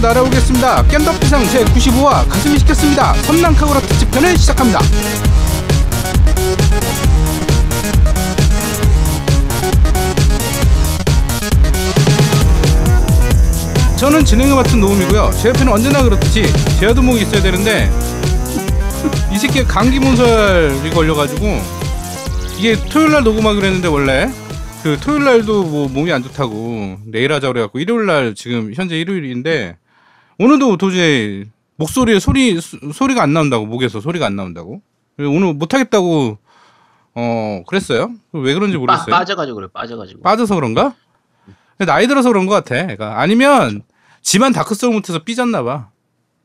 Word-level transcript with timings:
함께 0.00 0.08
날아오겠습니다. 0.08 0.82
겜덕비상 0.84 1.42
제95화 1.42 2.26
가슴이 2.28 2.58
시켰습니다. 2.58 3.14
섬랑카구라 3.14 3.80
특집편을 3.80 4.36
시작합니다. 4.36 4.80
저는 13.96 14.24
진행을 14.24 14.56
맡은 14.56 14.80
노움이고요. 14.80 15.30
제 15.40 15.50
옆에는 15.50 15.72
언제나 15.72 16.02
그렇듯이 16.02 16.44
제아도목이 16.80 17.22
있어야 17.22 17.42
되는데 17.42 17.90
이 19.30 19.38
새끼가 19.38 19.68
감기 19.68 19.98
문설이 19.98 20.90
걸려가지고 20.90 21.60
이게 22.58 22.76
토요일 22.88 23.12
날 23.12 23.22
녹음하기로 23.22 23.66
했는데 23.66 23.88
원래 23.88 24.30
그 24.82 24.96
토요일 24.98 25.24
날도 25.24 25.64
뭐 25.64 25.88
몸이 25.88 26.10
안 26.10 26.22
좋다고 26.22 27.00
내일 27.04 27.32
하자 27.32 27.48
그래갖고 27.48 27.78
일요일 27.78 28.06
날 28.06 28.34
지금 28.34 28.72
현재 28.74 28.98
일요일인데 28.98 29.76
오늘도 30.42 30.78
도저히 30.78 31.44
목소리에 31.76 32.18
소리 32.18 32.58
소- 32.62 32.92
소리가 32.92 33.22
안 33.22 33.34
나온다고 33.34 33.66
목에서 33.66 34.00
소리가 34.00 34.24
안 34.24 34.36
나온다고? 34.36 34.80
오늘 35.18 35.52
못하겠다고 35.52 36.38
어 37.14 37.62
그랬어요? 37.66 38.10
왜 38.32 38.54
그런지 38.54 38.76
빠, 38.76 38.80
모르겠어요? 38.80 39.06
빠져가지고 39.10 39.56
그래 39.56 39.68
빠져가지고. 39.70 40.22
빠져서 40.22 40.54
그런가? 40.54 40.94
나이 41.78 42.06
들어서 42.06 42.30
그런 42.30 42.46
것 42.46 42.54
같아. 42.54 42.74
애가 42.90 43.20
아니면 43.20 43.82
집안 44.22 44.52
다크소울 44.54 44.94
못해서 44.94 45.18
삐졌나 45.18 45.62
봐. 45.62 45.90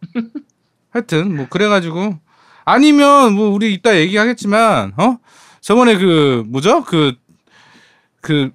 하여튼 0.91 1.33
뭐 1.37 1.47
그래가지고. 1.49 2.19
아니면 2.65 3.33
뭐 3.33 3.49
우리 3.49 3.73
이따 3.73 3.95
얘기하겠지만 3.95 4.93
어? 4.97 5.17
저번에 5.61 5.97
그 5.97 6.43
뭐죠? 6.47 6.83
그그 6.83 8.51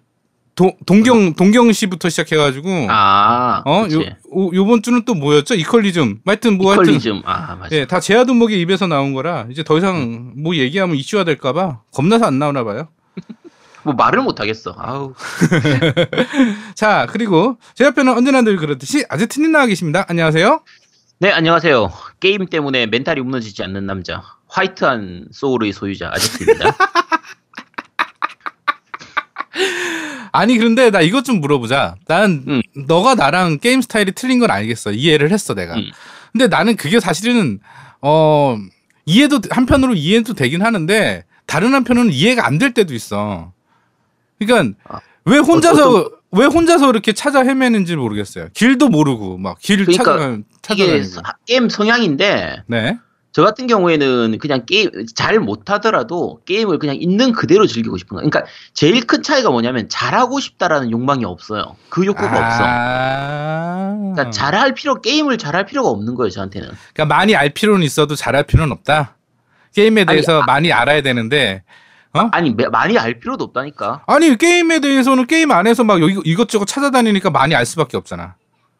동경 0.56 1.34
동경 1.34 1.72
씨부터 1.72 2.08
시작해가지고. 2.08 2.86
아 2.90 3.62
어 3.64 3.82
그치. 3.84 3.96
요 3.96 4.00
요- 4.02 4.50
요번 4.54 4.82
주는 4.82 5.04
또 5.04 5.14
뭐였죠? 5.14 5.54
equalism. 5.54 6.20
하여튼 6.26 6.58
뭐 6.58 6.70
하여튼 6.72 6.84
equalism. 6.94 7.22
아 7.24 7.54
맞아. 7.56 7.74
예, 7.76 7.86
다 7.86 7.98
제아도목의 8.00 8.60
입에서 8.60 8.86
나온 8.86 9.14
거라 9.14 9.46
이제 9.50 9.62
더 9.64 9.78
이상 9.78 10.32
뭐 10.36 10.54
얘기하면 10.56 10.96
이슈화 10.96 11.24
될까봐 11.24 11.80
겁나서 11.92 12.26
안 12.26 12.38
나오나 12.38 12.64
봐요. 12.64 12.88
뭐 13.84 13.94
말을 13.94 14.22
못 14.22 14.38
하겠어. 14.40 14.74
아우. 14.78 15.14
자 16.74 17.06
그리고 17.10 17.56
제 17.74 17.84
옆에는 17.84 18.12
언제나 18.16 18.42
늘 18.42 18.56
그렇듯이 18.56 19.04
아제트님 19.08 19.52
나와 19.52 19.66
계십니다. 19.66 20.04
안녕하세요. 20.08 20.60
네 21.20 21.30
안녕하세요. 21.30 21.90
게임 22.20 22.46
때문에 22.46 22.86
멘탈이 22.86 23.20
무너지지 23.22 23.62
않는 23.62 23.86
남자. 23.86 24.22
화이트한 24.48 25.26
소울의 25.32 25.72
소유자 25.72 26.08
아제트입니다 26.12 26.74
아니 30.32 30.56
그런데 30.58 30.90
나 30.90 31.00
이것 31.00 31.24
좀 31.24 31.40
물어보자. 31.40 31.96
난 32.06 32.44
음. 32.48 32.62
너가 32.86 33.14
나랑 33.14 33.58
게임 33.58 33.80
스타일이 33.80 34.12
틀린 34.12 34.38
건 34.38 34.50
알겠어. 34.50 34.92
이해를 34.92 35.30
했어 35.32 35.54
내가. 35.54 35.74
음. 35.76 35.90
근데 36.32 36.46
나는 36.46 36.76
그게 36.76 37.00
사실은 37.00 37.58
어 38.00 38.56
이해도 39.06 39.40
한편으로 39.50 39.94
이해도 39.94 40.34
되긴 40.34 40.62
하는데 40.62 41.24
다른 41.46 41.74
한편으로는 41.74 42.12
이해가 42.12 42.46
안 42.46 42.58
될 42.58 42.72
때도 42.74 42.94
있어. 42.94 43.52
그러니까 44.38 44.76
아. 44.88 45.00
왜 45.24 45.38
혼자서 45.38 46.10
왜 46.32 46.46
혼자서 46.46 46.88
이렇게 46.90 47.12
찾아 47.12 47.40
헤매는지 47.42 47.96
모르겠어요. 47.96 48.48
길도 48.54 48.88
모르고 48.88 49.36
막 49.38 49.58
길을 49.58 49.86
그러니까 49.86 50.04
찾아 50.04 50.24
이게 50.28 50.42
찾아다니고. 50.86 51.04
서- 51.08 51.22
게임 51.46 51.68
성향인데 51.68 52.62
네. 52.68 52.98
저 53.32 53.44
같은 53.44 53.66
경우에는 53.66 54.38
그냥 54.40 54.64
게임 54.66 54.90
잘 55.14 55.38
못하더라도 55.38 56.40
게임을 56.46 56.78
그냥 56.78 56.96
있는 56.96 57.32
그대로 57.32 57.66
즐기고 57.66 57.96
싶은 57.96 58.16
거야 58.16 58.28
그러니까 58.28 58.50
제일 58.72 59.06
큰 59.06 59.22
차이가 59.22 59.50
뭐냐면 59.50 59.88
잘하고 59.88 60.41
싶다라는 60.41 60.91
욕망이 60.91 61.24
없어요 61.24 61.76
그 61.90 62.04
욕구가 62.04 62.26
없어 62.26 62.64
아. 62.64 63.94
그러니까 64.14 64.30
잘할 64.30 64.74
필요 64.74 65.00
게임을 65.00 65.38
잘할 65.38 65.66
필요가 65.66 65.90
없는 65.90 66.14
거예요 66.16 66.30
저한테는 66.30 66.69
그러니까 66.92 67.14
많이 67.14 67.36
알 67.36 67.50
필요는 67.50 67.84
있어도 67.84 68.14
잘할 68.16 68.44
필요는 68.44 68.72
없다. 68.72 69.16
게임에 69.74 70.00
아니, 70.00 70.06
대해서 70.08 70.42
많이 70.46 70.72
알아야 70.72 71.00
되는데 71.02 71.62
아니 72.32 72.50
매- 72.50 72.66
많이 72.66 72.98
알 72.98 73.20
필요도 73.20 73.44
없다니까 73.44 74.02
아니 74.08 74.36
게임에 74.36 74.80
대해서는 74.80 75.26
게임 75.28 75.52
안에서 75.52 75.84
막 75.84 76.02
여기 76.02 76.19
이것저것 76.24 76.64
찾아다니니까 76.64 77.30
많이 77.30 77.54
알 77.54 77.64
수밖에 77.64 77.96
없잖아. 77.96 78.34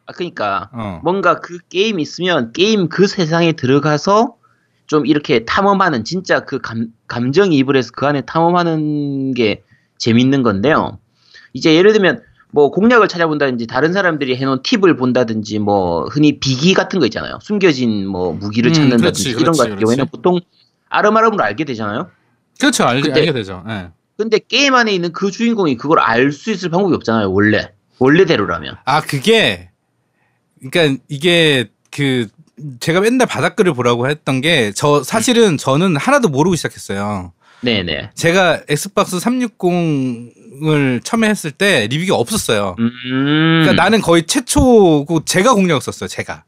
아, 0.05 0.13
그러니까 0.13 0.69
어. 0.73 0.99
뭔가 1.03 1.39
그 1.39 1.59
게임 1.69 2.01
있으면 2.01 2.51
게임 2.51 2.89
그 2.89 3.07
세상에 3.07 3.53
들어가서 3.53 4.35
좀 4.91 5.05
이렇게 5.05 5.45
탐험하는 5.45 6.03
진짜 6.03 6.41
그 6.41 6.59
감, 6.59 6.87
감정이입을 7.07 7.77
해서 7.77 7.91
그 7.95 8.05
안에 8.07 8.23
탐험하는 8.25 9.33
게 9.33 9.63
재밌는 9.97 10.43
건데요. 10.43 10.99
이제 11.53 11.73
예를 11.75 11.93
들면 11.93 12.21
뭐 12.49 12.71
공략을 12.71 13.07
찾아본다든지 13.07 13.67
다른 13.67 13.93
사람들이 13.93 14.35
해놓은 14.35 14.63
팁을 14.63 14.97
본다든지 14.97 15.59
뭐 15.59 16.03
흔히 16.07 16.41
비기 16.41 16.73
같은 16.73 16.99
거 16.99 17.05
있잖아요. 17.05 17.39
숨겨진 17.41 18.05
뭐 18.05 18.33
무기를 18.33 18.71
음, 18.71 18.73
찾는다든지 18.73 19.23
그렇지, 19.29 19.41
이런 19.41 19.53
것 19.53 19.59
같은 19.63 19.77
경우에는. 19.77 20.07
보통 20.07 20.41
아름아름으로 20.89 21.41
알게 21.41 21.63
되잖아요. 21.63 22.09
그렇죠. 22.59 22.83
알, 22.83 22.99
근데- 22.99 23.21
알게 23.21 23.31
되죠. 23.31 23.63
예. 23.69 23.91
근데 24.17 24.39
게임 24.45 24.75
안에 24.75 24.91
있는 24.93 25.13
그 25.13 25.31
주인공이 25.31 25.77
그걸 25.77 25.99
알 25.99 26.33
수 26.33 26.51
있을 26.51 26.69
방법이 26.69 26.93
없잖아요. 26.95 27.31
원래 27.31 27.71
원래대로라면. 27.97 28.75
아 28.83 28.99
그게 28.99 29.69
그러니까 30.61 31.01
이게 31.07 31.69
그 31.91 32.27
제가 32.79 33.01
맨날 33.01 33.27
바닥글을 33.27 33.73
보라고 33.73 34.09
했던 34.09 34.41
게 34.41 34.71
저 34.75 35.03
사실은 35.03 35.57
저는 35.57 35.95
하나도 35.97 36.29
모르고 36.29 36.55
시작했어요. 36.55 37.33
네네. 37.61 38.11
제가 38.15 38.61
엑스박스 38.69 39.17
360을 39.17 41.03
처음에 41.03 41.29
했을 41.29 41.51
때 41.51 41.87
리뷰가 41.87 42.17
없었어요. 42.17 42.75
음. 42.79 43.61
그러니까 43.63 43.73
나는 43.83 44.01
거의 44.01 44.23
최초고 44.25 45.25
제가 45.25 45.53
공략을 45.53 45.81
썼어요. 45.81 46.07
제가. 46.07 46.43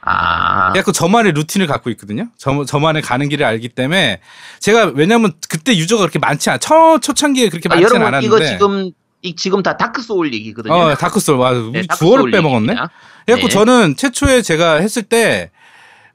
아. 0.00 0.70
그래갖고 0.72 0.92
저만의 0.92 1.32
루틴을 1.32 1.66
갖고 1.66 1.90
있거든요. 1.90 2.28
저, 2.38 2.64
저만의 2.64 3.02
가는 3.02 3.28
길을 3.28 3.44
알기 3.44 3.68
때문에 3.70 4.20
제가 4.60 4.92
왜냐면 4.94 5.32
그때 5.48 5.76
유저가 5.76 6.02
그렇게 6.02 6.18
많지 6.18 6.50
않아. 6.50 6.58
초, 6.58 6.98
초창기에 7.00 7.48
그렇게 7.50 7.68
아, 7.70 7.76
여러분 7.80 8.02
않았는데. 8.02 8.26
이거 8.26 8.44
지금 8.44 8.90
이 9.20 9.34
지금 9.34 9.62
다 9.62 9.76
다크 9.76 10.00
소울 10.02 10.32
얘기거든요. 10.32 10.72
어, 10.72 10.94
다크소울. 10.94 11.38
와, 11.38 11.50
우리 11.50 11.72
네, 11.72 11.82
주어를 11.98 12.30
빼먹었네. 12.30 12.72
얘기입니다. 12.72 12.90
그래갖고 13.26 13.48
네. 13.48 13.52
저는 13.52 13.96
최초에 13.96 14.42
제가 14.42 14.76
했을 14.76 15.02
때 15.02 15.50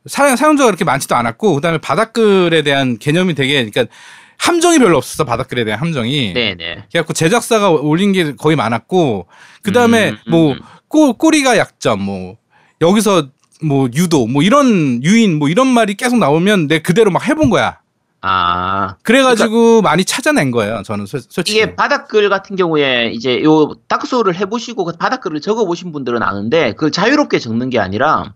사용, 0.05 0.35
사용자가 0.35 0.67
그렇게 0.67 0.83
많지도 0.83 1.15
않았고, 1.15 1.55
그 1.55 1.61
다음에 1.61 1.77
바닥글에 1.77 2.61
대한 2.63 2.97
개념이 2.97 3.35
되게, 3.35 3.69
그러니까 3.69 3.93
함정이 4.37 4.79
별로 4.79 4.97
없었어, 4.97 5.23
바닥글에 5.23 5.63
대한 5.63 5.79
함정이. 5.79 6.33
네네. 6.33 6.85
그래갖고 6.91 7.13
제작사가 7.13 7.69
올린 7.69 8.11
게 8.11 8.35
거의 8.35 8.55
많았고, 8.55 9.27
그 9.61 9.71
다음에 9.71 10.09
음, 10.09 10.17
음, 10.27 10.31
뭐, 10.31 10.51
음. 10.53 10.59
꼬, 10.89 11.13
꼬리가 11.13 11.57
약점, 11.57 12.01
뭐, 12.01 12.35
여기서 12.81 13.29
뭐, 13.63 13.87
유도, 13.95 14.27
뭐, 14.27 14.43
이런, 14.43 15.01
유인, 15.03 15.39
뭐, 15.39 15.47
이런 15.47 15.67
말이 15.67 15.93
계속 15.95 16.17
나오면 16.19 16.67
내 16.67 16.79
그대로 16.79 17.09
막 17.11 17.25
해본 17.27 17.49
거야. 17.49 17.79
아 18.25 18.95
그래가지고 19.03 19.81
많이 19.81 20.05
찾아낸 20.05 20.49
거예요, 20.51 20.81
저는 20.85 21.05
솔- 21.07 21.19
솔직히. 21.27 21.57
이게 21.57 21.75
바닥글 21.75 22.29
같은 22.29 22.55
경우에 22.55 23.11
이제 23.13 23.43
요 23.43 23.73
다크 23.89 24.07
소울을 24.07 24.35
해보시고 24.37 24.85
그 24.85 24.93
바닥글을 24.97 25.41
적어보신 25.41 25.91
분들은 25.91 26.23
아는데 26.23 26.71
그걸 26.71 26.91
자유롭게 26.91 27.39
적는 27.39 27.69
게 27.69 27.79
아니라 27.79 28.31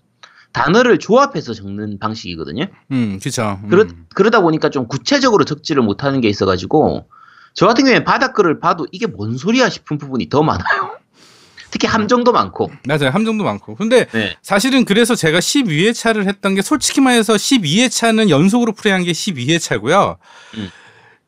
단어를 0.58 0.98
조합해서 0.98 1.54
적는 1.54 2.00
방식이거든요. 2.00 2.66
음, 2.92 3.20
그쵸. 3.22 3.60
음. 3.64 3.70
그러, 3.70 3.86
그러다 4.16 4.42
보니까 4.42 4.70
좀 4.70 4.88
구체적으로 4.88 5.46
적지를 5.46 5.84
못하는 5.84 6.20
게 6.22 6.28
있어가지고 6.30 7.08
저 7.54 7.68
같은 7.68 7.86
경우에 7.86 8.04
바닥글을 8.04 8.60
봐도 8.60 8.88
이게 8.92 9.06
뭔 9.08 9.38
소리야 9.38 9.70
싶은 9.70 9.98
부분이 9.98 10.30
더 10.30 10.42
많아요. 10.44 10.98
특히 11.70 11.88
함정도 11.88 12.32
많고. 12.32 12.72
맞아요. 12.88 13.10
함정도 13.10 13.44
많고. 13.44 13.76
근데 13.76 14.06
네. 14.14 14.36
사실은 14.42 14.86
그래서 14.86 15.16
제가 15.16 15.40
12회차를 15.40 16.26
했던 16.28 16.56
게 16.56 16.62
솔직히 16.62 17.02
말해서 17.02 17.34
12회차는 17.36 18.30
연속으로 18.30 18.74
플레이한 18.74 19.04
게 19.04 19.12
12회차고요. 19.12 20.18
음. 20.58 20.70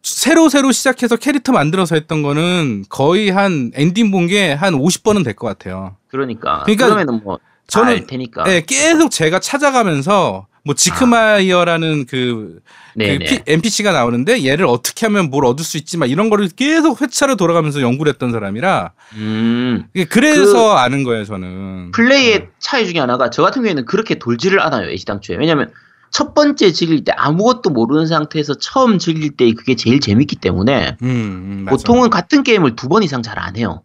새로 0.01 0.47
새로 0.47 0.71
시작해서 0.71 1.17
캐릭터 1.17 1.51
만들어서 1.51 1.95
했던 1.95 2.23
거는 2.23 2.85
거의 2.89 3.29
한 3.31 3.71
엔딩 3.75 4.11
본 4.11 4.27
게 4.27 4.53
한 4.53 4.73
50번은 4.73 5.23
될 5.25 5.33
것 5.35 5.47
같아요. 5.47 5.97
그러니까. 6.07 6.63
그러니까 6.63 6.85
그러면은 6.85 7.21
뭐 7.23 7.37
저는- 7.69 7.85
알 7.87 8.07
테니까. 8.07 8.43
네, 8.43 8.61
계속 8.65 9.09
제가 9.11 9.39
찾아가면서 9.39 10.47
뭐 10.65 10.75
지크마이어라는 10.75 12.05
그, 12.05 12.59
그 12.93 12.99
네네. 12.99 13.25
피- 13.25 13.39
NPC가 13.47 13.91
나오는데 13.91 14.45
얘를 14.45 14.65
어떻게 14.65 15.05
하면 15.05 15.29
뭘 15.29 15.45
얻을 15.45 15.63
수 15.63 15.77
있지 15.77 15.97
막 15.97 16.09
이런 16.09 16.29
거를 16.29 16.49
계속 16.49 17.01
회차로 17.01 17.35
돌아가면서 17.37 17.81
연구를 17.81 18.11
했던 18.13 18.31
사람이라 18.31 18.91
음. 19.15 19.85
이게 19.93 20.05
그래서 20.05 20.75
아는 20.75 21.03
거예요, 21.03 21.23
저는. 21.23 21.91
플레이의 21.93 22.39
네. 22.39 22.49
차이 22.59 22.85
중에 22.85 22.99
하나가 22.99 23.29
저 23.29 23.41
같은 23.41 23.61
경우에는 23.61 23.85
그렇게 23.85 24.15
돌지를 24.19 24.59
않아요 24.61 24.89
애시당초에 24.89 25.37
왜냐면 25.37 25.71
첫 26.11 26.33
번째 26.33 26.71
즐길 26.73 27.03
때 27.03 27.11
아무것도 27.15 27.69
모르는 27.69 28.07
상태에서 28.07 28.55
처음 28.55 28.97
즐길 28.99 29.37
때 29.37 29.51
그게 29.53 29.75
제일 29.75 29.99
재밌기 29.99 30.37
때문에 30.37 30.97
음, 31.01 31.07
음. 31.07 31.65
보통은 31.69 32.09
같은 32.09 32.43
게임을 32.43 32.75
두 32.75 32.89
번 32.89 33.03
이상 33.03 33.21
잘 33.23 33.39
안 33.39 33.55
해요 33.55 33.81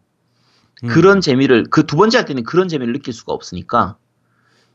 음. 0.83 0.87
그런 0.89 1.21
재미를 1.21 1.63
그 1.69 1.83
두 1.85 1.95
번째 1.95 2.17
할 2.17 2.25
때는 2.25 2.43
그런 2.43 2.67
재미를 2.67 2.93
느낄 2.93 3.13
수가 3.13 3.33
없으니까 3.33 3.95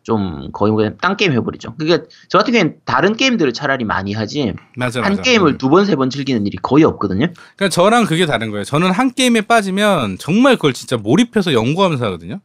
좀 0.02 0.48
거의 0.52 0.72
그냥 0.74 0.96
딴 1.00 1.16
게임 1.18 1.32
해버리죠 1.32 1.74
그러니까 1.76 2.08
저 2.28 2.38
같은 2.38 2.52
경우에는 2.54 2.78
다른 2.86 3.16
게임들을 3.16 3.52
차라리 3.52 3.84
많이 3.84 4.14
하지 4.14 4.54
맞아, 4.76 5.02
한 5.02 5.12
맞아. 5.12 5.22
게임을 5.22 5.52
음. 5.54 5.58
두번 5.58 5.84
세 5.84 5.94
번 5.96 6.08
즐기는 6.08 6.46
일이 6.46 6.56
거의 6.62 6.84
없거든요 6.84 7.26
그러니까 7.56 7.68
저랑 7.68 8.06
그게 8.06 8.24
다른 8.24 8.50
거예요. 8.50 8.64
저는 8.64 8.90
한 8.92 9.12
게임에 9.12 9.42
빠지면 9.42 10.16
정말 10.18 10.56
그걸 10.56 10.72
진짜 10.72 10.96
몰입해서 10.96 11.52
연구하면서 11.52 12.02
하거든요. 12.06 12.40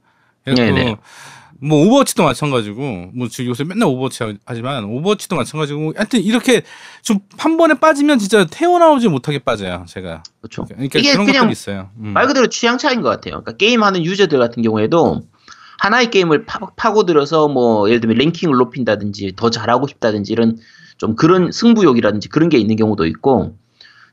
네네. 0.46 0.98
뭐 1.62 1.86
오버워치도 1.86 2.24
마찬가지고 2.24 3.12
뭐 3.14 3.28
지금 3.30 3.50
요새 3.50 3.64
맨날 3.64 3.88
오버워치 3.88 4.38
하지만 4.46 4.84
오버워치도 4.84 5.36
마찬가지고 5.36 5.94
하여튼 5.96 6.22
이렇게 6.22 6.64
좀 7.02 7.20
한 7.46 7.58
번에 7.58 7.76
빠지면 7.76 8.18
진짜 8.18 8.46
헤어나오지 8.50 9.08
못하게 9.08 9.40
빠져요 9.40 9.86
제가 9.88 10.24
그렇죠. 10.42 10.66
그러니까 10.66 10.98
이게 10.98 11.12
그런 11.12 11.26
것들이 11.28 11.52
있어요 11.52 11.90
음. 12.00 12.08
말 12.08 12.26
그대로 12.28 12.48
취향 12.48 12.78
차이인 12.78 13.02
것 13.02 13.10
같아요. 13.10 13.42
그러니까 13.42 13.52
게임하는 13.54 14.04
유저들 14.04 14.40
같은 14.40 14.64
경우에도 14.64 15.22
하나의 15.80 16.10
게임을 16.10 16.46
파, 16.46 16.60
파고들어서 16.76 17.48
뭐 17.50 17.88
예를 17.90 18.02
들면 18.02 18.18
랭킹을 18.18 18.56
높인다든지 18.58 19.34
더 19.36 19.50
잘하고 19.50 19.88
싶다든지 19.88 20.34
이런 20.34 20.58
좀 20.98 21.16
그런 21.16 21.52
승부욕이라든지 21.52 22.30
그런 22.30 22.50
게 22.50 22.58
있는 22.58 22.76
경우도 22.78 23.06
있고 23.06 23.56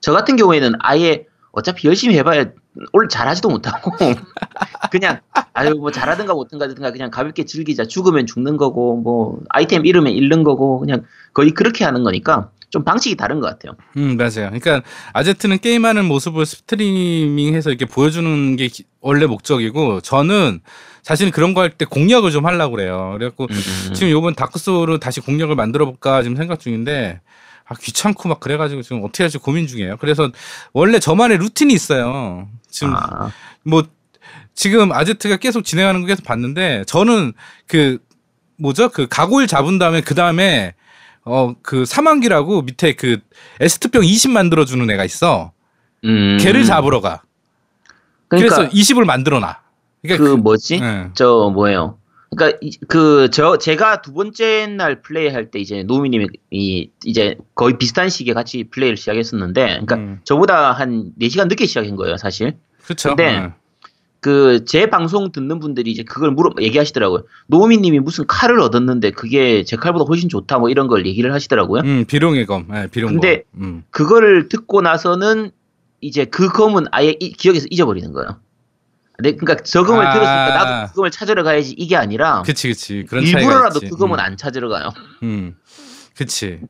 저 0.00 0.12
같은 0.12 0.36
경우에는 0.36 0.74
아예 0.80 1.24
어차피 1.52 1.86
열심히 1.88 2.16
해봐야 2.16 2.46
오늘 2.92 3.08
잘하지도 3.08 3.48
못하고 3.50 3.90
그냥 4.90 5.20
아유 5.52 5.74
뭐 5.74 5.90
잘하든가 5.90 6.32
못하든가 6.34 6.90
그냥 6.92 7.10
가볍게 7.10 7.44
즐기자 7.44 7.84
죽으면 7.84 8.26
죽는 8.26 8.56
거고 8.56 8.96
뭐 8.96 9.38
아이템 9.50 9.84
잃으면 9.86 10.12
잃는 10.12 10.44
거고 10.44 10.78
그냥 10.80 11.02
거의 11.34 11.50
그렇게 11.50 11.84
하는 11.84 12.02
거니까 12.02 12.50
좀 12.70 12.84
방식이 12.84 13.16
다른 13.16 13.38
것 13.40 13.48
같아요. 13.48 13.76
음, 13.98 14.16
맞아요. 14.16 14.48
그러니까 14.50 14.80
아제트는 15.12 15.58
게임하는 15.58 16.06
모습을 16.06 16.46
스트리밍해서 16.46 17.68
이렇게 17.68 17.84
보여주는 17.84 18.56
게 18.56 18.68
기- 18.68 18.84
원래 19.02 19.26
목적이고 19.26 20.00
저는 20.00 20.60
사실 21.02 21.30
그런 21.30 21.52
거 21.52 21.60
할 21.60 21.70
때 21.76 21.84
공략을 21.84 22.30
좀 22.30 22.46
하려고 22.46 22.76
그래요. 22.76 23.12
그래갖고 23.18 23.46
음. 23.50 23.92
지금 23.94 24.10
요번 24.10 24.34
다크 24.34 24.58
소울을 24.58 25.00
다시 25.00 25.20
공략을 25.20 25.54
만들어 25.54 25.84
볼까 25.84 26.22
지금 26.22 26.34
생각 26.36 26.60
중인데 26.60 27.20
아 27.72 27.74
귀찮고 27.80 28.28
막 28.28 28.40
그래가지고 28.40 28.82
지금 28.82 29.02
어떻게 29.04 29.24
할지 29.24 29.38
고민 29.38 29.66
중이에요. 29.66 29.96
그래서 29.98 30.30
원래 30.72 30.98
저만의 30.98 31.38
루틴이 31.38 31.72
있어요. 31.72 32.48
지금 32.68 32.94
아, 32.94 33.30
뭐 33.64 33.84
지금 34.54 34.92
아제트가 34.92 35.36
계속 35.36 35.64
진행하는 35.64 36.02
거 36.02 36.06
계속 36.06 36.24
봤는데 36.24 36.84
저는 36.86 37.32
그 37.66 37.98
뭐죠 38.58 38.88
그 38.90 39.06
가골 39.08 39.46
잡은 39.46 39.78
다음에 39.78 40.00
그 40.00 40.14
다음에 40.14 40.74
어 41.24 41.54
그 41.62 41.84
사망기라고 41.84 42.62
밑에 42.62 42.94
그 42.94 43.18
에스트병 43.60 44.04
20 44.04 44.32
만들어 44.32 44.64
주는 44.64 44.88
애가 44.90 45.04
있어. 45.04 45.52
음. 46.04 46.38
걔를 46.40 46.64
잡으러 46.64 47.00
가. 47.00 47.22
그러니까 48.28 48.56
그래서 48.56 48.70
20을 48.70 49.04
만들어 49.04 49.38
놔. 49.38 49.58
그 50.02 50.16
그러니까 50.16 50.42
뭐지? 50.42 50.80
예. 50.82 51.10
저 51.14 51.50
뭐예요? 51.54 51.98
그러니까 52.36 52.58
그 52.88 53.28
저 53.30 53.58
제가 53.58 54.00
두 54.02 54.12
번째 54.12 54.66
날 54.68 55.02
플레이할 55.02 55.50
때 55.50 55.58
이제 55.58 55.82
노미님이 55.82 56.26
이 56.50 56.90
이제 57.04 57.36
거의 57.54 57.78
비슷한 57.78 58.08
시기에 58.08 58.34
같이 58.34 58.64
플레이를 58.64 58.96
시작했었는데, 58.96 59.64
그러니까 59.66 59.96
음. 59.96 60.20
저보다 60.24 60.72
한 60.72 61.12
4 61.20 61.28
시간 61.28 61.48
늦게 61.48 61.66
시작한 61.66 61.96
거예요, 61.96 62.16
사실. 62.16 62.56
그렇죠. 62.84 63.10
근데 63.10 63.52
그제 64.20 64.86
방송 64.86 65.32
듣는 65.32 65.58
분들이 65.58 65.90
이제 65.90 66.04
그걸 66.04 66.30
물어 66.30 66.54
얘기하시더라고요. 66.60 67.24
노미님이 67.48 67.98
무슨 68.00 68.24
칼을 68.26 68.60
얻었는데 68.60 69.10
그게 69.10 69.64
제 69.64 69.76
칼보다 69.76 70.04
훨씬 70.04 70.28
좋다 70.28 70.58
뭐 70.58 70.68
이런 70.70 70.86
걸 70.86 71.06
얘기를 71.06 71.32
하시더라고요. 71.34 71.82
음, 71.84 72.04
비룡의 72.06 72.46
검. 72.46 72.66
예, 72.74 72.86
비룡 72.86 73.10
근데 73.14 73.42
검. 73.52 73.62
음. 73.62 73.82
그거를 73.90 74.48
듣고 74.48 74.80
나서는 74.80 75.50
이제 76.00 76.24
그 76.24 76.48
검은 76.48 76.84
아예 76.92 77.16
이- 77.18 77.32
기억에서 77.32 77.66
잊어버리는 77.70 78.12
거예요. 78.12 78.36
네, 79.22 79.36
그러니까 79.36 79.62
저 79.64 79.84
검을 79.84 80.04
아. 80.06 80.12
들었으니까 80.12 80.64
나도 80.64 80.88
그 80.88 80.94
검을 80.96 81.10
찾으러 81.10 81.42
가야지 81.42 81.74
이게 81.78 81.96
아니라 81.96 82.42
그치 82.42 82.68
그치. 82.68 83.04
그런 83.08 83.24
일부러라도. 83.24 83.80
그 83.80 83.96
검은 83.96 84.18
음. 84.18 84.20
안 84.20 84.36
찾으러 84.36 84.68
가요. 84.68 84.90
음. 85.22 85.54
그치. 86.16 86.60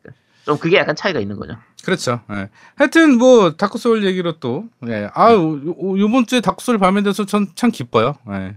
좀 0.44 0.58
그게 0.58 0.76
약간 0.76 0.94
차이가 0.96 1.20
있는 1.20 1.37
거죠. 1.37 1.54
그렇죠. 1.84 2.20
예. 2.32 2.49
하여튼 2.76 3.16
뭐 3.19 3.52
다크 3.56 3.78
소울 3.78 4.04
얘기로 4.04 4.38
또 4.40 4.64
예. 4.88 5.08
아, 5.14 5.32
요, 5.32 5.58
요번 5.99 6.26
주에 6.26 6.40
다크 6.40 6.62
소울 6.64 6.78
발매돼서 6.78 7.26
전 7.26 7.46
참 7.56 7.70
기뻐요. 7.70 8.14
예. 8.31 8.56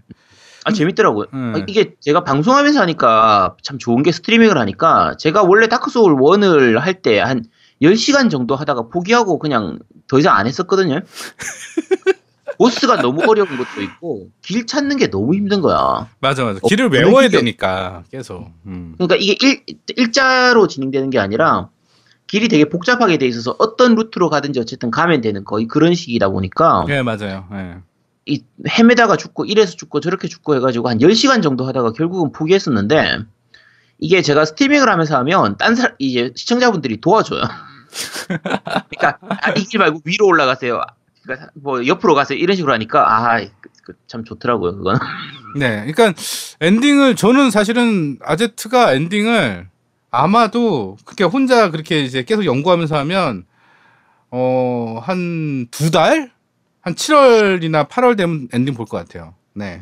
아 0.64 0.72
재밌더라고요. 0.72 1.28
음. 1.34 1.54
아, 1.56 1.64
이게 1.68 1.94
제가 2.00 2.24
방송하면서 2.24 2.82
하니까 2.82 3.56
참 3.62 3.78
좋은 3.78 4.02
게 4.04 4.12
스트리밍을 4.12 4.58
하니까 4.58 5.16
제가 5.18 5.44
원래 5.44 5.68
다크 5.68 5.92
소울 5.92 6.16
1을 6.16 6.80
할 6.80 7.02
때 7.02 7.20
한 7.20 7.44
10시간 7.82 8.32
정도 8.32 8.56
하다가 8.56 8.88
포기하고 8.90 9.38
그냥 9.38 9.78
더 10.08 10.18
이상 10.18 10.36
안 10.38 10.48
했었거든요. 10.48 11.02
보스가 12.58 13.02
너무 13.02 13.24
어려운 13.28 13.48
것도 13.58 13.82
있고 13.82 14.30
길 14.42 14.66
찾는 14.66 14.98
게 14.98 15.10
너무 15.10 15.34
힘든 15.36 15.62
거야. 15.62 16.08
맞아 16.20 16.44
맞아. 16.44 16.60
어, 16.62 16.68
길을 16.68 16.90
외워야 16.90 17.28
분위기가- 17.28 17.38
되니까 17.40 18.04
계속. 18.12 18.52
음. 18.66 18.94
그러니까 18.98 19.16
이게 19.20 19.38
일, 19.42 19.64
일자로 19.96 20.68
진행되는 20.68 21.10
게 21.10 21.20
아니라 21.20 21.70
길이 22.28 22.48
되게 22.48 22.66
복잡하게 22.66 23.18
돼 23.18 23.28
있어서 23.28 23.56
어떤 23.60 23.96
루트로 23.96 24.30
가든지 24.30 24.60
어쨌든 24.60 24.90
가면 24.92 25.22
되는 25.22 25.44
거의 25.44 25.68
그런 25.68 25.94
식이다 25.94 26.30
보니까 26.30 26.86
예, 26.90 27.02
맞아요. 27.02 27.46
예. 27.54 27.76
이 28.26 28.44
헤매다가 28.68 29.18
죽고 29.18 29.46
이래서 29.46 29.76
죽고 29.76 30.00
저렇게 30.00 30.28
죽고 30.28 30.56
해가지고 30.56 30.90
한 30.90 30.98
10시간 30.98 31.44
정도 31.44 31.66
하다가 31.68 31.92
결국은 31.92 32.32
포기했었는데 32.32 33.20
이게 34.00 34.22
제가 34.24 34.46
스트리밍을 34.46 34.90
하면서 34.90 35.16
하면 35.20 35.56
딴 35.58 35.76
사람 35.76 35.94
이제 36.00 36.32
시청자분들이 36.36 37.00
도와줘요. 37.02 37.42
그러니까 38.28 39.20
아, 39.22 39.52
이길 39.52 39.80
말고 39.80 40.02
위로 40.06 40.26
올라가세요. 40.28 40.82
그러니까 41.26 41.50
뭐 41.56 41.86
옆으로 41.86 42.14
가세요 42.16 42.38
이런 42.38 42.56
식으로 42.56 42.74
하니까 42.74 43.34
아 43.36 43.40
참 44.08 44.24
좋더라고요 44.24 44.78
그건. 44.78 44.98
네, 45.60 45.86
그러니까 45.86 46.14
엔딩을 46.60 47.16
저는 47.16 47.52
사실은 47.52 48.18
아제트가 48.24 48.94
엔딩을 48.94 49.68
아마도 50.10 50.98
그렇게 51.06 51.24
혼자 51.24 51.70
그렇게 51.70 52.02
이제 52.02 52.24
계속 52.24 52.46
연구하면서 52.46 52.98
하면 52.98 53.46
어 54.32 55.00
한 55.06 55.68
두 55.72 55.92
달, 55.92 56.32
한 56.82 56.96
7월이나 56.96 57.88
8월 57.88 58.18
되면 58.18 58.48
엔딩 58.54 58.74
볼 58.74 58.86
것 58.88 58.98
같아요. 58.98 59.36
네, 59.54 59.82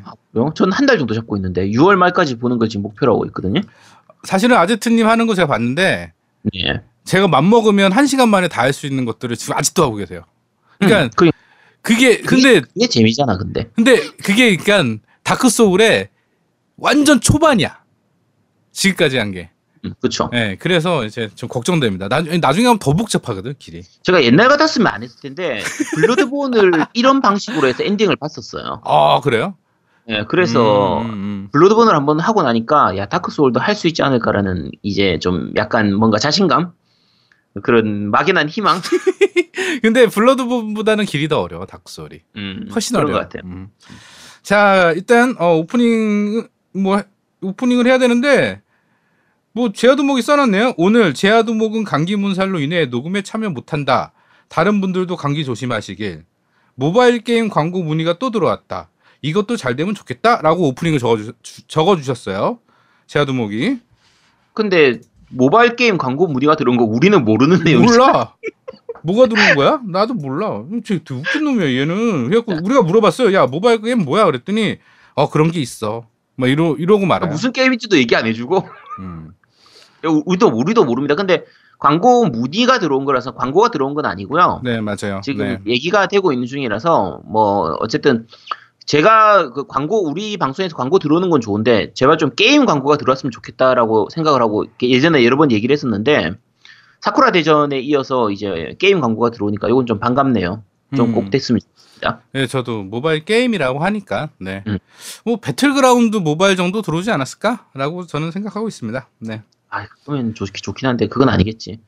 저는 0.55 0.73
한 0.73 0.85
달 0.85 0.97
정도 0.97 1.13
잡고 1.13 1.37
있는데 1.37 1.67
6월 1.69 1.95
말까지 1.95 2.37
보는 2.39 2.57
걸 2.59 2.67
지금 2.69 2.83
목표로 2.83 3.13
하고 3.13 3.25
있거든요. 3.27 3.61
사실은 4.23 4.57
아제트님 4.57 5.07
하는 5.07 5.27
거 5.27 5.33
제가 5.35 5.47
봤는데 5.47 6.11
예. 6.55 6.81
제가 7.05 7.27
맘 7.29 7.49
먹으면 7.49 7.91
한 7.93 8.05
시간 8.05 8.27
만에 8.29 8.47
다 8.49 8.63
할 8.63 8.73
수 8.73 8.85
있는 8.85 9.05
것들을 9.05 9.35
지금 9.37 9.55
아직도 9.57 9.81
하고 9.83 9.95
계세요. 9.95 10.23
그러니까 10.79 11.03
음, 11.03 11.09
그, 11.83 11.93
그게 11.93 12.17
근데 12.21 12.61
그게 12.61 12.87
재미잖아 12.87 13.37
근데. 13.37 13.69
근데 13.75 13.99
그게 14.23 14.55
그러니까 14.55 14.99
다크 15.23 15.49
소울의 15.49 16.09
완전 16.77 17.21
초반이야. 17.21 17.83
지금까지 18.71 19.17
한 19.17 19.31
게. 19.31 19.51
음, 19.85 19.93
그쵸. 20.01 20.29
네, 20.31 20.55
그래서 20.57 21.03
이제 21.05 21.29
좀 21.35 21.49
걱정됩니다. 21.49 22.07
나, 22.07 22.21
나중에 22.21 22.65
하면 22.67 22.79
더 22.79 22.93
복잡하거든, 22.93 23.55
길이. 23.59 23.83
제가 24.03 24.23
옛날 24.23 24.47
같았으면 24.47 24.87
안 24.87 25.03
했을 25.03 25.19
텐데 25.21 25.61
블러드본을 25.95 26.71
이런 26.95 27.19
방식으로 27.21 27.67
해서 27.67 27.83
엔딩을 27.83 28.15
봤었어요. 28.15 28.81
아, 28.85 29.19
그래요? 29.21 29.55
예, 30.09 30.23
그래서 30.29 30.99
음, 31.01 31.05
음, 31.05 31.11
음. 31.13 31.49
블러드본을 31.51 31.93
한번 31.93 32.19
하고 32.21 32.43
나니까 32.43 32.95
야 32.97 33.07
다크 33.07 33.31
소울도 33.31 33.59
할 33.59 33.75
수 33.75 33.87
있지 33.87 34.03
않을까라는 34.03 34.71
이제 34.83 35.19
좀 35.19 35.51
약간 35.57 35.93
뭔가 35.93 36.17
자신감 36.17 36.71
그런 37.61 38.09
막연한 38.09 38.49
희망 38.49 38.81
근데 39.81 40.07
블러드본보다는 40.07 41.05
길이 41.05 41.27
더 41.27 41.41
어려워, 41.41 41.67
소울이. 41.85 42.21
음, 42.35 42.67
훨씬 42.73 42.95
어려워. 42.95 43.13
것 43.13 43.19
같아요. 43.19 43.43
음. 43.45 43.69
자, 44.41 44.91
일단 44.95 45.35
어, 45.39 45.55
오프닝 45.57 46.47
뭐 46.73 47.03
오프닝을 47.41 47.85
해야 47.85 47.97
되는데 47.97 48.61
뭐 49.53 49.71
제아도목이 49.71 50.21
써놨네요. 50.21 50.73
오늘 50.77 51.13
제아도목은 51.13 51.83
감기 51.83 52.15
몸살로 52.15 52.59
인해 52.59 52.85
녹음에 52.85 53.21
참여 53.21 53.49
못한다. 53.49 54.13
다른 54.49 54.81
분들도 54.81 55.15
감기 55.15 55.45
조심하시길. 55.45 56.25
모바일 56.75 57.19
게임 57.19 57.49
광고 57.49 57.83
문의가 57.83 58.17
또 58.17 58.31
들어왔다. 58.31 58.89
이것도 59.21 59.57
잘 59.57 59.75
되면 59.75 59.93
좋겠다라고 59.95 60.67
오프닝을 60.69 60.99
적어주, 60.99 61.33
적어주셨어요. 61.67 62.59
제아도목이 63.07 63.79
근데 64.53 64.99
모바일 65.33 65.75
게임 65.75 65.97
광고 65.97 66.27
문의가 66.27 66.55
들어온 66.55 66.77
거 66.77 66.83
우리는 66.83 67.23
모르는 67.23 67.63
내용이죠. 67.63 67.93
몰라. 67.93 68.33
뭐가 69.03 69.27
들어온 69.27 69.55
거야? 69.55 69.81
나도 69.87 70.13
몰라. 70.13 70.63
쟤 70.83 70.95
웃긴 70.95 71.43
놈이야 71.43 71.73
얘는. 71.81 72.29
그래갖고 72.29 72.53
우리가 72.63 72.83
물어봤어요. 72.83 73.33
야 73.33 73.45
모바일 73.47 73.81
게임 73.81 74.05
뭐야? 74.05 74.25
그랬더니 74.25 74.77
어 75.15 75.29
그런 75.29 75.51
게 75.51 75.59
있어. 75.59 76.05
막 76.35 76.49
이러 76.49 76.75
이러고 76.77 77.05
말아요. 77.05 77.29
무슨 77.29 77.51
게임인지도 77.51 77.97
얘기 77.97 78.15
안 78.15 78.25
해주고 78.25 78.67
음. 78.99 79.31
우리도 80.25 80.47
우리도 80.47 80.85
모릅니다. 80.85 81.15
근데 81.15 81.43
광고 81.79 82.25
문의가 82.25 82.79
들어온 82.79 83.03
거라서 83.05 83.35
광고가 83.35 83.69
들어온 83.69 83.93
건 83.93 84.05
아니고요. 84.05 84.61
네 84.63 84.79
맞아요. 84.79 85.21
지금 85.23 85.45
네. 85.45 85.59
얘기가 85.67 86.07
되고 86.07 86.31
있는 86.31 86.47
중이라서 86.47 87.21
뭐 87.25 87.75
어쨌든 87.81 88.25
제가 88.85 89.51
그 89.51 89.65
광고 89.65 90.07
우리 90.07 90.37
방송에서 90.37 90.75
광고 90.75 90.99
들어오는 90.99 91.29
건 91.29 91.41
좋은데 91.41 91.93
제발 91.93 92.17
좀 92.17 92.31
게임 92.35 92.65
광고가 92.65 92.97
들어왔으면 92.97 93.31
좋겠다라고 93.31 94.09
생각을 94.11 94.41
하고 94.41 94.65
예전에 94.81 95.23
여러 95.25 95.37
번 95.37 95.51
얘기를 95.51 95.73
했었는데 95.73 96.33
사쿠라 97.01 97.31
대전에 97.31 97.79
이어서 97.79 98.31
이제 98.31 98.75
게임 98.79 99.01
광고가 99.01 99.29
들어오니까 99.31 99.67
이건 99.69 99.85
좀 99.85 99.99
반갑네요. 99.99 100.63
좀 100.95 101.09
음. 101.09 101.13
꼭 101.13 101.29
됐으면 101.29 101.59
좋겠습니다. 101.59 102.21
네 102.33 102.47
저도 102.47 102.83
모바일 102.83 103.25
게임이라고 103.25 103.79
하니까 103.79 104.29
네. 104.39 104.63
음. 104.67 104.77
뭐 105.25 105.37
배틀그라운드 105.37 106.17
모바일 106.17 106.55
정도 106.55 106.81
들어오지 106.81 107.11
않았을까라고 107.11 108.05
저는 108.05 108.31
생각하고 108.31 108.67
있습니다. 108.67 109.07
네. 109.19 109.41
아, 109.75 109.87
그러면 110.05 110.35
좋, 110.35 110.45
좋긴 110.45 110.87
한데 110.87 111.07
그건 111.07 111.29
아니겠지. 111.29 111.79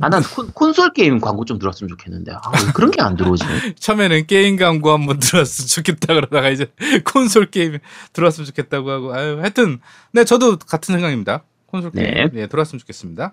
아, 0.00 0.08
난 0.08 0.22
콘, 0.54 0.72
솔 0.72 0.92
게임 0.92 1.20
광고 1.20 1.44
좀 1.44 1.58
들었으면 1.58 1.88
좋겠는데. 1.88 2.32
아, 2.32 2.40
그런 2.72 2.90
게 2.92 3.02
안 3.02 3.16
들어오지? 3.16 3.44
처음에는 3.80 4.26
게임 4.28 4.56
광고 4.56 4.92
한번 4.92 5.18
들었으면 5.18 5.66
좋겠다 5.66 6.14
그러다가 6.14 6.50
이제 6.50 6.70
콘솔 7.04 7.50
게임 7.50 7.78
들어왔으면 8.12 8.46
좋겠다고 8.46 8.90
하고 8.90 9.12
아유, 9.14 9.38
하여튼 9.40 9.80
네, 10.12 10.24
저도 10.24 10.56
같은 10.56 10.94
생각입니다. 10.94 11.42
콘솔 11.66 11.90
게임 11.90 12.04
네. 12.14 12.30
네, 12.32 12.46
들어왔으면 12.46 12.78
좋겠습니다. 12.78 13.32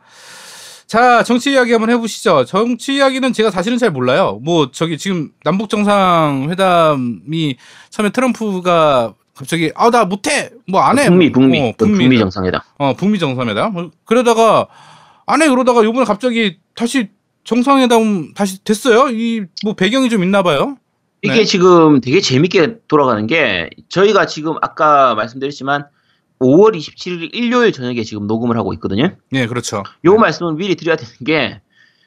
자, 0.88 1.22
정치 1.22 1.52
이야기 1.52 1.72
한번 1.72 1.92
해보시죠. 1.92 2.46
정치 2.46 2.96
이야기는 2.96 3.32
제가 3.32 3.52
사실은 3.52 3.78
잘 3.78 3.92
몰라요. 3.92 4.40
뭐, 4.42 4.72
저기 4.72 4.98
지금 4.98 5.30
남북 5.44 5.70
정상회담이 5.70 7.58
처음에 7.92 8.10
트럼프가 8.10 9.14
갑자기, 9.40 9.72
아, 9.74 9.90
나 9.90 10.04
못해! 10.04 10.50
뭐, 10.68 10.82
안 10.82 11.00
해! 11.00 11.08
북미, 11.08 11.32
북미. 11.32 11.62
어, 11.62 11.74
그 11.78 11.86
북미 11.86 12.20
정상회담. 12.20 12.60
어, 12.78 12.94
북미 12.94 13.20
정상회담. 13.20 13.72
뭐 13.72 13.90
그러다가, 14.04 14.68
안 15.26 15.42
해! 15.42 15.48
그러다가 15.48 15.82
요번에 15.86 16.04
갑자기 16.04 16.58
다시 16.76 17.08
정상회담 17.46 18.34
다시 18.34 18.62
됐어요? 18.66 19.08
이, 19.18 19.46
뭐, 19.64 19.76
배경이 19.76 20.10
좀 20.10 20.26
있나 20.26 20.44
봐요. 20.44 20.76
이게 21.22 21.36
네. 21.36 21.44
지금 21.46 22.02
되게 22.02 22.20
재밌게 22.20 22.80
돌아가는 22.90 23.26
게 23.28 23.70
저희가 23.88 24.26
지금 24.26 24.56
아까 24.62 25.16
말씀드렸지만 25.16 25.86
5월 26.42 26.76
27일 26.76 27.30
일요일 27.34 27.72
저녁에 27.72 28.04
지금 28.04 28.28
녹음을 28.28 28.58
하고 28.58 28.74
있거든요. 28.74 29.16
예, 29.34 29.48
그렇죠. 29.48 29.84
요 30.04 30.16
말씀을 30.16 30.56
미리 30.56 30.76
드려야 30.76 30.98
되는 30.98 31.14
게 31.26 31.62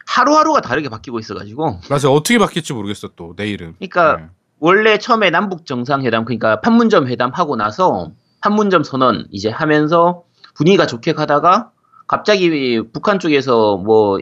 하루하루가 0.06 0.60
다르게 0.60 0.90
바뀌고 0.90 1.18
있어가지고 1.18 1.80
맞아. 1.88 2.10
어떻게 2.10 2.38
바뀔지 2.38 2.74
모르겠어, 2.74 3.08
또, 3.16 3.32
내일은. 3.36 3.74
그러니까 3.78 4.16
네. 4.18 4.26
원래 4.62 4.96
처음에 4.96 5.30
남북 5.30 5.66
정상회담 5.66 6.24
그러니까 6.24 6.60
판문점 6.60 7.08
회담 7.08 7.32
하고 7.32 7.56
나서 7.56 8.12
판문점 8.40 8.84
선언 8.84 9.26
이제 9.32 9.50
하면서 9.50 10.22
분위기가 10.54 10.86
좋게 10.86 11.14
가다가 11.14 11.70
갑자기 12.06 12.80
북한 12.92 13.18
쪽에서 13.18 13.76
뭐 13.78 14.18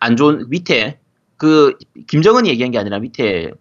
안 0.00 0.16
좋은 0.16 0.50
밑에 0.50 0.98
그 1.38 1.78
김정은이 2.08 2.48
얘기한 2.50 2.72
게 2.72 2.78
아니라 2.78 2.98
밑에 2.98 3.52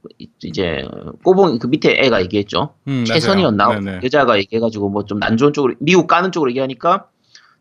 이제 0.43 0.85
꼬봉 1.23 1.59
그 1.59 1.67
밑에 1.67 1.91
애가 2.03 2.21
얘기했죠. 2.23 2.73
음. 2.87 3.05
최선이었나 3.05 3.79
네네. 3.79 3.99
여자가 4.03 4.37
얘기해가지고 4.39 4.89
뭐 4.89 5.03
좀 5.05 5.21
안 5.23 5.37
좋은 5.37 5.53
쪽으로 5.53 5.75
미국 5.79 6.07
까는 6.07 6.31
쪽으로 6.33 6.49
얘기하니까 6.51 7.05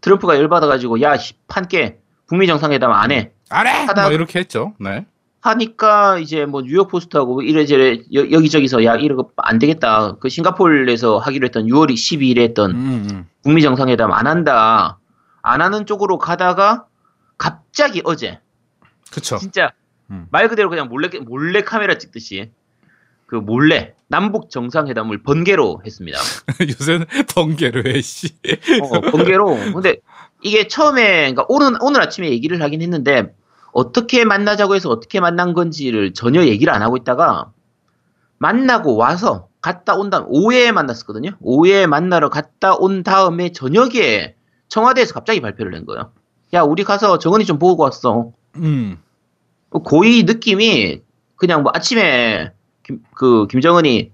트럼프가 0.01 0.37
열받아가지고 0.37 1.01
야 1.03 1.17
씨, 1.17 1.35
판깨 1.47 1.99
북미 2.27 2.47
정상회담 2.49 2.91
안 2.91 3.13
해. 3.13 3.31
안 3.51 3.67
해! 3.69 3.87
하다- 3.87 4.05
뭐 4.05 4.13
이렇게 4.13 4.39
했죠. 4.41 4.73
네. 4.81 5.07
하니까 5.43 6.19
이제 6.19 6.47
뭐 6.47 6.63
뉴욕 6.63 6.89
포스트하고 6.89 7.35
뭐 7.35 7.43
이래저래 7.43 7.99
여, 8.15 8.31
여기저기서 8.31 8.85
야 8.85 8.95
이러고 8.95 9.33
안 9.37 9.59
되겠다. 9.59 10.17
그 10.21 10.29
싱가포르에서 10.29 11.19
하기로 11.19 11.47
했던 11.47 11.67
6월 11.67 11.91
12일에 11.91 12.39
했던 12.43 12.71
음, 12.71 13.09
음. 13.11 13.29
북미 13.43 13.61
정상회담 13.61 14.13
안 14.13 14.29
한다. 14.29 14.99
안 15.43 15.61
하는 15.61 15.85
쪽으로 15.85 16.19
가다가 16.19 16.87
갑자기 17.37 18.03
어제 18.05 18.39
그쵸. 19.11 19.37
진짜 19.37 19.73
음. 20.11 20.29
말 20.31 20.49
그대로 20.49 20.71
그냥 20.71 20.89
몰래 20.89 21.09
몰래 21.27 21.63
카메라 21.63 21.99
찍듯이 21.99 22.53
그 23.27 23.35
몰래 23.35 23.95
남북 24.07 24.49
정상회담을 24.49 25.25
번개로 25.25 25.83
했습니다. 25.85 26.21
요새는 26.63 27.07
번개로 27.35 27.83
해, 27.91 28.01
씨. 28.01 28.29
어, 28.81 29.01
번개로. 29.01 29.57
근데 29.73 29.97
이게 30.41 30.69
처음에 30.69 31.33
그러니까 31.33 31.47
오늘 31.49 31.79
오늘 31.81 32.01
아침에 32.01 32.31
얘기를 32.31 32.63
하긴 32.63 32.81
했는데 32.81 33.35
어떻게 33.73 34.25
만나자고 34.25 34.75
해서 34.75 34.89
어떻게 34.91 35.21
만난 35.21 35.55
건지를 35.55 36.15
전혀 36.15 36.45
얘기를 36.45 36.73
안 36.73 36.83
하고 36.83 36.97
있다가 36.97 37.53
만나고 38.39 38.97
와서 38.97 39.49
갔다 39.61 39.95
온 39.95 40.11
다음 40.11 40.27
오후에 40.29 40.73
만났었거든요. 40.73 41.31
오후에 41.41 41.87
만나러 41.87 42.29
갔다 42.29 42.75
온 42.75 43.03
다음에 43.03 43.53
저녁에 43.53 44.35
청와대에서 44.69 45.15
갑자기 45.15 45.41
발표를 45.41 45.73
낸 45.73 45.87
거예요. 45.87 46.13
야, 46.55 46.63
우리 46.63 46.85
가서 46.85 47.19
정은이 47.19 47.45
좀 47.45 47.59
보고 47.59 47.83
왔어. 47.83 48.33
음. 48.57 48.99
거의 49.71 50.25
느낌이 50.25 51.01
그냥 51.37 51.63
뭐 51.63 51.73
아침에 51.75 52.53
김, 52.83 53.03
그 53.15 53.47
김정은이 53.47 54.13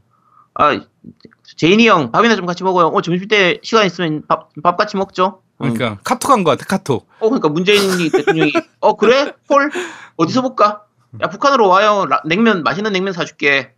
아 0.55 0.81
재인이 1.57 1.89
형 1.89 2.13
밥이나 2.13 2.37
좀 2.37 2.47
같이 2.47 2.63
먹어요. 2.63 2.89
어 2.89 3.01
점심 3.01 3.27
때 3.29 3.59
시간 3.63 3.87
있으면 3.87 4.23
밥, 4.29 4.51
밥 4.63 4.77
같이 4.77 4.97
먹죠. 4.97 5.43
음. 5.61 5.75
그러니까 5.75 5.99
카톡 6.05 6.31
한 6.31 6.45
거 6.45 6.51
같아, 6.53 6.65
카톡. 6.67 7.09
어 7.21 7.29
그러니까 7.29 7.49
문재인 7.49 8.11
대통령이 8.11 8.53
어 8.81 8.97
그래 8.97 9.33
폴 9.49 9.71
어디서 10.17 10.43
볼까? 10.43 10.83
야 11.23 11.29
북한으로 11.29 11.69
와요. 11.69 12.05
라- 12.09 12.21
냉면 12.27 12.63
맛있는 12.63 12.93
냉면 12.93 13.15
사줄게. 13.15 13.73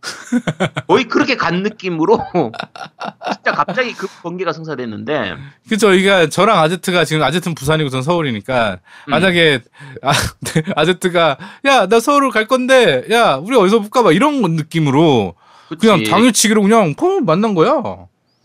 거의 0.87 1.05
그렇게 1.05 1.37
간 1.37 1.63
느낌으로 1.63 2.19
진짜 3.33 3.51
갑자기 3.53 3.93
그 3.93 4.05
번개가 4.21 4.51
성사됐는데 4.51 5.35
그죠. 5.69 5.93
이게 5.93 6.27
저랑 6.29 6.59
아제트가 6.59 7.05
지금 7.05 7.23
아제트는 7.23 7.55
부산이고 7.55 7.89
전 7.89 8.01
서울이니까 8.03 8.79
음. 9.07 9.11
만약에 9.11 9.61
아, 10.03 10.11
네, 10.53 10.63
아제트가 10.75 11.37
야 11.65 11.87
나 11.87 11.99
서울을 12.01 12.31
갈 12.31 12.47
건데 12.47 13.05
야 13.11 13.35
우리 13.35 13.55
어디서 13.55 13.79
볼까 13.79 14.03
봐 14.03 14.11
이런 14.11 14.41
느낌으로 14.41 15.35
그치. 15.69 15.87
그냥 15.87 16.03
당일치기로 16.03 16.61
그냥 16.61 16.95
폼 16.95 17.23
만난 17.25 17.55
거야. 17.55 17.71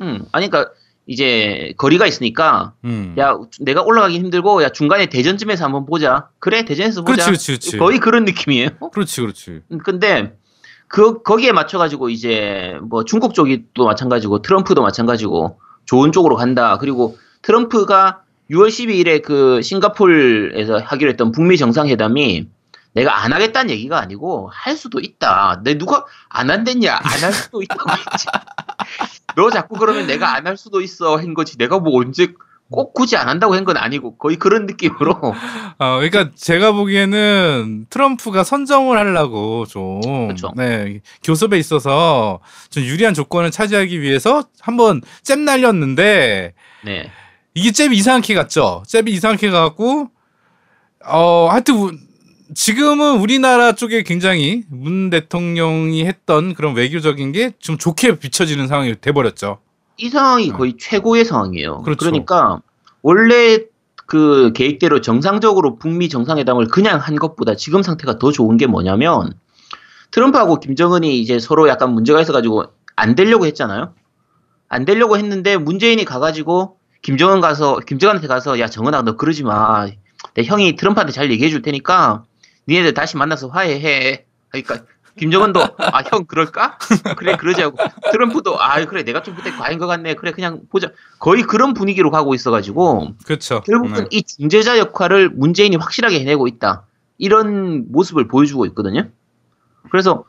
음 0.00 0.24
아니 0.30 0.48
그러니까 0.48 0.70
이제 1.06 1.72
거리가 1.76 2.06
있으니까 2.06 2.72
음. 2.84 3.14
야 3.18 3.36
내가 3.60 3.82
올라가기 3.82 4.18
힘들고 4.18 4.62
야 4.62 4.70
중간에 4.70 5.06
대전쯤에서 5.06 5.64
한번 5.64 5.86
보자. 5.86 6.28
그래 6.40 6.64
대전에서 6.64 7.02
보자. 7.02 7.24
그렇지, 7.26 7.46
그렇지, 7.52 7.70
그렇지. 7.70 7.78
거의 7.78 7.98
그런 8.00 8.24
느낌이에요. 8.24 8.70
그렇지, 8.92 9.20
그렇지. 9.20 9.60
음, 9.70 9.78
근데 9.78 10.36
그 10.88 11.22
거기에 11.22 11.52
맞춰 11.52 11.78
가지고 11.78 12.08
이제 12.10 12.76
뭐 12.82 13.04
중국 13.04 13.34
쪽이 13.34 13.66
또 13.74 13.84
마찬가지고 13.86 14.42
트럼프도 14.42 14.82
마찬가지고 14.82 15.60
좋은 15.84 16.10
쪽으로 16.12 16.36
간다. 16.36 16.78
그리고 16.78 17.16
트럼프가 17.42 18.22
6월 18.50 18.68
12일에 18.68 19.22
그 19.22 19.60
싱가폴에서 19.62 20.78
하기로 20.78 21.10
했던 21.10 21.32
북미 21.32 21.56
정상회담이 21.56 22.48
내가 22.94 23.22
안 23.22 23.32
하겠다는 23.32 23.70
얘기가 23.70 23.98
아니고 24.00 24.50
할 24.52 24.76
수도 24.76 25.00
있다. 25.00 25.60
내 25.64 25.76
누가 25.78 26.04
안 26.28 26.50
한댔냐? 26.50 26.94
안 26.94 27.22
할 27.22 27.32
수도 27.32 27.62
있다고 27.62 27.90
했지. 27.90 28.26
너 29.36 29.50
자꾸 29.50 29.76
그러면 29.78 30.06
내가 30.06 30.34
안 30.34 30.46
할 30.46 30.56
수도 30.56 30.80
있어 30.80 31.16
한 31.16 31.34
거지. 31.34 31.56
내가 31.58 31.78
뭐 31.78 32.00
언제 32.00 32.28
꼭 32.70 32.92
굳이 32.94 33.16
안 33.16 33.28
한다고 33.28 33.54
한 33.54 33.64
건 33.64 33.76
아니고 33.76 34.16
거의 34.16 34.36
그런 34.36 34.66
느낌으로 34.66 35.12
어, 35.78 35.96
그러니까 36.00 36.30
제가 36.34 36.72
보기에는 36.72 37.86
트럼프가 37.90 38.42
선정을 38.42 38.98
하려고 38.98 39.66
좀, 39.66 40.00
그쵸. 40.28 40.52
네, 40.56 41.00
교섭에 41.22 41.58
있어서 41.58 42.40
좀 42.70 42.82
유리한 42.82 43.14
조건을 43.14 43.52
차지하기 43.52 44.00
위해서 44.00 44.42
한번 44.60 45.00
잽 45.22 45.38
날렸는데 45.38 46.54
네. 46.84 47.10
이게 47.54 47.70
잽이 47.70 47.96
이상하게 47.96 48.34
갔죠. 48.34 48.82
잽이 48.88 49.12
이상하게 49.12 49.50
가갖고 49.50 50.10
어 51.04 51.48
하여튼 51.50 51.74
우- 51.76 51.92
지금은 52.54 53.18
우리나라 53.18 53.72
쪽에 53.72 54.02
굉장히 54.02 54.62
문 54.68 55.10
대통령이 55.10 56.04
했던 56.06 56.54
그런 56.54 56.74
외교적인 56.74 57.32
게 57.32 57.50
좀 57.58 57.76
좋게 57.78 58.18
비춰지는 58.18 58.68
상황이 58.68 58.94
돼버렸죠. 59.00 59.58
이 59.96 60.08
상황이 60.08 60.50
네. 60.50 60.52
거의 60.56 60.74
최고의 60.78 61.24
상황이에요. 61.24 61.82
그렇죠. 61.82 61.98
그러니까 61.98 62.60
원래 63.02 63.60
그 64.06 64.52
계획대로 64.54 65.00
정상적으로 65.00 65.76
북미 65.78 66.08
정상회담을 66.08 66.68
그냥 66.68 66.98
한 67.00 67.16
것보다 67.16 67.56
지금 67.56 67.82
상태가 67.82 68.18
더 68.18 68.30
좋은 68.30 68.56
게 68.56 68.66
뭐냐면 68.66 69.32
트럼프하고 70.12 70.60
김정은이 70.60 71.18
이제 71.20 71.38
서로 71.40 71.68
약간 71.68 71.92
문제가 71.92 72.20
있어가지고 72.20 72.64
안 72.94 73.14
되려고 73.16 73.46
했잖아요. 73.46 73.94
안 74.68 74.84
되려고 74.84 75.16
했는데 75.16 75.56
문재인이 75.56 76.04
가가지고 76.04 76.76
김정은 77.02 77.40
가서 77.40 77.78
김정은한테 77.80 78.28
가서 78.28 78.60
야 78.60 78.68
정은아 78.68 79.02
너 79.02 79.16
그러지 79.16 79.42
마. 79.42 79.88
내 80.34 80.44
형이 80.44 80.76
트럼프한테 80.76 81.12
잘 81.12 81.30
얘기해 81.30 81.50
줄 81.50 81.62
테니까 81.62 82.24
니네들 82.68 82.94
다시 82.94 83.16
만나서 83.16 83.48
화해해. 83.48 84.26
그러니까 84.48 84.84
김정은도 85.18 85.60
아 85.78 86.02
형 86.10 86.26
그럴까? 86.26 86.78
그래 87.16 87.36
그러자고 87.36 87.76
트럼프도 88.12 88.60
아 88.60 88.84
그래 88.84 89.02
내가 89.02 89.22
좀 89.22 89.34
그때 89.34 89.50
과인 89.50 89.78
것 89.78 89.86
같네 89.86 90.14
그래 90.14 90.30
그냥 90.32 90.60
보자 90.70 90.90
거의 91.18 91.42
그런 91.42 91.72
분위기로 91.72 92.10
가고 92.10 92.34
있어가지고 92.34 93.14
그렇죠. 93.24 93.62
결국은 93.62 93.94
네. 94.04 94.08
이 94.10 94.22
중재자 94.22 94.76
역할을 94.78 95.30
문재인이 95.30 95.74
확실하게 95.76 96.20
해내고 96.20 96.46
있다 96.48 96.84
이런 97.16 97.90
모습을 97.90 98.28
보여주고 98.28 98.66
있거든요 98.66 99.08
그래서 99.90 100.24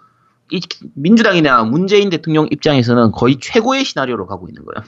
이 0.51 0.61
민주당이나 0.95 1.63
문재인 1.65 2.09
대통령 2.09 2.47
입장에서는 2.49 3.11
거의 3.11 3.39
최고의 3.41 3.83
시나리오로 3.83 4.25
가고 4.25 4.47
있는 4.47 4.63
거예요 4.63 4.87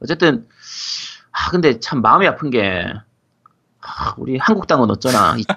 어쨌든 0.00 0.46
아 1.32 1.50
근데 1.50 1.80
참 1.80 2.00
마음이 2.00 2.28
아픈 2.28 2.50
게 2.50 2.84
아, 3.82 4.14
우리 4.16 4.38
한국 4.38 4.66
당은 4.66 4.90
어쩌나 4.90 5.36
이- 5.38 5.44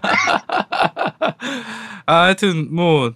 아, 2.07 2.21
하여튼 2.23 2.73
뭐 2.73 3.13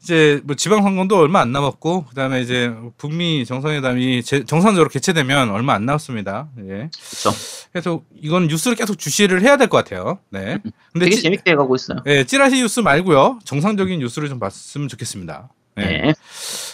이제 0.00 0.40
뭐 0.44 0.54
지방 0.56 0.82
선거도 0.82 1.18
얼마 1.18 1.40
안 1.40 1.52
남았고 1.52 2.04
그다음에 2.06 2.40
이제 2.40 2.72
북미 2.98 3.44
정상회담이 3.44 4.22
제- 4.22 4.44
정상적으로 4.44 4.88
개최되면 4.88 5.50
얼마 5.50 5.74
안 5.74 5.84
남았습니다. 5.86 6.48
예. 6.68 6.88
그쵸. 6.92 7.30
그래서 7.72 8.02
이건 8.22 8.46
뉴스를 8.46 8.76
계속 8.76 8.98
주시를 8.98 9.42
해야 9.42 9.56
될 9.56 9.68
것 9.68 9.78
같아요. 9.84 10.18
네. 10.30 10.58
근데 10.92 11.06
되게 11.06 11.16
찌, 11.16 11.22
재밌게 11.22 11.54
가고 11.56 11.74
있어요 11.74 11.98
예, 12.06 12.24
찌라시 12.24 12.56
뉴스 12.56 12.80
말고요. 12.80 13.38
정상적인 13.44 13.98
뉴스를 14.00 14.28
좀 14.28 14.38
봤으면 14.38 14.88
좋겠습니다. 14.88 15.48
네. 15.76 15.84
네. 16.02 16.14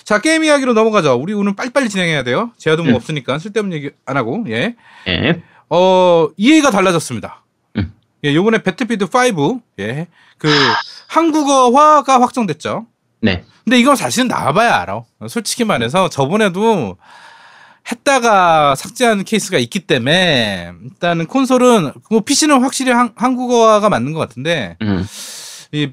자, 0.05 0.21
게임 0.21 0.43
이야기로 0.45 0.73
넘어가죠. 0.75 1.15
우리 1.15 1.33
오늘 1.33 1.55
빨리빨리 1.55 1.89
진행해야 1.89 2.25
돼요. 2.25 2.51
제아도 2.57 2.83
뭐 2.83 2.93
음. 2.93 2.97
없으니까 2.97 3.39
쓸데없는 3.39 3.77
얘기 3.77 3.91
안 4.05 4.17
하고. 4.17 4.45
예. 4.49 4.75
네. 5.07 5.43
어, 5.71 6.29
이해가 6.37 6.71
달라졌습니다. 6.71 7.45
음. 8.25 8.25
예, 8.25 8.35
요번에 8.35 8.63
배틀필드 8.63 9.07
5, 9.37 9.61
예, 9.81 10.07
그, 10.39 10.49
한국어화가 11.07 12.21
확정됐죠. 12.21 12.87
네. 13.21 13.45
근데 13.65 13.79
이건 13.79 13.97
사실은 13.97 14.29
나와봐야 14.29 14.77
알아. 14.81 15.03
솔직히 15.29 15.65
말해서 15.65 16.09
저번에도 16.09 16.97
했다가 17.91 18.75
삭제하는 18.75 19.25
케이스가 19.25 19.59
있기 19.59 19.81
때문에 19.81 20.73
일단은 20.85 21.27
콘솔은 21.27 21.93
뭐 22.11 22.21
PC는 22.21 22.61
확실히 22.63 22.93
한, 22.93 23.13
한국어가 23.17 23.89
맞는 23.89 24.13
것 24.13 24.21
같은데 24.21 24.77
음. 24.83 25.07
이 25.73 25.91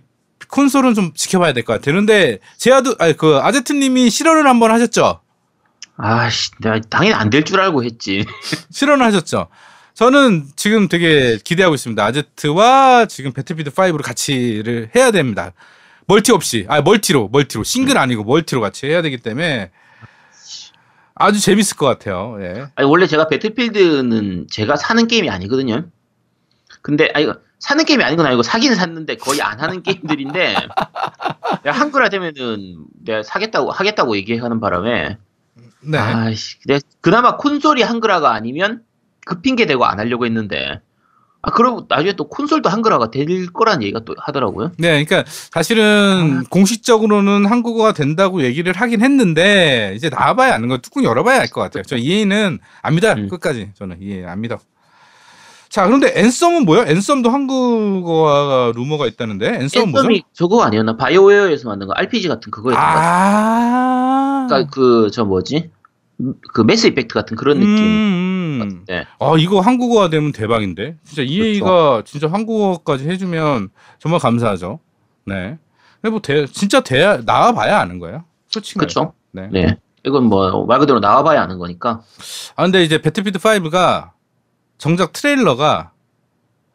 콘솔은 0.49 0.93
좀 0.93 1.13
지켜봐야 1.13 1.53
될 1.53 1.63
것 1.63 1.73
같아요. 1.73 1.95
근데 1.95 2.39
제아도 2.57 2.95
아니 2.99 3.15
그 3.15 3.39
아제트님이 3.41 4.09
실현을 4.09 4.47
한번 4.47 4.71
하셨죠. 4.71 5.21
아씨, 5.97 6.51
내가 6.59 6.79
당연히 6.89 7.13
안 7.13 7.29
될 7.29 7.43
줄 7.45 7.59
알고 7.61 7.83
했지. 7.85 8.25
실현을 8.71 9.05
하셨죠. 9.05 9.47
저는 9.95 10.47
지금 10.57 10.89
되게 10.89 11.37
기대하고 11.37 11.73
있습니다. 11.73 12.03
아제트와 12.03 13.05
지금 13.05 13.31
배틀필드 13.31 13.71
5를 13.71 14.03
같이를 14.03 14.89
해야 14.93 15.09
됩니다. 15.09 15.53
멀티 16.05 16.33
없이, 16.33 16.65
아 16.67 16.81
멀티로, 16.81 17.29
멀티로 17.31 17.63
싱글 17.63 17.97
아니고 17.97 18.25
멀티로 18.25 18.59
같이 18.59 18.87
해야 18.87 19.01
되기 19.01 19.17
때문에 19.17 19.71
아주 21.15 21.39
재밌을 21.39 21.77
것 21.77 21.85
같아요. 21.85 22.37
예. 22.41 22.65
아니, 22.75 22.87
원래 22.87 23.07
제가 23.07 23.29
배틀필드는 23.29 24.47
제가 24.51 24.75
사는 24.75 25.07
게임이 25.07 25.29
아니거든요. 25.29 25.85
근데, 26.81 27.09
아니, 27.15 27.27
사는 27.59 27.85
게임이 27.85 28.03
아닌 28.03 28.17
건 28.17 28.25
아니고 28.25 28.43
사기는 28.43 28.75
샀는데 28.75 29.15
거의 29.15 29.41
안 29.41 29.61
하는 29.61 29.81
게임들인데, 29.81 30.55
한글화 31.65 32.09
되면은 32.09 32.85
내가 33.05 33.23
사겠다고, 33.23 33.71
하겠다고 33.71 34.17
얘기하는 34.17 34.59
바람에, 34.59 35.17
네. 35.79 35.97
내가 36.65 36.79
그나마 36.99 37.37
콘솔이 37.37 37.81
한글화가 37.81 38.33
아니면 38.33 38.83
그 39.25 39.41
핑계 39.41 39.65
대고 39.65 39.85
안 39.85 39.99
하려고 39.99 40.25
했는데, 40.25 40.79
아, 41.41 41.51
그러고 41.51 41.85
나중에 41.89 42.13
또 42.13 42.27
콘솔도 42.27 42.69
한글화가 42.69 43.11
될 43.11 43.47
거란 43.53 43.83
얘기가 43.83 43.99
또 44.05 44.15
하더라고요. 44.17 44.71
네, 44.77 45.03
그러니까 45.03 45.23
사실은 45.29 46.43
공식적으로는 46.49 47.45
한국어가 47.45 47.91
된다고 47.93 48.41
얘기를 48.43 48.73
하긴 48.73 49.01
했는데 49.03 49.93
이제 49.95 50.09
나와봐야 50.09 50.55
아는 50.55 50.69
거 50.69 50.77
뚜껑 50.79 51.03
열어봐야 51.03 51.41
알 51.41 51.47
것 51.49 51.61
같아요. 51.61 51.83
저 51.83 51.97
이해는 51.97 52.57
안 52.81 52.95
믿어 52.95 53.11
음. 53.13 53.27
끝까지 53.29 53.69
저는 53.75 53.97
이해 54.01 54.25
안 54.25 54.41
믿어. 54.41 54.57
자, 55.69 55.85
그런데 55.85 56.13
앤썸은 56.15 56.65
뭐야? 56.65 56.85
앤썸도 56.87 57.29
한국어가 57.29 58.71
루머가 58.75 59.05
있다는데 59.07 59.47
앤썸은 59.61 59.91
뭐죠? 59.91 60.07
앤썸이 60.07 60.23
저거 60.33 60.63
아니었나? 60.63 60.95
바이오웨어에서 60.97 61.67
만든 61.69 61.85
거 61.87 61.93
RPG 61.95 62.27
같은 62.27 62.49
그거였던 62.51 62.81
것 62.83 62.89
같아. 62.89 63.01
아, 63.07 64.47
그러니까 64.47 64.69
그 64.71 65.09
저 65.11 65.25
뭐지? 65.25 65.69
그 66.53 66.61
매스 66.61 66.87
이펙트 66.87 67.13
같은 67.13 67.35
그런 67.35 67.59
느낌. 67.59 67.75
음, 67.77 68.61
음. 68.61 68.85
네. 68.87 69.05
아, 69.19 69.33
이거 69.37 69.59
한국어가 69.59 70.09
되면 70.09 70.31
대박인데. 70.31 70.97
진짜 71.03 71.21
EA가 71.23 72.03
진짜 72.05 72.27
한국어까지 72.31 73.07
해주면 73.09 73.69
정말 73.99 74.19
감사하죠. 74.21 74.79
네. 75.25 75.57
근데 76.01 76.11
뭐 76.11 76.21
대, 76.21 76.45
진짜 76.45 76.81
대, 76.81 77.19
나와봐야 77.25 77.79
아는 77.79 77.99
거예요. 77.99 78.23
솔직히 78.47 78.79
그쵸. 78.79 79.13
말해서. 79.33 79.51
네. 79.51 79.61
네. 79.67 79.77
이건 80.05 80.25
뭐 80.25 80.65
말 80.67 80.79
그대로 80.79 80.99
나와봐야 80.99 81.41
아는 81.41 81.57
거니까. 81.57 82.03
아 82.55 82.63
근데 82.63 82.83
이제 82.83 83.01
배틀필드 83.01 83.39
5가 83.39 84.11
정작 84.77 85.11
트레일러가 85.13 85.91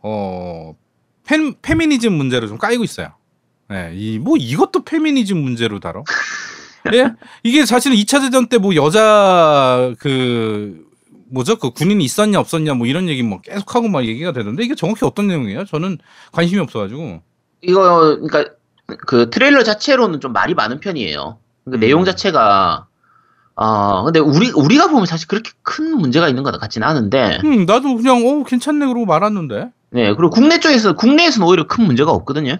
어 0.03 0.75
페, 1.27 1.37
페미니즘 1.63 2.13
문제로 2.13 2.49
좀 2.49 2.59
까이고 2.59 2.83
있어요. 2.85 3.13
네, 3.69 3.93
이 3.95 4.19
뭐 4.19 4.37
이것도 4.37 4.85
페미니즘 4.85 5.39
문제로 5.39 5.79
다뤄. 5.79 6.03
예? 6.95 7.13
이게 7.43 7.67
사실은 7.67 7.97
2차 7.97 8.21
대전 8.21 8.47
때 8.47 8.59
뭐 8.59 8.75
여자 8.75 9.93
그 9.99 10.85
뭐죠? 11.33 11.57
그 11.57 11.71
군인이 11.71 12.03
있었냐 12.05 12.39
없었냐 12.41 12.75
뭐 12.75 12.87
이런 12.87 13.09
얘기 13.09 13.23
뭐 13.23 13.41
계속 13.41 13.75
하고 13.75 13.89
막 13.89 14.05
얘기가 14.05 14.33
되던데 14.33 14.65
이게 14.65 14.75
정확히 14.75 15.05
어떤 15.05 15.29
내용이에요? 15.29 15.65
저는 15.65 15.99
관심이 16.33 16.61
없어 16.61 16.81
가지고. 16.81 17.21
이거 17.63 18.19
그러니까 18.21 18.53
그 19.07 19.31
트레일러 19.31 19.63
자체로는 19.63 20.21
좀 20.21 20.33
말이 20.33 20.55
많은 20.55 20.81
편이에요. 20.81 21.39
그 21.67 21.75
음. 21.75 21.81
내용 21.81 22.05
자체가 22.05 22.87
아 23.57 24.03
근데 24.05 24.19
우리 24.19 24.51
우리가 24.51 24.89
보면 24.89 25.07
사실 25.07 25.29
그렇게 25.29 25.51
큰 25.63 25.97
문제가 25.99 26.29
있는 26.29 26.43
것 26.43 26.59
같지는 26.59 26.87
않은데. 26.89 27.41
음, 27.45 27.67
나도 27.67 27.97
그냥 27.97 28.27
어 28.27 28.43
괜찮네 28.45 28.87
그러고 28.87 29.07
말았는데. 29.07 29.71
네. 29.91 30.15
그리고 30.15 30.31
국내 30.31 30.59
쪽에서 30.61 30.95
국내에서는 30.95 31.47
오히려 31.47 31.67
큰 31.67 31.85
문제가 31.85 32.11
없거든요. 32.13 32.57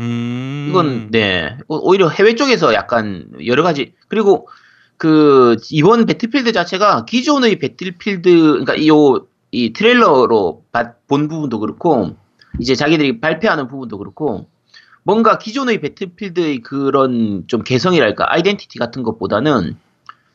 음. 0.00 0.66
이건 0.70 1.10
네 1.10 1.56
오- 1.68 1.88
오히려 1.90 2.08
해외 2.08 2.34
쪽에서 2.34 2.74
약간 2.74 3.26
여러 3.46 3.62
가지 3.62 3.92
그리고 4.08 4.48
그 4.96 5.56
이번 5.70 6.06
배틀필드 6.06 6.52
자체가 6.52 7.04
기존의 7.04 7.58
배틀필드 7.58 8.30
그러니까 8.30 8.74
이요 8.74 9.26
이 9.50 9.72
트레일러로 9.72 10.64
바- 10.72 10.94
본 11.06 11.28
부분도 11.28 11.60
그렇고 11.60 12.16
이제 12.58 12.74
자기들이 12.74 13.20
발표하는 13.20 13.68
부분도 13.68 13.98
그렇고 13.98 14.46
뭔가 15.04 15.38
기존의 15.38 15.80
배틀필드의 15.80 16.62
그런 16.62 17.44
좀 17.46 17.62
개성이랄까 17.62 18.32
아이덴티티 18.32 18.78
같은 18.78 19.02
것보다는 19.02 19.76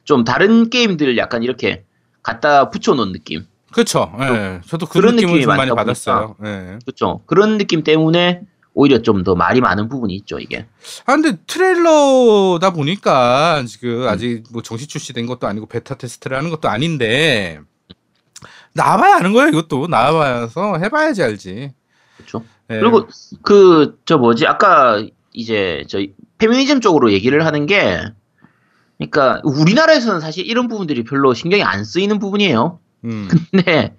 좀 0.03 0.23
다른 0.23 0.69
게임들 0.69 1.17
약간 1.17 1.43
이렇게 1.43 1.83
갖다 2.23 2.69
붙여놓은 2.69 3.11
느낌 3.11 3.45
그렇죠. 3.71 4.11
예. 4.21 4.61
저도 4.65 4.85
그 4.87 4.99
그런 4.99 5.15
느낌을 5.15 5.45
많이 5.45 5.69
받았어요. 5.71 6.35
예. 6.45 6.79
그렇죠 6.85 7.21
그런 7.25 7.57
느낌 7.57 7.83
때문에 7.83 8.41
오히려 8.79 9.01
좀 9.01 9.23
더 9.23 9.35
말이 9.35 9.59
많은 9.59 9.89
부분이 9.89 10.15
있죠 10.15 10.39
이게 10.39 10.65
아 11.05 11.13
근데 11.13 11.37
트레일러다 11.45 12.71
보니까 12.71 13.63
지금 13.67 14.03
음. 14.03 14.07
아직 14.07 14.43
뭐 14.51 14.61
정식 14.61 14.87
출시된 14.87 15.25
것도 15.25 15.45
아니고 15.47 15.65
베타 15.65 15.95
테스트를 15.95 16.37
하는 16.37 16.49
것도 16.49 16.69
아닌데 16.69 17.59
나와봐야 18.73 19.17
아는 19.17 19.33
거예요 19.33 19.49
이것도 19.49 19.87
나와봐서 19.87 20.77
해봐야지 20.77 21.23
알지. 21.23 21.71
그렇죠 22.17 22.43
예. 22.69 22.79
그리고 22.79 23.07
그 23.41 23.97
저 24.05 24.17
뭐지 24.17 24.47
아까 24.47 25.03
이제 25.33 25.83
저 25.89 25.99
페미니즘 26.37 26.79
쪽으로 26.81 27.11
얘기를 27.11 27.45
하는 27.45 27.65
게 27.65 27.99
그러니까 28.97 29.41
우리나라에서는 29.43 30.19
사실 30.21 30.45
이런 30.45 30.67
부분들이 30.67 31.03
별로 31.03 31.33
신경이 31.33 31.63
안 31.63 31.83
쓰이는 31.83 32.19
부분이에요. 32.19 32.79
음. 33.05 33.27
근데 33.51 33.95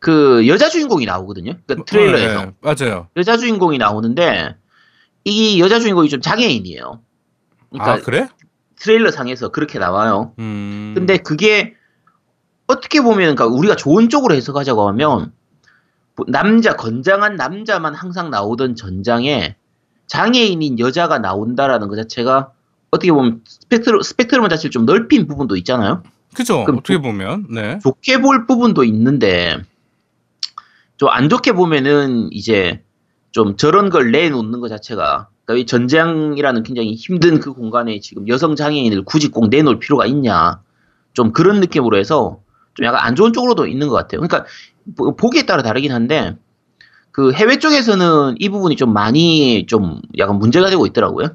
그 0.00 0.48
여자 0.48 0.68
주인공이 0.68 1.04
나오거든요. 1.04 1.52
그 1.66 1.84
트레일러에서 1.84 2.40
예, 2.40 2.46
예. 2.46 2.52
맞아요. 2.60 3.08
여자 3.16 3.36
주인공이 3.36 3.78
나오는데 3.78 4.56
이 5.24 5.60
여자 5.60 5.78
주인공이 5.78 6.08
좀 6.08 6.20
장애인이에요. 6.20 7.00
그러니까 7.70 7.92
아 7.92 7.96
그래? 7.98 8.28
트레일러 8.76 9.10
상에서 9.10 9.50
그렇게 9.50 9.78
나와요. 9.78 10.32
음. 10.38 10.94
근데 10.96 11.18
그게 11.18 11.74
어떻게 12.66 13.02
보면 13.02 13.36
그러니까 13.36 13.46
우리가 13.46 13.76
좋은 13.76 14.08
쪽으로 14.08 14.34
해석하자고 14.34 14.88
하면 14.88 15.32
뭐 16.16 16.24
남자 16.28 16.76
건장한 16.76 17.36
남자만 17.36 17.94
항상 17.94 18.30
나오던 18.30 18.76
전장에 18.76 19.56
장애인인 20.06 20.78
여자가 20.78 21.18
나온다라는 21.18 21.88
것 21.88 21.96
자체가 21.96 22.52
어떻게 22.90 23.12
보면 23.12 23.42
스펙트럼 23.46 24.00
스펙트럼 24.00 24.48
자체를 24.48 24.70
좀 24.70 24.86
넓힌 24.86 25.26
부분도 25.26 25.56
있잖아요. 25.58 26.02
그죠. 26.34 26.62
어떻게 26.62 26.98
보면 26.98 27.48
네. 27.50 27.78
좋게 27.82 28.22
볼 28.22 28.46
부분도 28.46 28.84
있는데 28.84 29.58
좀 31.00 31.08
안 31.08 31.30
좋게 31.30 31.52
보면은 31.52 32.28
이제 32.30 32.82
좀 33.32 33.56
저런 33.56 33.88
걸 33.88 34.10
내놓는 34.12 34.60
것 34.60 34.68
자체가 34.68 35.28
그러니까 35.46 35.62
이 35.62 35.66
전쟁이라는 35.66 36.62
굉장히 36.62 36.94
힘든 36.94 37.40
그 37.40 37.54
공간에 37.54 38.00
지금 38.00 38.28
여성 38.28 38.54
장애인을 38.54 39.04
굳이 39.06 39.28
꼭 39.30 39.48
내놓을 39.48 39.78
필요가 39.78 40.04
있냐 40.04 40.60
좀 41.14 41.32
그런 41.32 41.60
느낌으로 41.60 41.96
해서 41.96 42.40
좀 42.74 42.84
약간 42.84 43.00
안 43.02 43.16
좋은 43.16 43.32
쪽으로도 43.32 43.66
있는 43.66 43.88
것 43.88 43.94
같아요. 43.96 44.20
그러니까 44.20 44.44
보- 44.94 45.16
보기에 45.16 45.46
따라 45.46 45.62
다르긴 45.62 45.90
한데 45.92 46.36
그 47.12 47.32
해외 47.32 47.58
쪽에서는 47.58 48.34
이 48.38 48.48
부분이 48.50 48.76
좀 48.76 48.92
많이 48.92 49.64
좀 49.66 50.00
약간 50.18 50.38
문제가 50.38 50.68
되고 50.68 50.84
있더라고요. 50.86 51.28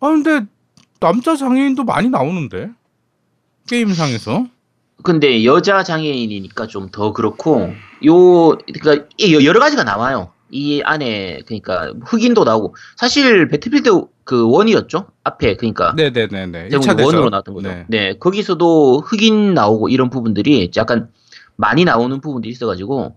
아 0.00 0.06
근데 0.08 0.42
남자 1.00 1.34
장애인도 1.34 1.84
많이 1.84 2.10
나오는데 2.10 2.70
게임상에서. 3.68 4.46
근데 5.02 5.44
여자 5.44 5.82
장애인이니까 5.82 6.66
좀 6.66 6.90
더 6.90 7.12
그렇고 7.12 7.72
요 8.06 8.56
그러니까 8.80 9.06
이 9.18 9.34
여러 9.46 9.60
가지가 9.60 9.84
나와요. 9.84 10.32
이 10.50 10.80
안에 10.82 11.40
그러니까 11.46 11.92
흑인도 12.06 12.44
나오고 12.44 12.74
사실 12.96 13.48
배틀필드 13.48 13.90
그 14.24 14.48
원이었죠 14.50 15.06
앞에 15.24 15.56
그러니까 15.56 15.92
네네네네. 15.96 16.70
제목이 16.70 16.86
1차 16.86 16.96
대전. 16.96 17.04
원으로 17.04 17.30
나왔던 17.30 17.54
거죠. 17.54 17.68
네. 17.68 17.84
네. 17.88 18.18
거기서도 18.18 19.00
흑인 19.00 19.52
나오고 19.54 19.88
이런 19.90 20.08
부분들이 20.10 20.70
약간 20.76 21.10
많이 21.56 21.84
나오는 21.84 22.20
부분들이 22.20 22.50
있어가지고 22.52 23.16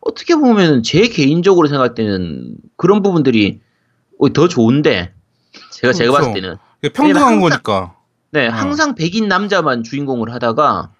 어떻게 0.00 0.34
보면 0.36 0.82
제 0.82 1.08
개인적으로 1.08 1.66
생각할 1.68 1.94
때는 1.94 2.54
그런 2.76 3.02
부분들이 3.02 3.60
더 4.32 4.46
좋은데 4.48 5.12
제가 5.72 5.92
제가 5.92 6.12
그렇죠. 6.12 6.26
봤을 6.30 6.40
때는 6.40 6.56
평등한 6.94 7.34
항상- 7.34 7.40
거니까. 7.40 7.96
네, 8.30 8.46
어. 8.46 8.50
항상 8.50 8.94
백인 8.94 9.28
남자만 9.28 9.82
주인공을 9.82 10.32
하다가 10.32 10.90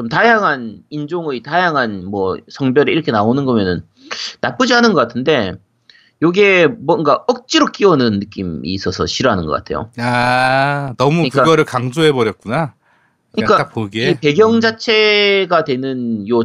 좀 0.00 0.08
다양한 0.08 0.78
인종의 0.88 1.42
다양한 1.42 2.06
뭐 2.06 2.38
성별이 2.48 2.90
이렇게 2.90 3.12
나오는 3.12 3.44
거면은 3.44 3.82
나쁘지 4.40 4.72
않은 4.72 4.94
것 4.94 5.00
같은데 5.00 5.52
요게 6.22 6.68
뭔가 6.68 7.22
억지로 7.28 7.66
끼워넣은 7.66 8.18
느낌이 8.18 8.66
있어서 8.70 9.04
싫어하는 9.04 9.44
것 9.44 9.52
같아요. 9.52 9.90
아 9.98 10.94
너무 10.96 11.16
그러니까- 11.18 11.42
그거를 11.42 11.64
강조해 11.66 12.12
버렸구나. 12.12 12.72
그러니까 13.32 13.58
이 14.10 14.14
배경 14.20 14.60
자체가 14.62 15.64
되는 15.64 16.26
요 16.30 16.42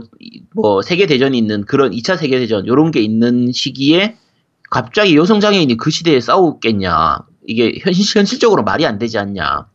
뭐 0.53 0.81
세계 0.81 1.05
대전이 1.07 1.37
있는 1.37 1.63
그런 1.65 1.91
2차 1.91 2.17
세계 2.17 2.39
대전 2.39 2.67
요런 2.67 2.91
게 2.91 2.99
있는 2.99 3.51
시기에 3.53 4.17
갑자기 4.69 5.15
여성 5.15 5.39
장애인이 5.39 5.77
그 5.77 5.91
시대에 5.91 6.19
싸우겠냐 6.19 7.19
이게 7.47 7.79
현실 7.81 8.19
현실적으로 8.19 8.63
말이 8.63 8.85
안 8.85 8.97
되지 8.99 9.17
않냐 9.17 9.67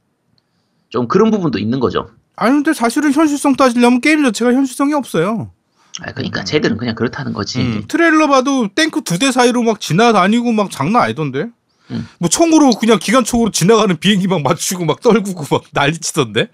좀 0.90 1.08
그런 1.08 1.30
부분도 1.30 1.58
있는 1.58 1.80
거죠. 1.80 2.10
아니 2.40 2.52
근데 2.54 2.72
사실은 2.72 3.12
현실성 3.12 3.54
따지려면 3.54 4.00
게임 4.00 4.22
자체가 4.24 4.52
현실성이 4.54 4.94
없어요. 4.94 5.52
아, 6.00 6.12
그러니까 6.12 6.42
쟤들은 6.42 6.78
그냥 6.78 6.94
그렇다는 6.94 7.34
거지. 7.34 7.60
음, 7.60 7.84
트레일러 7.86 8.28
봐도 8.28 8.66
탱크 8.74 9.02
두 9.02 9.18
대 9.18 9.30
사이로 9.30 9.62
막 9.62 9.78
지나다니고 9.78 10.50
막 10.52 10.70
장난 10.70 11.02
아니던데. 11.02 11.48
음. 11.90 12.08
뭐 12.18 12.30
총으로 12.30 12.70
그냥 12.80 12.98
기관총으로 12.98 13.50
지나가는 13.50 13.94
비행기 13.98 14.26
막 14.26 14.40
맞추고 14.42 14.86
막 14.86 15.00
떨구고 15.02 15.44
막 15.54 15.64
난리치던데. 15.74 16.40
안 16.40 16.48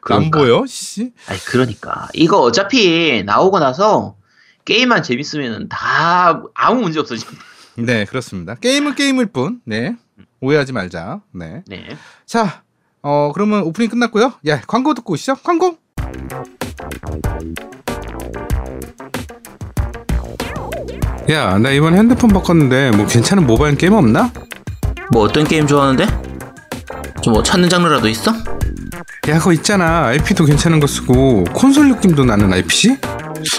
그러니까. 0.00 0.38
보여? 0.38 0.64
씨. 0.68 1.12
아니 1.26 1.40
그러니까 1.40 2.08
이거 2.14 2.38
어차피 2.40 3.24
나오고 3.24 3.58
나서 3.58 4.14
게임만 4.64 5.02
재밌으면 5.02 5.68
다 5.68 6.40
아무 6.54 6.82
문제 6.82 7.00
없어 7.00 7.16
지금. 7.16 7.36
네, 7.74 8.04
그렇습니다. 8.04 8.54
게임은 8.54 8.94
게임일 8.94 9.26
뿐. 9.26 9.60
네. 9.64 9.96
오해하지 10.40 10.72
말자. 10.72 11.20
네. 11.32 11.62
네. 11.66 11.96
자, 12.26 12.62
어, 13.02 13.32
그러면 13.34 13.62
오프닝 13.62 13.90
끝났고요. 13.90 14.34
야, 14.46 14.60
광고 14.66 14.94
듣고 14.94 15.14
오시죠. 15.14 15.36
광고. 15.42 15.76
야, 21.30 21.56
나 21.58 21.70
이번 21.70 21.96
핸드폰 21.96 22.30
바꿨는데 22.30 22.90
뭐 22.92 23.06
괜찮은 23.06 23.46
모바일 23.46 23.76
게임 23.76 23.92
없나? 23.94 24.32
뭐 25.12 25.22
어떤 25.24 25.44
게임 25.44 25.66
좋아하는데? 25.66 26.06
좀 27.22 27.32
뭐 27.34 27.42
찾는 27.42 27.68
장르라도 27.68 28.08
있어? 28.08 28.32
야, 29.28 29.38
그거 29.38 29.52
있잖아. 29.52 30.06
IP도 30.08 30.44
괜찮은 30.44 30.80
거 30.80 30.86
쓰고 30.88 31.44
콘솔 31.52 31.88
느낌도 31.90 32.24
나는 32.24 32.52
RPG? 32.52 32.96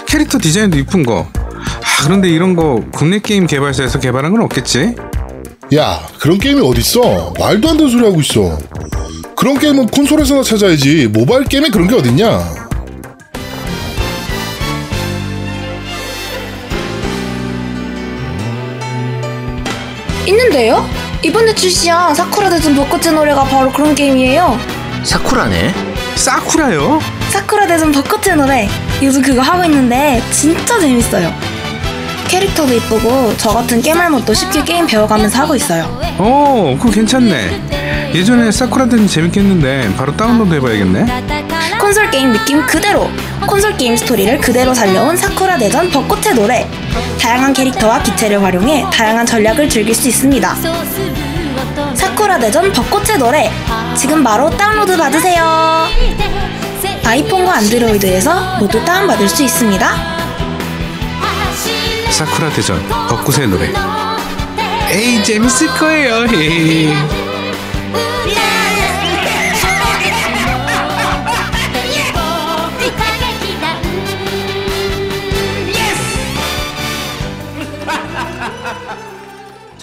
캐릭터 0.06 0.38
디자인도 0.38 0.76
이쁜 0.78 1.02
거. 1.02 1.26
아, 1.34 2.04
그런데 2.04 2.28
이런 2.28 2.54
거 2.54 2.84
국내 2.92 3.18
게임 3.18 3.46
개발사에서 3.46 3.98
개발한 4.00 4.32
건 4.32 4.42
없겠지? 4.42 4.94
야, 5.74 6.06
그런 6.20 6.38
게임이 6.38 6.60
어딨어? 6.60 7.32
말도 7.38 7.70
안 7.70 7.76
되는 7.78 7.90
소리 7.90 8.04
하고 8.04 8.20
있어. 8.20 8.58
그런 9.36 9.58
게임은 9.58 9.86
콘솔에서나 9.88 10.42
찾아야지. 10.42 11.08
모바일 11.08 11.44
게임에 11.44 11.68
그런 11.68 11.88
게 11.88 11.94
어딨냐? 11.96 12.64
있는데요? 20.26 20.88
이번에 21.22 21.54
출시한 21.54 22.14
사쿠라 22.14 22.50
대전 22.50 22.74
벚꽃의 22.74 23.14
노래가 23.14 23.44
바로 23.44 23.70
그런 23.72 23.94
게임이에요. 23.94 24.58
사쿠라네. 25.04 25.74
사쿠라요? 26.16 27.00
사쿠라 27.30 27.66
대전 27.66 27.92
벚꽃의 27.92 28.36
노래. 28.36 28.68
요즘 29.02 29.22
그거 29.22 29.40
하고 29.40 29.64
있는데 29.64 30.22
진짜 30.30 30.78
재밌어요. 30.78 31.32
캐릭터도 32.28 32.72
이쁘고 32.74 33.34
저 33.36 33.50
같은 33.50 33.80
겜알못도 33.82 34.32
쉽게 34.32 34.64
게임 34.64 34.86
배워가면서 34.86 35.38
하고 35.40 35.54
있어요. 35.54 35.84
어, 36.18 36.76
그거 36.78 36.90
괜찮네. 36.90 37.83
예전에 38.14 38.52
사쿠라 38.52 38.84
대전 38.84 39.08
재밌겠는데 39.08 39.92
바로 39.96 40.16
다운로드 40.16 40.54
해봐야겠네. 40.54 41.04
콘솔 41.80 42.12
게임 42.12 42.32
느낌 42.32 42.64
그대로. 42.64 43.10
콘솔 43.44 43.76
게임 43.76 43.96
스토리를 43.96 44.38
그대로 44.38 44.72
살려온 44.72 45.16
사쿠라 45.16 45.58
대전 45.58 45.90
벚꽃의 45.90 46.34
노래. 46.36 46.70
다양한 47.20 47.52
캐릭터와 47.52 48.00
기체를 48.04 48.40
활용해 48.40 48.86
다양한 48.92 49.26
전략을 49.26 49.68
즐길 49.68 49.92
수 49.92 50.06
있습니다. 50.06 50.56
사쿠라 51.94 52.38
대전 52.38 52.72
벚꽃의 52.72 53.18
노래. 53.18 53.50
지금 53.96 54.22
바로 54.22 54.48
다운로드 54.48 54.96
받으세요. 54.96 55.86
아이폰과 57.04 57.52
안드로이드에서 57.56 58.58
모두 58.60 58.82
다운받을 58.84 59.28
수 59.28 59.42
있습니다. 59.42 59.92
사쿠라 62.10 62.50
대전 62.50 62.80
벚꽃의 62.88 63.48
노래. 63.48 63.72
에이 64.92 65.24
재밌을 65.24 65.66
거예요. 65.66 67.23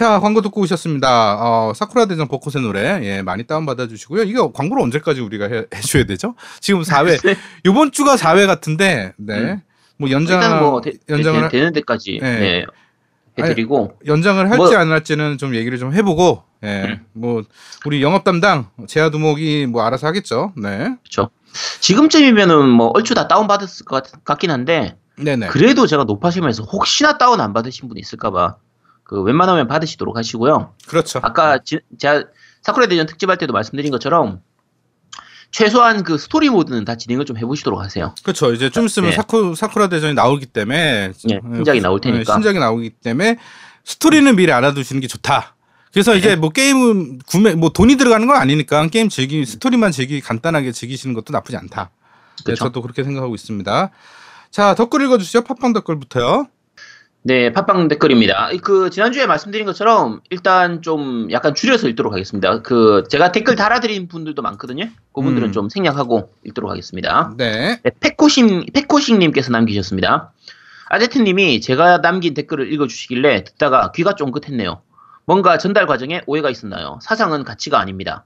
자 0.01 0.19
광고 0.19 0.41
듣고 0.41 0.61
오셨습니다. 0.61 1.37
어, 1.39 1.73
사쿠라 1.75 2.07
대전 2.07 2.27
벚꽃의 2.27 2.63
노래 2.63 3.01
예, 3.03 3.21
많이 3.21 3.43
다운 3.43 3.67
받아 3.67 3.87
주시고요. 3.87 4.23
이거 4.23 4.51
광고를 4.51 4.81
언제까지 4.81 5.21
우리가 5.21 5.45
해, 5.45 5.65
해줘야 5.75 6.05
되죠? 6.05 6.33
지금 6.59 6.81
4회 6.81 7.37
이번 7.67 7.91
주가 7.93 8.15
4회 8.15 8.47
같은데 8.47 9.13
네. 9.17 9.37
음. 9.37 9.61
뭐 9.97 10.09
연장 10.09 10.59
뭐 10.59 10.81
되, 10.81 10.93
연장을 11.07 11.47
되, 11.49 11.61
는 11.61 11.71
데까지 11.73 12.17
네. 12.19 12.39
네. 12.39 12.65
해드리고 13.37 13.99
연장을 14.07 14.43
할지 14.49 14.57
뭐- 14.57 14.75
안 14.75 14.89
할지는 14.91 15.37
좀 15.37 15.53
얘기를 15.53 15.77
좀 15.77 15.93
해보고 15.93 16.45
예, 16.63 16.83
음. 16.83 17.05
뭐 17.13 17.43
우리 17.85 18.01
영업 18.01 18.23
담당 18.23 18.71
제아두목이 18.87 19.67
뭐 19.67 19.83
알아서 19.83 20.07
하겠죠. 20.07 20.51
네, 20.57 20.95
그렇죠. 21.03 21.29
지금쯤이면은 21.79 22.69
뭐 22.69 22.87
얼추 22.95 23.13
다 23.13 23.27
다운 23.27 23.45
받았을 23.45 23.85
것 23.85 24.03
같, 24.03 24.25
같긴 24.25 24.49
한데 24.49 24.97
네네. 25.17 25.49
그래도 25.49 25.85
제가 25.85 26.05
높아지면서 26.05 26.63
혹시나 26.63 27.19
다운 27.19 27.39
안 27.39 27.53
받으신 27.53 27.87
분 27.87 27.99
있을까봐 27.99 28.55
그 29.11 29.21
웬만하면 29.21 29.67
받으시도록 29.67 30.15
하시고요. 30.15 30.73
그렇죠. 30.87 31.19
아까 31.21 31.57
지- 31.61 31.81
제가 31.99 32.23
사쿠라 32.61 32.87
대전 32.87 33.05
특집할 33.07 33.37
때도 33.37 33.51
말씀드린 33.51 33.91
것처럼 33.91 34.39
최소한 35.51 36.03
그 36.05 36.17
스토리 36.17 36.49
모드는 36.49 36.85
다 36.85 36.95
진행을 36.95 37.25
좀 37.25 37.37
해보시도록 37.37 37.81
하세요. 37.81 38.15
그렇죠. 38.23 38.53
이제 38.53 38.69
좀 38.69 38.85
있으면 38.85 39.09
네. 39.09 39.15
사쿠 39.17 39.53
사쿠라 39.55 39.89
대전이 39.89 40.13
나오기 40.13 40.45
때문에 40.45 41.11
예, 41.29 41.41
신작이 41.43 41.81
나올 41.81 41.99
네, 41.99 42.09
테니까. 42.09 42.33
신작이 42.35 42.57
나오기 42.57 42.91
때문에 43.03 43.35
스토리는 43.83 44.33
미리 44.37 44.49
알아두시는 44.53 45.01
게 45.01 45.07
좋다. 45.07 45.57
그래서 45.91 46.15
이제 46.15 46.29
네. 46.29 46.35
뭐 46.37 46.51
게임은 46.51 47.19
구매 47.27 47.53
뭐 47.53 47.67
돈이 47.69 47.97
들어가는 47.97 48.25
건 48.25 48.37
아니니까 48.37 48.87
게임 48.87 49.09
즐기 49.09 49.45
스토리만 49.45 49.91
즐기 49.91 50.21
간단하게 50.21 50.71
즐기시는 50.71 51.13
것도 51.15 51.33
나쁘지 51.33 51.57
않다. 51.57 51.89
네, 52.37 52.43
그렇죠. 52.45 52.63
저도 52.63 52.81
그렇게 52.81 53.03
생각하고 53.03 53.35
있습니다. 53.35 53.89
자 54.51 54.73
댓글 54.75 55.01
읽어주시죠. 55.01 55.41
팟빵 55.41 55.73
댓글부터요. 55.73 56.47
네, 57.23 57.51
팟빵 57.51 57.87
댓글입니다. 57.87 58.49
그 58.63 58.89
지난주에 58.89 59.27
말씀드린 59.27 59.67
것처럼 59.67 60.21
일단 60.31 60.81
좀 60.81 61.31
약간 61.31 61.53
줄여서 61.53 61.87
읽도록 61.89 62.13
하겠습니다. 62.13 62.61
그 62.63 63.03
제가 63.09 63.31
댓글 63.31 63.55
달아드린 63.55 64.07
분들도 64.07 64.41
많거든요. 64.41 64.85
그분들은 65.13 65.49
음. 65.49 65.51
좀 65.51 65.69
생략하고 65.69 66.31
읽도록 66.45 66.71
하겠습니다. 66.71 67.31
네. 67.37 67.79
네, 67.83 67.91
페코싱 67.99 68.65
페코싱님께서 68.73 69.51
남기셨습니다. 69.51 70.33
아제트님이 70.89 71.61
제가 71.61 72.01
남긴 72.01 72.33
댓글을 72.33 72.73
읽어주시길래 72.73 73.43
듣다가 73.43 73.91
귀가 73.91 74.15
쫑긋했네요. 74.15 74.81
뭔가 75.25 75.59
전달 75.59 75.85
과정에 75.85 76.21
오해가 76.25 76.49
있었나요? 76.49 76.97
사상은 77.03 77.43
가치가 77.43 77.79
아닙니다. 77.79 78.25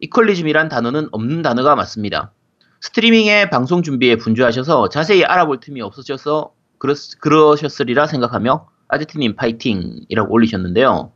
이퀄리즘이란 0.00 0.68
단어는 0.68 1.08
없는 1.12 1.42
단어가 1.42 1.76
맞습니다. 1.76 2.32
스트리밍의 2.80 3.50
방송 3.50 3.82
준비에 3.84 4.16
분주하셔서 4.16 4.88
자세히 4.88 5.24
알아볼 5.24 5.60
틈이 5.60 5.80
없으셔서 5.82 6.52
그렇, 6.78 6.94
그러셨으리라 7.20 8.06
생각하며 8.06 8.66
아제트님 8.88 9.36
파이팅이라고 9.36 10.32
올리셨는데요. 10.32 11.12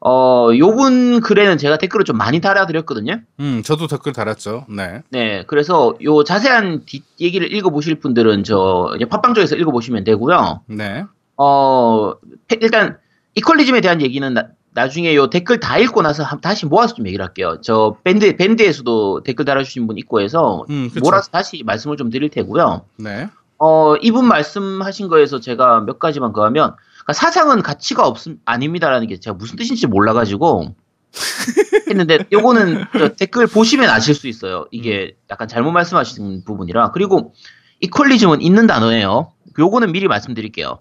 어, 0.00 0.50
요분 0.56 1.20
글에는 1.20 1.58
제가 1.58 1.78
댓글을 1.78 2.04
좀 2.04 2.16
많이 2.16 2.40
달아드렸거든요. 2.40 3.20
음, 3.40 3.62
저도 3.64 3.86
댓글 3.88 4.12
달았죠. 4.12 4.66
네. 4.68 5.02
네, 5.10 5.44
그래서 5.46 5.94
요 6.04 6.22
자세한 6.22 6.82
뒷 6.84 7.02
얘기를 7.20 7.52
읽어보실 7.52 7.96
분들은 7.96 8.44
저 8.44 8.94
팟빵 9.08 9.34
쪽에서 9.34 9.56
읽어보시면 9.56 10.04
되고요. 10.04 10.60
네. 10.68 11.04
어, 11.38 12.12
페- 12.46 12.58
일단 12.60 12.98
이퀄리즘에 13.34 13.80
대한 13.80 14.00
얘기는 14.00 14.32
나, 14.32 14.48
나중에 14.74 15.14
요 15.16 15.28
댓글 15.30 15.58
다 15.58 15.78
읽고 15.78 16.02
나서 16.02 16.22
한- 16.22 16.40
다시 16.40 16.66
모아서 16.66 16.94
좀 16.94 17.06
얘기를 17.06 17.24
할게요. 17.24 17.58
저 17.62 17.96
밴드 18.04 18.36
밴드에서도 18.36 19.22
댓글 19.24 19.44
달아주신 19.46 19.86
분 19.86 19.96
있고 19.98 20.20
해서 20.20 20.64
음. 20.70 20.90
몰아서 21.02 21.30
다시 21.30 21.62
말씀을 21.64 21.96
좀 21.96 22.10
드릴 22.10 22.28
테고요. 22.28 22.82
네. 22.98 23.28
어, 23.58 23.96
이분 23.96 24.26
말씀하신 24.26 25.08
거에서 25.08 25.40
제가 25.40 25.80
몇 25.80 25.98
가지만 25.98 26.32
그 26.32 26.40
하면, 26.42 26.74
그러니까 26.94 27.12
사상은 27.12 27.62
가치가 27.62 28.06
없음, 28.06 28.38
아닙니다라는 28.44 29.06
게 29.06 29.18
제가 29.18 29.34
무슨 29.34 29.56
뜻인지 29.56 29.86
몰라가지고, 29.86 30.74
했는데, 31.88 32.26
요거는 32.32 32.84
저 32.98 33.08
댓글 33.10 33.46
보시면 33.46 33.88
아실 33.88 34.14
수 34.14 34.28
있어요. 34.28 34.66
이게 34.70 35.16
약간 35.30 35.48
잘못 35.48 35.70
말씀하신 35.72 36.44
부분이라. 36.44 36.90
그리고, 36.92 37.32
이퀄리즘은 37.80 38.42
있는 38.42 38.66
단어예요. 38.66 39.32
요거는 39.58 39.92
미리 39.92 40.08
말씀드릴게요. 40.08 40.80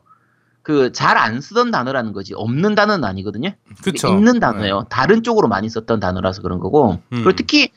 그, 0.62 0.92
잘 0.92 1.18
안 1.18 1.40
쓰던 1.42 1.72
단어라는 1.72 2.12
거지, 2.12 2.34
없는 2.36 2.76
단어는 2.76 3.04
아니거든요. 3.06 3.52
그쵸. 3.84 4.10
있는 4.10 4.40
단어예요. 4.40 4.88
다른 4.90 5.24
쪽으로 5.24 5.48
많이 5.48 5.70
썼던 5.70 6.00
단어라서 6.00 6.42
그런 6.42 6.60
거고. 6.60 6.94
음. 6.94 7.00
그리고 7.10 7.34
특히 7.34 7.70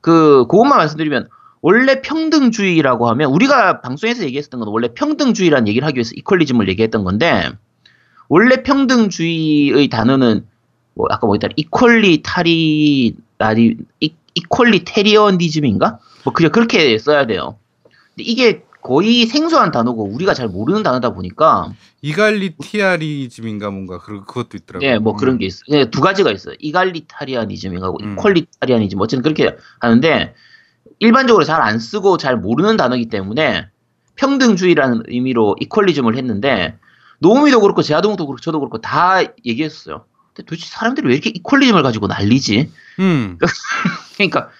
그 0.00 0.46
그것만 0.48 0.78
말씀드리면 0.78 1.28
원래 1.60 2.00
평등주의라고 2.02 3.08
하면 3.10 3.30
우리가 3.32 3.80
방송에서 3.80 4.24
얘기했었던 4.24 4.60
건 4.60 4.68
원래 4.68 4.88
평등주의라는 4.94 5.68
얘기를 5.68 5.86
하기 5.86 5.96
위해서 5.96 6.12
이퀄리즘을 6.16 6.68
얘기했던 6.68 7.04
건데 7.04 7.50
원래 8.28 8.62
평등주의의 8.62 9.88
단어는 9.88 10.46
뭐 10.94 11.06
아까 11.10 11.26
뭐 11.26 11.36
있다 11.36 11.48
이퀄리타리 11.56 13.14
나리 13.38 13.76
이- 14.00 14.12
이퀄리테리언니즘인가 14.34 15.98
뭐 16.24 16.32
그냥 16.32 16.52
그렇게 16.52 16.98
써야 16.98 17.26
돼요. 17.26 17.58
근데 18.14 18.22
이게 18.24 18.62
거의 18.82 19.26
생소한 19.26 19.70
단어고 19.72 20.04
우리가 20.04 20.34
잘 20.34 20.48
모르는 20.48 20.82
단어다 20.82 21.10
보니까 21.10 21.72
이갈리티아리즘인가 22.02 23.70
뭔가 23.70 23.98
그 23.98 24.24
그것도 24.24 24.56
있더라고요. 24.56 24.88
예, 24.88 24.98
뭐 24.98 25.14
그런 25.16 25.38
게 25.38 25.46
있어요. 25.46 25.64
예, 25.70 25.90
두 25.90 26.00
가지가 26.00 26.30
있어요. 26.30 26.54
이갈리타리아니즘인가 26.60 27.90
음. 28.00 28.12
이퀄리타리아니즘 28.14 29.00
어쨌든 29.00 29.22
그렇게 29.22 29.56
하는데 29.80 30.34
일반적으로 31.00 31.44
잘 31.44 31.60
안 31.62 31.78
쓰고 31.78 32.16
잘 32.16 32.36
모르는 32.36 32.76
단어이기 32.76 33.08
때문에 33.08 33.68
평등주의라는 34.16 35.04
의미로 35.06 35.56
이퀄리즘을 35.60 36.16
했는데 36.16 36.76
노우미도 37.20 37.60
그렇고 37.60 37.82
제아동도 37.82 38.26
그렇고 38.26 38.40
저도 38.40 38.58
그렇고 38.60 38.80
다 38.80 39.20
얘기했어요. 39.44 40.04
근데 40.34 40.46
도대체 40.46 40.66
사람들이 40.68 41.06
왜 41.08 41.14
이렇게 41.14 41.30
이퀄리즘을 41.30 41.82
가지고 41.82 42.06
난리지? 42.06 42.70
음. 43.00 43.38
그러니까 44.16 44.50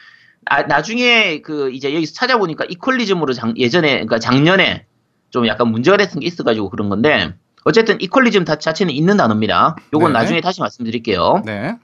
아, 0.46 0.62
나중에 0.62 1.40
그 1.42 1.70
이제 1.72 1.94
여기서 1.94 2.14
찾아보니까 2.14 2.64
equalism으로 2.68 3.32
작, 3.32 3.56
예전에 3.58 3.92
그러니까 3.92 4.18
작년에 4.18 4.86
좀 5.30 5.46
약간 5.46 5.68
문제가 5.68 5.96
됐던 5.96 6.20
게 6.20 6.26
있어가지고 6.26 6.70
그런 6.70 6.88
건데 6.88 7.34
어쨌든 7.64 8.00
equalism 8.00 8.44
다- 8.44 8.56
자체는 8.56 8.94
있는 8.94 9.16
단어입니다. 9.16 9.76
요건 9.92 10.12
네. 10.12 10.18
나중에 10.20 10.40
다시 10.40 10.60
말씀드릴게요. 10.60 11.42
네. 11.44 11.76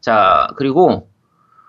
자 0.00 0.48
그리고 0.56 1.08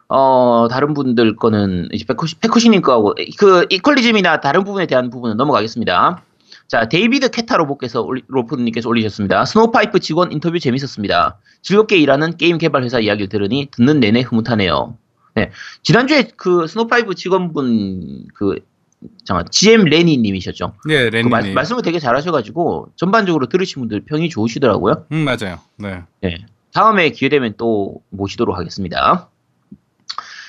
어 0.10 0.68
다른 0.70 0.94
분들 0.94 1.36
거는 1.36 1.90
이제 1.92 2.06
페코시 2.06 2.36
페코시님 2.40 2.82
거하고 2.82 3.14
그 3.38 3.66
equalism이나 3.70 4.40
다른 4.40 4.64
부분에 4.64 4.86
대한 4.86 5.10
부분은 5.10 5.36
넘어가겠습니다. 5.38 6.24
자 6.68 6.88
데이비드 6.90 7.30
캐타로보께서 7.32 8.02
올리- 8.02 8.24
로프님께서 8.28 8.88
올리셨습니다. 8.90 9.46
스노우파이프 9.46 10.00
직원 10.00 10.32
인터뷰 10.32 10.60
재밌었습니다. 10.60 11.38
즐겁게 11.62 11.98
일하는 11.98 12.38
게임 12.38 12.58
개발 12.58 12.84
회사 12.84 13.00
이야기를 13.00 13.28
들으니 13.30 13.68
듣는 13.72 14.00
내내 14.00 14.22
흐뭇하네요. 14.22 14.96
네 15.36 15.52
지난주에 15.84 16.30
그 16.38 16.68
스노우파이프 16.68 17.16
직원분 17.16 18.28
그 18.34 18.56
잠깐 19.26 19.46
GM 19.52 19.84
레니 19.86 20.18
님이셨죠. 20.18 20.74
네, 20.88 21.10
그 21.10 21.16
레니님. 21.16 21.30
말, 21.30 21.54
말씀을 21.54 21.82
되게 21.84 22.00
잘하셔 22.00 22.32
가지고 22.32 22.88
전반적으로 22.96 23.48
들으신 23.48 23.82
분들 23.82 24.02
평이 24.06 24.30
좋으시더라고요. 24.30 25.06
음, 25.12 25.18
맞아요. 25.26 25.60
네. 25.78 26.02
네. 26.22 26.38
다음에 26.74 27.10
기회 27.12 27.30
되면 27.30 27.54
또 27.58 28.02
모시도록 28.10 28.58
하겠습니다. 28.58 29.30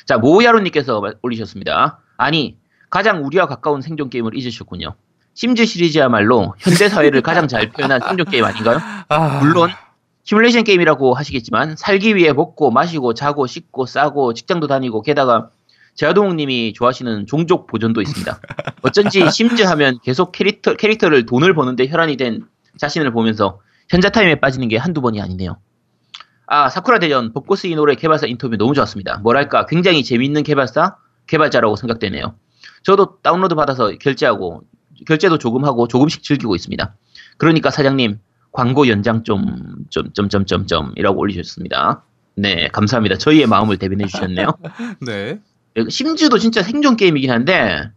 자, 0.08 0.16
모야로님께서 0.16 1.02
말- 1.02 1.14
올리셨습니다. 1.20 2.00
아니, 2.16 2.56
가장 2.88 3.26
우리와 3.26 3.44
가까운 3.46 3.82
생존 3.82 4.08
게임을 4.08 4.34
잊으셨군요. 4.34 4.94
심즈 5.34 5.66
시리즈야말로 5.66 6.54
현대 6.58 6.88
사회를 6.88 7.20
가장 7.20 7.46
잘 7.46 7.68
표현한 7.68 8.00
생존 8.00 8.24
게임 8.26 8.42
아닌가요? 8.44 8.78
아, 9.10 9.38
물론 9.42 9.68
시뮬레이션 10.24 10.64
게임이라고 10.64 11.12
하시겠지만 11.14 11.76
살기 11.76 12.16
위해 12.16 12.32
먹고 12.32 12.70
마시고 12.70 13.12
자고 13.12 13.46
씻고 13.46 13.84
싸고 13.84 14.32
직장도 14.32 14.66
다니고 14.66 15.02
게다가 15.02 15.50
제아동님이 15.94 16.72
좋아하시는 16.72 17.26
종족 17.26 17.66
보존도 17.66 18.00
있습니다. 18.00 18.40
어쩐지 18.82 19.30
심즈 19.30 19.62
하면 19.62 19.98
계속 20.02 20.32
캐릭터, 20.32 20.74
캐릭터를 20.74 21.26
돈을 21.26 21.54
버는데 21.54 21.86
혈안이 21.86 22.16
된 22.16 22.46
자신을 22.78 23.12
보면서 23.12 23.60
현자 23.90 24.08
타임에 24.08 24.36
빠지는 24.36 24.68
게 24.68 24.78
한두 24.78 25.02
번이 25.02 25.20
아니네요. 25.20 25.58
아, 26.48 26.70
사쿠라 26.70 26.98
대전 26.98 27.32
벚꽃의 27.32 27.74
노래 27.74 27.94
개발사 27.94 28.26
인터뷰 28.26 28.56
너무 28.56 28.74
좋았습니다. 28.74 29.18
뭐랄까 29.18 29.66
굉장히 29.66 30.02
재미있는 30.02 30.42
개발사, 30.42 30.96
개발자라고 31.26 31.76
생각되네요. 31.76 32.34
저도 32.82 33.18
다운로드 33.22 33.54
받아서 33.54 33.90
결제하고 34.00 34.62
결제도 35.06 35.36
조금 35.38 35.64
하고 35.64 35.86
조금씩 35.86 36.22
즐기고 36.22 36.56
있습니다. 36.56 36.94
그러니까 37.36 37.70
사장님 37.70 38.18
광고 38.50 38.88
연장 38.88 39.24
좀, 39.24 39.84
좀, 39.90 40.10
점, 40.14 40.28
점, 40.30 40.46
점, 40.46 40.66
점이라고 40.66 41.20
올리셨습니다. 41.20 42.02
네, 42.34 42.68
감사합니다. 42.68 43.18
저희의 43.18 43.46
마음을 43.46 43.76
대변해 43.76 44.06
주셨네요. 44.06 44.48
네. 45.06 45.40
심지어도 45.90 46.38
진짜 46.38 46.62
생존 46.62 46.96
게임이긴 46.96 47.30
한데, 47.30 47.90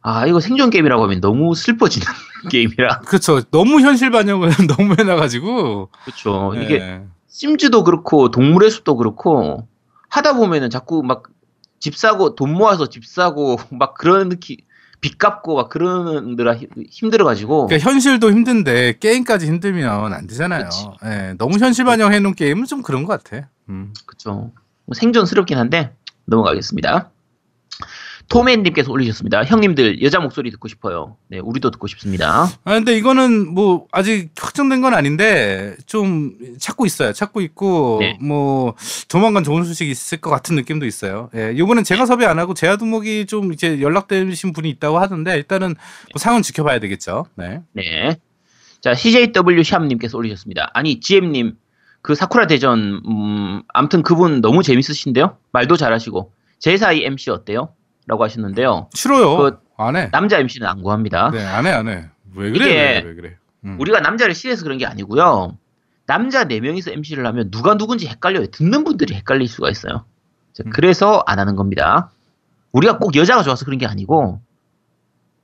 아, 0.00 0.26
이거 0.26 0.40
생존 0.40 0.70
게임이라고 0.70 1.02
하면 1.04 1.20
너무 1.20 1.54
슬퍼지는 1.54 2.06
게임이라. 2.50 3.00
그렇죠. 3.00 3.42
너무 3.50 3.80
현실 3.80 4.10
반영을 4.10 4.50
너무 4.76 4.94
해놔가지고 4.98 5.90
그렇죠. 6.04 6.54
이게 6.56 6.78
네. 6.78 7.06
심즈도 7.38 7.82
그렇고 7.82 8.30
동물의 8.30 8.70
숲도 8.70 8.94
그렇고 8.96 9.66
하다 10.08 10.34
보면은 10.34 10.70
자꾸 10.70 11.02
막 11.02 11.34
집 11.80 11.96
사고 11.98 12.34
돈 12.34 12.54
모아서 12.54 12.88
집 12.88 13.04
사고 13.04 13.56
막 13.70 13.92
그런 13.92 14.30
느낌 14.30 14.56
빚 15.02 15.18
갚고 15.18 15.56
막 15.56 15.68
그러느라 15.68 16.56
힘- 16.56 16.70
힘들어가지고 16.88 17.66
그러니까 17.66 17.90
현실도 17.90 18.30
힘든데 18.30 18.96
게임까지 19.00 19.46
힘들면 19.46 20.14
안 20.14 20.26
되잖아요. 20.26 20.70
예, 21.04 21.34
너무 21.36 21.58
현실 21.58 21.84
반영해놓은 21.84 22.36
게임은 22.36 22.64
좀 22.64 22.80
그런 22.80 23.04
것 23.04 23.22
같아. 23.22 23.50
음. 23.68 23.92
그쵸. 24.06 24.50
뭐 24.86 24.94
생존스럽긴 24.94 25.58
한데 25.58 25.94
넘어가겠습니다. 26.24 27.10
토맨님께서 28.28 28.90
올리셨습니다. 28.90 29.44
형님들 29.44 30.02
여자 30.02 30.18
목소리 30.18 30.50
듣고 30.50 30.68
싶어요. 30.68 31.16
네, 31.28 31.38
우리도 31.38 31.70
듣고 31.70 31.86
싶습니다. 31.86 32.44
아 32.64 32.72
근데 32.72 32.96
이거는 32.96 33.52
뭐 33.54 33.86
아직 33.92 34.30
확정된 34.38 34.80
건 34.80 34.94
아닌데 34.94 35.76
좀 35.86 36.36
찾고 36.58 36.86
있어요. 36.86 37.12
찾고 37.12 37.40
있고 37.42 37.98
네. 38.00 38.18
뭐 38.20 38.74
조만간 39.08 39.44
좋은 39.44 39.64
소식이 39.64 39.90
있을 39.90 40.18
것 40.20 40.30
같은 40.30 40.56
느낌도 40.56 40.86
있어요. 40.86 41.30
예, 41.36 41.52
이번엔 41.54 41.84
제가 41.84 42.06
섭외 42.06 42.26
안 42.26 42.38
하고 42.38 42.54
제아두목이 42.54 43.26
좀 43.26 43.52
이제 43.52 43.80
연락되신 43.80 44.52
분이 44.52 44.68
있다고 44.70 44.98
하던데 44.98 45.34
일단은 45.36 45.68
뭐 45.68 46.18
상황 46.18 46.42
지켜봐야 46.42 46.80
되겠죠. 46.80 47.26
네. 47.36 47.60
네. 47.72 48.16
자, 48.84 48.94
CJW 48.94 49.62
샵님께서 49.62 50.18
올리셨습니다. 50.18 50.70
아니, 50.74 51.00
GM님, 51.00 51.54
그 52.02 52.14
사쿠라 52.14 52.46
대전, 52.46 53.00
음, 53.08 53.62
암튼 53.72 54.02
그분 54.02 54.42
너무 54.42 54.62
재밌으신데요? 54.62 55.38
말도 55.52 55.78
잘하시고. 55.78 56.30
제4의 56.58 57.04
MC 57.04 57.30
어때요? 57.30 57.70
라고 58.06 58.24
하셨는데요. 58.24 58.88
싫어요. 58.94 59.36
그 59.36 59.64
안 59.76 59.96
해. 59.96 60.08
남자 60.10 60.38
MC는 60.38 60.66
안 60.68 60.82
구합니다. 60.82 61.30
네, 61.30 61.44
안 61.44 61.66
해, 61.66 61.70
안 61.70 61.88
해. 61.88 62.08
왜 62.34 62.50
그래? 62.50 62.66
이게 62.66 62.74
왜, 62.74 63.02
왜 63.04 63.14
그래? 63.14 63.36
음. 63.64 63.76
우리가 63.80 64.00
남자를 64.00 64.34
싫어해서 64.34 64.62
그런 64.62 64.78
게 64.78 64.86
아니고요. 64.86 65.56
남자 66.06 66.44
4명이서 66.44 66.92
MC를 66.92 67.26
하면 67.26 67.50
누가 67.50 67.76
누군지 67.76 68.06
헷갈려요. 68.06 68.46
듣는 68.48 68.84
분들이 68.84 69.14
헷갈릴 69.14 69.48
수가 69.48 69.70
있어요. 69.70 70.04
자, 70.52 70.62
음. 70.66 70.70
그래서 70.70 71.22
안 71.26 71.38
하는 71.38 71.56
겁니다. 71.56 72.10
우리가 72.72 72.98
꼭 72.98 73.16
여자가 73.16 73.42
좋아서 73.42 73.64
그런 73.64 73.78
게 73.78 73.86
아니고, 73.86 74.40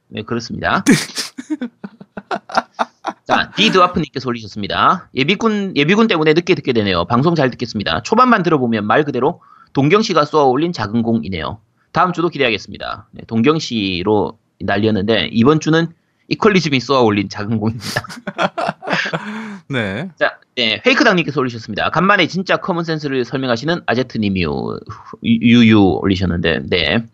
네, 0.08 0.22
그렇습니다. 0.22 0.84
자, 3.26 3.50
디드와프님께서 3.56 4.28
올리셨습니다. 4.28 5.08
예비군, 5.14 5.76
예비군 5.76 6.08
때문에 6.08 6.34
늦게 6.34 6.54
듣게 6.56 6.72
되네요. 6.72 7.04
방송 7.06 7.34
잘 7.34 7.50
듣겠습니다. 7.50 8.02
초반만 8.02 8.42
들어보면 8.42 8.86
말 8.86 9.04
그대로 9.04 9.40
동경 9.72 10.02
씨가 10.02 10.24
쏘아 10.24 10.44
올린 10.44 10.72
작은 10.72 11.02
공이네요. 11.02 11.60
다음 11.92 12.12
주도 12.12 12.28
기대하겠습니다. 12.28 13.08
네, 13.12 13.22
동경씨로 13.26 14.38
날렸는데, 14.60 15.30
이번 15.32 15.60
주는 15.60 15.88
equalism이 16.28 16.80
쏘아 16.80 17.00
올린 17.00 17.28
작은 17.28 17.58
공입니다. 17.58 18.02
네. 19.68 20.10
자, 20.16 20.38
네, 20.56 20.80
페이크 20.82 21.04
당님께서 21.04 21.40
올리셨습니다. 21.40 21.90
간만에 21.90 22.26
진짜 22.28 22.56
common 22.56 22.84
sense를 22.84 23.24
설명하시는 23.24 23.82
아제트님이요. 23.86 24.78
유유 25.24 25.98
올리셨는데, 26.02 26.62
네. 26.68 27.04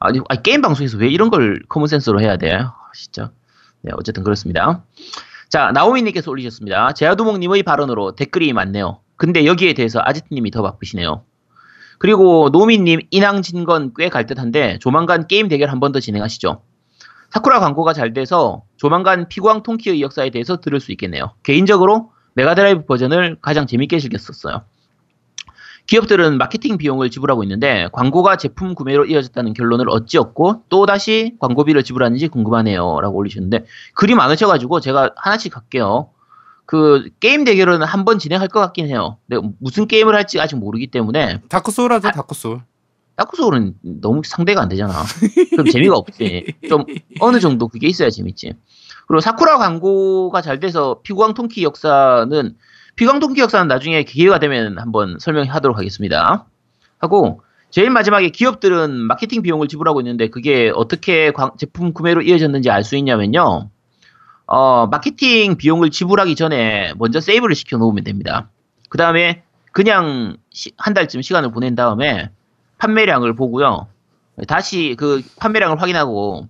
아니, 0.00 0.20
아니, 0.28 0.42
게임 0.42 0.62
방송에서 0.62 0.98
왜 0.98 1.08
이런 1.08 1.30
걸 1.30 1.62
common 1.68 1.86
sense로 1.86 2.20
해야 2.20 2.36
돼? 2.36 2.54
아, 2.54 2.72
진짜. 2.94 3.30
네, 3.82 3.92
어쨌든 3.94 4.24
그렇습니다. 4.24 4.84
자, 5.48 5.70
나오미님께서 5.72 6.30
올리셨습니다. 6.30 6.92
제아두목님의 6.92 7.62
발언으로 7.62 8.14
댓글이 8.14 8.52
많네요. 8.52 9.00
근데 9.16 9.44
여기에 9.44 9.74
대해서 9.74 10.00
아제트님이 10.02 10.50
더 10.50 10.62
바쁘시네요. 10.62 11.24
그리고 12.00 12.48
노미님 12.50 13.00
인왕 13.10 13.46
진 13.46 13.64
건 13.64 13.92
꽤 13.94 14.08
갈 14.08 14.26
듯한데 14.26 14.78
조만간 14.80 15.26
게임 15.28 15.48
대결 15.48 15.70
한 15.70 15.80
번 15.80 15.92
더 15.92 16.00
진행하시죠. 16.00 16.62
사쿠라 17.30 17.60
광고가 17.60 17.92
잘 17.92 18.12
돼서 18.12 18.62
조만간 18.76 19.28
피구왕 19.28 19.62
통키의 19.62 20.00
역사에 20.02 20.30
대해서 20.30 20.56
들을 20.60 20.80
수 20.80 20.90
있겠네요. 20.92 21.34
개인적으로 21.42 22.10
메가드라이브 22.34 22.86
버전을 22.86 23.36
가장 23.40 23.66
재밌게 23.66 23.98
즐겼었어요. 23.98 24.62
기업들은 25.86 26.38
마케팅 26.38 26.78
비용을 26.78 27.10
지불하고 27.10 27.42
있는데 27.44 27.88
광고가 27.92 28.36
제품 28.36 28.74
구매로 28.74 29.06
이어졌다는 29.06 29.54
결론을 29.54 29.86
어찌 29.90 30.18
얻고 30.18 30.64
또다시 30.68 31.34
광고비를 31.40 31.82
지불하는지 31.82 32.28
궁금하네요. 32.28 33.00
라고 33.00 33.16
올리셨는데 33.16 33.64
글이 33.94 34.14
많으셔가지고 34.14 34.80
제가 34.80 35.10
하나씩 35.16 35.56
할게요. 35.56 36.10
그 36.70 37.08
게임 37.18 37.42
대결은 37.42 37.82
한 37.82 38.04
번 38.04 38.20
진행할 38.20 38.46
것 38.46 38.60
같긴 38.60 38.86
해요. 38.86 39.16
근데 39.28 39.44
무슨 39.58 39.88
게임을 39.88 40.14
할지 40.14 40.38
아직 40.40 40.54
모르기 40.54 40.86
때문에 40.86 41.40
다크 41.48 41.72
소울 41.72 41.92
하죠, 41.94 42.12
다크 42.12 42.32
소울. 42.36 42.60
다크 43.16 43.36
소울은 43.36 43.74
너무 43.82 44.22
상대가 44.24 44.62
안 44.62 44.68
되잖아. 44.68 44.92
그럼 45.50 45.66
재미가 45.66 45.96
없지. 45.96 46.54
좀 46.68 46.84
어느 47.18 47.40
정도 47.40 47.66
그게 47.66 47.88
있어야 47.88 48.08
재밌지. 48.08 48.52
그리고 49.08 49.20
사쿠라 49.20 49.58
광고가 49.58 50.42
잘 50.42 50.60
돼서 50.60 51.00
피구왕 51.02 51.34
통키 51.34 51.64
역사는 51.64 52.54
피구왕 52.94 53.18
통키 53.18 53.40
역사는 53.40 53.66
나중에 53.66 54.04
기회가 54.04 54.38
되면 54.38 54.78
한번 54.78 55.16
설명하도록 55.18 55.76
하겠습니다. 55.76 56.46
하고 57.00 57.42
제일 57.70 57.90
마지막에 57.90 58.28
기업들은 58.30 58.92
마케팅 58.92 59.42
비용을 59.42 59.66
지불하고 59.66 60.00
있는데 60.02 60.28
그게 60.28 60.70
어떻게 60.72 61.32
광- 61.32 61.56
제품 61.58 61.92
구매로 61.92 62.22
이어졌는지 62.22 62.70
알 62.70 62.84
수 62.84 62.94
있냐면요. 62.96 63.70
어, 64.52 64.88
마케팅 64.88 65.56
비용을 65.56 65.90
지불하기 65.90 66.34
전에 66.34 66.92
먼저 66.98 67.20
save를 67.20 67.54
시켜 67.54 67.76
놓으면 67.78 68.02
됩니다. 68.02 68.50
그 68.88 68.98
다음에 68.98 69.44
그냥 69.70 70.36
시- 70.50 70.72
한 70.76 70.92
달쯤 70.92 71.22
시간을 71.22 71.52
보낸 71.52 71.76
다음에 71.76 72.30
판매량을 72.78 73.36
보고요. 73.36 73.86
다시 74.48 74.96
그 74.98 75.22
판매량을 75.38 75.80
확인하고 75.80 76.48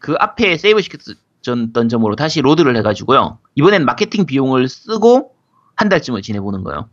그 0.00 0.16
앞에 0.18 0.56
save 0.56 0.82
시켰던 0.82 1.88
점으로 1.88 2.16
다시 2.16 2.40
load를 2.40 2.76
해가지고요. 2.78 3.38
이번엔 3.54 3.84
마케팅 3.84 4.26
비용을 4.26 4.68
쓰고 4.68 5.32
한 5.76 5.88
달쯤을 5.88 6.22
지내보는 6.22 6.64
거예요. 6.64 6.88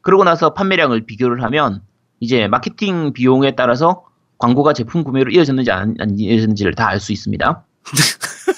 그러고 0.00 0.24
나서 0.24 0.54
판매량을 0.54 1.04
비교를 1.04 1.42
하면 1.42 1.82
이제 2.20 2.48
마케팅 2.48 3.12
비용에 3.12 3.54
따라서 3.54 4.04
광고가 4.38 4.72
제품 4.72 5.04
구매로 5.04 5.30
이어졌는지 5.30 5.70
안, 5.70 5.94
안 5.98 6.18
이어졌는지를 6.18 6.74
다 6.74 6.88
알 6.88 7.00
수 7.00 7.12
있습니다. 7.12 7.64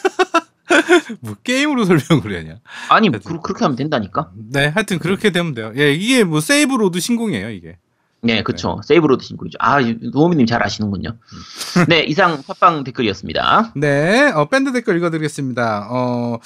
뭐 1.21 1.35
게임으로 1.42 1.85
설명을 1.85 2.38
하냐. 2.38 2.61
아니. 2.88 3.11
그, 3.11 3.40
그렇게 3.40 3.64
하면 3.64 3.77
된다니까. 3.77 4.31
네, 4.35 4.66
하여튼 4.66 4.99
그렇게 4.99 5.31
되면 5.31 5.55
돼요. 5.55 5.73
예, 5.77 5.92
이게 5.92 6.25
뭐 6.25 6.40
save 6.40 6.75
load 6.75 7.01
신공이에요, 7.01 7.51
이게. 7.51 7.79
네, 8.24 8.44
그쵸. 8.44 8.80
save 8.85 9.18
load 9.18 9.25
신공이죠. 9.27 9.59
아, 9.58 9.80
노우미님 9.80 10.46
잘 10.46 10.62
아시는군요. 10.62 11.11
음. 11.11 11.85
네, 11.88 12.04
이상 12.04 12.40
팟빵 12.46 12.85
댓글이었습니다. 12.85 13.72
네, 13.74 14.30
어, 14.37 14.44
밴드 14.44 14.72
댓글 14.72 14.96
읽어드리겠습니다. 14.96 15.88
어, 15.90 16.38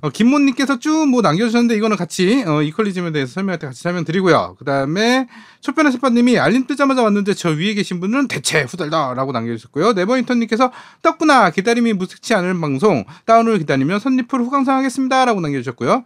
어, 0.00 0.10
김모님께서 0.10 0.80
쭉 0.80 1.06
뭐 1.06 1.22
남겨주셨는데 1.22 1.76
이거는 1.76 1.96
같이 1.96 2.42
어, 2.46 2.62
이퀄리즘에 2.62 3.12
대해서 3.12 3.32
설명할 3.34 3.60
때 3.60 3.68
같이 3.68 3.80
설명드리고요. 3.82 4.56
그 4.58 4.64
다음에 4.64 5.28
첫편의 5.60 5.92
스파님이 5.92 6.38
알림 6.40 6.66
뜨자마자 6.66 7.02
왔는데 7.04 7.34
저 7.34 7.50
위에 7.50 7.74
계신 7.74 8.00
분은 8.00 8.26
대체 8.26 8.62
후달다라고 8.62 9.30
남겨주셨고요. 9.30 9.92
네버인턴님께서 9.92 10.72
떴구나 11.02 11.50
기다림이 11.50 11.92
무색치 11.92 12.34
않을 12.34 12.58
방송 12.60 13.04
다운을 13.26 13.58
기다리면 13.58 14.00
선리풀 14.00 14.40
후강상하겠습니다라고 14.40 15.40
남겨주셨고요. 15.42 16.02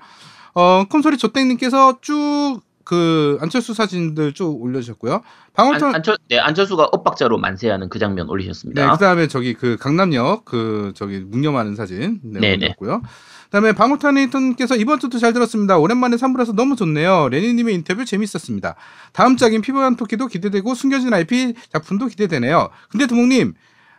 어, 0.55 0.85
콘솔이 0.91 1.17
조땡님께서 1.17 1.99
쭉 2.03 2.61
그 2.89 3.37
안철수 3.43 3.75
사진들 3.75 4.33
쭉 4.33 4.63
올려주셨고요. 4.63 5.13
안, 5.13 5.21
방울턴 5.53 5.95
안철, 5.95 6.17
네, 6.31 6.39
안철수가 6.39 6.89
엇박자로 6.91 7.37
만세하는 7.37 7.91
그 7.91 7.99
장면 7.99 8.29
네, 8.29 8.33
올리셨습니다. 8.33 8.93
그다음에 8.93 9.29
저기 9.29 9.53
그 9.53 9.77
강남역 9.77 10.47
그 10.47 10.93
저기 10.95 11.19
묵념하는 11.19 11.77
사진 11.77 12.19
네. 12.23 12.55
올렸고요. 12.55 13.03
그다음에 13.45 13.73
방울타니턴께서 13.73 14.77
이번 14.77 15.01
주도 15.01 15.19
잘 15.19 15.35
들었습니다. 15.35 15.77
오랜만에 15.77 16.17
산불라서 16.17 16.55
너무 16.55 16.77
좋네요. 16.77 17.29
레니님의 17.29 17.75
인터뷰 17.75 18.07
재밌었습니다. 18.07 18.75
다음 19.13 19.37
작인 19.37 19.61
피부한 19.61 19.97
토끼도 19.97 20.29
기대되고 20.29 20.75
숨겨진 20.75 21.13
IP 21.13 21.57
작품도 21.71 22.07
기대되네요. 22.07 22.71
근데 22.89 23.07
두목님 23.07 23.53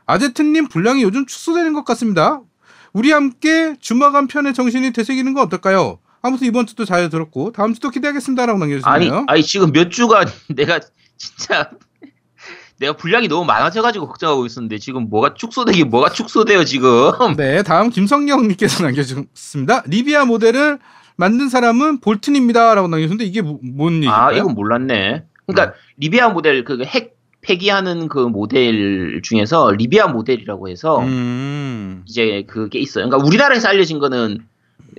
아제트님 0.07 0.67
분량이 0.67 1.03
요즘 1.03 1.27
축소되는 1.27 1.73
것 1.73 1.85
같습니다. 1.85 2.41
우리 2.91 3.11
함께 3.11 3.75
주마감 3.79 4.25
편의 4.25 4.55
정신이 4.55 4.93
되새기는 4.93 5.35
건 5.35 5.45
어떨까요? 5.45 5.99
아무튼 6.21 6.47
이번 6.47 6.65
주도 6.65 6.85
잘 6.85 7.09
들었고 7.09 7.51
다음 7.51 7.73
주도 7.73 7.89
기대하겠습니다라고 7.89 8.61
아니, 8.63 8.73
남겨주시네요. 8.73 9.25
아니, 9.27 9.43
지금 9.43 9.71
몇 9.71 9.89
주간 9.91 10.27
내가 10.49 10.79
진짜 11.17 11.69
내가 12.79 12.93
분량이 12.93 13.27
너무 13.27 13.45
많아져가지고 13.45 14.07
걱정하고 14.07 14.45
있었는데 14.45 14.77
지금 14.77 15.09
뭐가 15.09 15.33
축소되기 15.33 15.83
뭐가 15.85 16.09
축소돼요 16.11 16.63
지금. 16.63 17.11
네, 17.37 17.63
다음 17.63 17.89
김성경님께서 17.89 18.83
남겨주셨습니다. 18.83 19.83
리비아 19.85 20.25
모델을 20.25 20.79
만든 21.17 21.49
사람은 21.49 21.99
볼튼입니다라고 21.99 22.87
남겨주셨는데 22.87 23.25
이게 23.25 23.41
뭐, 23.41 23.59
뭔 23.61 23.95
얘기일까요? 23.95 24.25
아, 24.27 24.31
이건 24.31 24.53
몰랐네. 24.55 25.25
그러니까 25.47 25.75
리비아 25.97 26.29
모델 26.29 26.63
그 26.63 26.77
핵 26.85 27.19
폐기하는 27.41 28.09
그 28.09 28.19
모델 28.19 29.21
중에서 29.23 29.71
리비아 29.71 30.07
모델이라고 30.07 30.67
해서 30.69 30.99
음, 30.99 32.03
이제 32.05 32.43
그게 32.47 32.79
있어요. 32.79 33.05
그러니까 33.07 33.25
우리나라에서 33.25 33.69
알려진 33.69 33.99
거는 33.99 34.39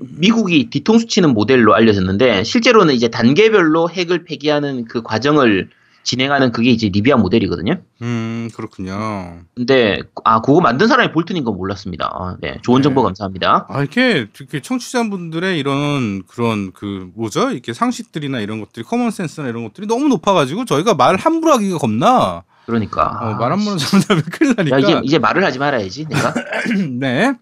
미국이 0.00 0.70
뒤통수 0.70 1.06
치는 1.06 1.34
모델로 1.34 1.74
알려졌는데 1.74 2.44
실제로는 2.44 2.94
이제 2.94 3.08
단계별로 3.08 3.90
핵을 3.90 4.24
폐기하는 4.24 4.86
그 4.86 5.02
과정을 5.02 5.68
진행하는 6.02 6.50
그게 6.50 6.70
이제 6.70 6.88
리비아 6.88 7.16
모델이거든요. 7.16 7.76
음, 8.02 8.48
그렇군요. 8.54 9.40
근데 9.54 10.00
아 10.24 10.40
그거 10.40 10.60
만든 10.60 10.88
사람이 10.88 11.12
볼튼인 11.12 11.44
건 11.44 11.56
몰랐습니다. 11.56 12.10
아, 12.12 12.36
네, 12.40 12.58
좋은 12.62 12.80
네. 12.80 12.84
정보 12.84 13.02
감사합니다. 13.02 13.66
아, 13.68 13.80
이렇게, 13.80 14.26
이렇게 14.38 14.60
청취자분들의 14.60 15.58
이런 15.58 16.22
그런 16.26 16.72
그 16.72 17.10
뭐죠? 17.14 17.50
이렇게 17.50 17.72
상식들이나 17.72 18.40
이런 18.40 18.60
것들이 18.60 18.84
common 18.84 19.10
sense나 19.10 19.48
이런 19.48 19.62
것들이 19.64 19.86
너무 19.86 20.08
높아가지고 20.08 20.64
저희가 20.64 20.94
말 20.94 21.16
함부로 21.16 21.52
하기가 21.52 21.78
겁나. 21.78 22.44
그러니까 22.66 23.18
어, 23.20 23.34
말 23.34 23.52
함부로 23.52 23.76
잘못하면 23.76 24.22
큰일 24.32 24.50
야 24.50 24.54
나니까. 24.56 24.78
이제 24.78 25.00
이제 25.04 25.18
말을 25.18 25.44
하지 25.44 25.58
말아야지 25.58 26.06
내가. 26.06 26.34
네. 26.98 27.34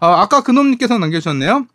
어, 0.00 0.06
아까 0.06 0.42
그놈님께서 0.42 0.98
남겨주셨네요. 0.98 1.66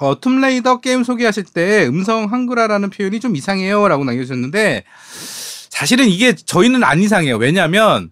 어, 0.00 0.20
툼레이더 0.20 0.80
게임 0.80 1.04
소개하실 1.04 1.44
때 1.54 1.86
음성 1.86 2.32
한글화라는 2.32 2.90
표현이 2.90 3.20
좀 3.20 3.36
이상해요. 3.36 3.86
라고 3.88 4.04
남겨주셨는데, 4.04 4.84
사실은 5.68 6.08
이게 6.08 6.34
저희는 6.34 6.84
안 6.84 7.00
이상해요. 7.00 7.36
왜냐면, 7.36 8.10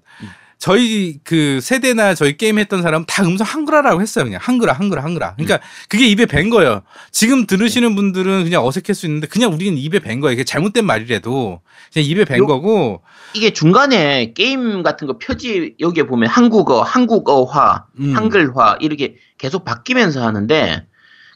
저희 0.59 1.21
그 1.23 1.61
세대나 1.63 2.15
저희 2.15 2.37
게임 2.37 2.59
했던 2.59 2.83
사람은 2.83 3.07
다 3.07 3.23
음성 3.25 3.47
한글화라고 3.47 4.01
했어요. 4.03 4.25
그냥 4.25 4.41
한글화, 4.43 4.73
한글화, 4.73 5.05
한글화. 5.05 5.35
그러니까 5.37 5.61
그게 5.89 6.07
입에 6.09 6.27
밴 6.27 6.51
거예요. 6.51 6.83
지금 7.13 7.47
들으시는 7.47 7.95
분들은 7.95 8.43
그냥 8.45 8.67
어색할 8.67 8.95
수 8.97 9.07
있는데, 9.07 9.29
그냥 9.29 9.53
우리는 9.53 9.79
입에 9.79 10.01
밴 10.01 10.19
거예요. 10.21 10.33
이게 10.33 10.43
잘못된 10.43 10.85
말이라도. 10.85 11.61
그냥 11.93 12.09
입에 12.09 12.25
밴 12.25 12.39
요- 12.39 12.47
거고, 12.47 13.03
이게 13.35 13.53
중간에 13.53 14.33
게임 14.33 14.83
같은 14.83 15.07
거 15.07 15.17
표지 15.19 15.75
여기에 15.79 16.05
보면 16.05 16.29
한국어, 16.29 16.83
한국어화, 16.83 17.85
음. 18.01 18.17
한글화 18.17 18.79
이렇게 18.81 19.15
계속 19.39 19.65
바뀌면서 19.65 20.27
하는데 20.27 20.87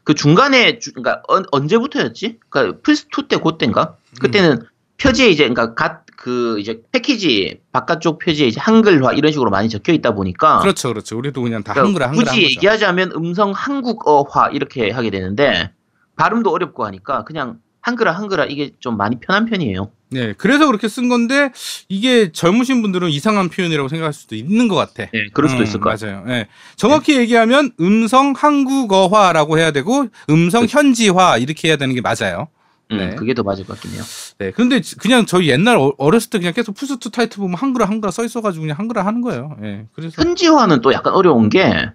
그 0.02 0.14
중간에 0.14 0.80
주- 0.80 0.92
그러니까 0.92 1.22
언, 1.28 1.44
언제부터였지? 1.52 2.38
그러니까 2.48 2.80
플스 2.82 3.06
2때 3.08 3.40
그때인가? 3.42 3.96
그때는 4.20 4.66
표지에 5.00 5.28
이제 5.28 5.48
그러니까 5.48 5.74
갓 5.74 6.01
그 6.22 6.60
이제 6.60 6.80
패키지 6.92 7.58
바깥쪽 7.72 8.20
표지에 8.20 8.46
이제 8.46 8.60
한글화 8.60 9.14
이런 9.14 9.32
식으로 9.32 9.50
많이 9.50 9.68
적혀 9.68 9.92
있다 9.92 10.14
보니까 10.14 10.60
그렇죠, 10.60 10.86
그렇죠. 10.90 11.18
우리도 11.18 11.42
그냥 11.42 11.64
다 11.64 11.72
그러니까 11.72 11.88
한글화, 11.88 12.08
한글화. 12.10 12.30
굳이. 12.30 12.44
얘기하자면 12.44 13.10
음성 13.16 13.50
한국어화 13.50 14.50
이렇게 14.52 14.92
하게 14.92 15.10
되는데 15.10 15.72
발음도 16.14 16.50
어렵고 16.50 16.86
하니까 16.86 17.24
그냥 17.24 17.58
한글화 17.80 18.12
한글화 18.12 18.44
이게 18.44 18.70
좀 18.78 18.96
많이 18.96 19.18
편한 19.18 19.46
편이에요. 19.46 19.90
네, 20.10 20.32
그래서 20.38 20.66
그렇게 20.68 20.86
쓴 20.86 21.08
건데 21.08 21.50
이게 21.88 22.30
젊으신 22.30 22.82
분들은 22.82 23.10
이상한 23.10 23.48
표현이라고 23.48 23.88
생각할 23.88 24.12
수도 24.12 24.36
있는 24.36 24.68
것 24.68 24.76
같아. 24.76 25.10
네, 25.12 25.26
그럴 25.32 25.50
수도 25.50 25.62
음, 25.62 25.64
있을 25.64 25.80
것 25.80 25.90
같아요. 25.90 26.22
맞아요. 26.22 26.26
네. 26.26 26.46
정확히 26.76 27.16
얘기하면 27.16 27.72
음성 27.80 28.32
한국어화라고 28.36 29.58
해야 29.58 29.72
되고 29.72 30.06
음성 30.30 30.66
현지화 30.70 31.38
이렇게 31.38 31.66
해야 31.66 31.76
되는 31.76 31.92
게 31.96 32.00
맞아요. 32.00 32.46
음, 32.92 32.98
네. 32.98 33.14
그게 33.16 33.34
더 33.34 33.42
맞을 33.42 33.64
것 33.66 33.74
같긴 33.74 33.92
해요. 33.96 34.02
네. 34.38 34.50
근데 34.52 34.80
그냥 34.98 35.26
저희 35.26 35.48
옛날 35.50 35.76
어- 35.76 35.92
어렸을 35.98 36.30
때 36.30 36.38
그냥 36.38 36.52
계속 36.54 36.74
플스2 36.76 37.12
타이틀 37.12 37.38
보면 37.38 37.56
한글화 37.56 37.88
한글화 37.88 38.10
써 38.10 38.24
있어가지고 38.24 38.62
그냥 38.62 38.78
한글화 38.78 39.04
하는 39.04 39.20
거예요. 39.20 39.56
예. 39.62 39.86
그래서 39.94 40.22
현지화는 40.22 40.80
또 40.80 40.92
약간 40.92 41.12
어려운 41.14 41.48
게 41.48 41.90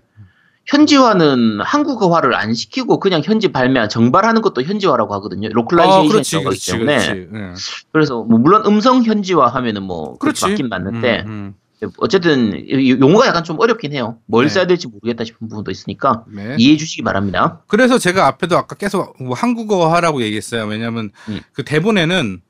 현지화는 0.68 1.62
한국어화를 1.62 2.36
안 2.36 2.54
시키고 2.54 3.00
그냥 3.00 3.22
현지 3.24 3.52
발매 3.52 3.88
정발하는 3.88 4.42
것도 4.42 4.64
현지화라고 4.64 5.14
하거든요. 5.16 5.48
아, 5.48 5.52
localization이 5.54 6.24
들어가기 6.24 6.44
그렇지, 6.46 6.72
때문에 6.72 6.98
그렇지. 6.98 7.30
예. 7.34 7.54
그래서 7.94 8.24
뭐 8.24 8.38
물론 8.38 8.64
음성 8.66 9.04
현지화 9.04 9.48
하면은 9.48 9.84
뭐 9.84 10.18
그렇지. 10.18 10.46
맞긴 10.46 10.68
맞는데 10.70 11.24
음, 11.26 11.56
어쨌든 11.98 12.54
이- 12.68 12.90
용어가 12.92 13.28
약간 13.28 13.44
좀 13.44 13.60
어렵긴 13.60 13.94
해요. 13.94 14.18
뭘 14.26 14.46
네. 14.46 14.50
써야 14.50 14.66
될지 14.66 14.88
모르겠다 14.88 15.24
싶은 15.24 15.48
부분도 15.48 15.70
있으니까 15.72 16.24
음. 16.30 16.36
네. 16.36 16.56
이해해 16.58 16.78
주시기 16.78 17.04
바랍니다. 17.04 17.62
그래서 17.68 17.98
제가 18.00 18.26
앞에도 18.28 18.58
아까 18.58 18.76
계속 18.76 19.16
뭐 19.22 19.36
한국어 19.36 19.94
하라고 19.94 20.22
얘기했어요. 20.24 20.66
왜냐면 20.66 21.12
음. 21.30 21.40
그 21.54 21.63
대본에는 21.63 22.42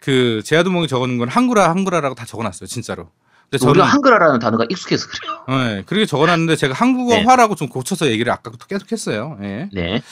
그 0.00 0.42
제아두목이 0.44 0.88
적어놓은 0.88 1.18
건 1.18 1.28
한글화 1.28 1.70
한글화라고 1.70 2.14
다 2.16 2.24
적어놨어요. 2.26 2.66
진짜로. 2.66 3.08
근데 3.50 3.64
우리가 3.66 3.84
저는 3.84 3.92
한글화라는 3.92 4.38
단어가 4.40 4.64
익숙해서 4.68 5.06
그래요. 5.08 5.44
네, 5.76 5.82
그렇게 5.86 6.06
적어놨는데 6.06 6.56
제가 6.56 6.74
한국어화라고 6.74 7.54
좀 7.54 7.68
고쳐서 7.68 8.06
얘기를 8.08 8.32
아까부터 8.32 8.66
계속 8.66 8.90
했어요. 8.90 9.38
예. 9.42 9.68
네. 9.72 10.02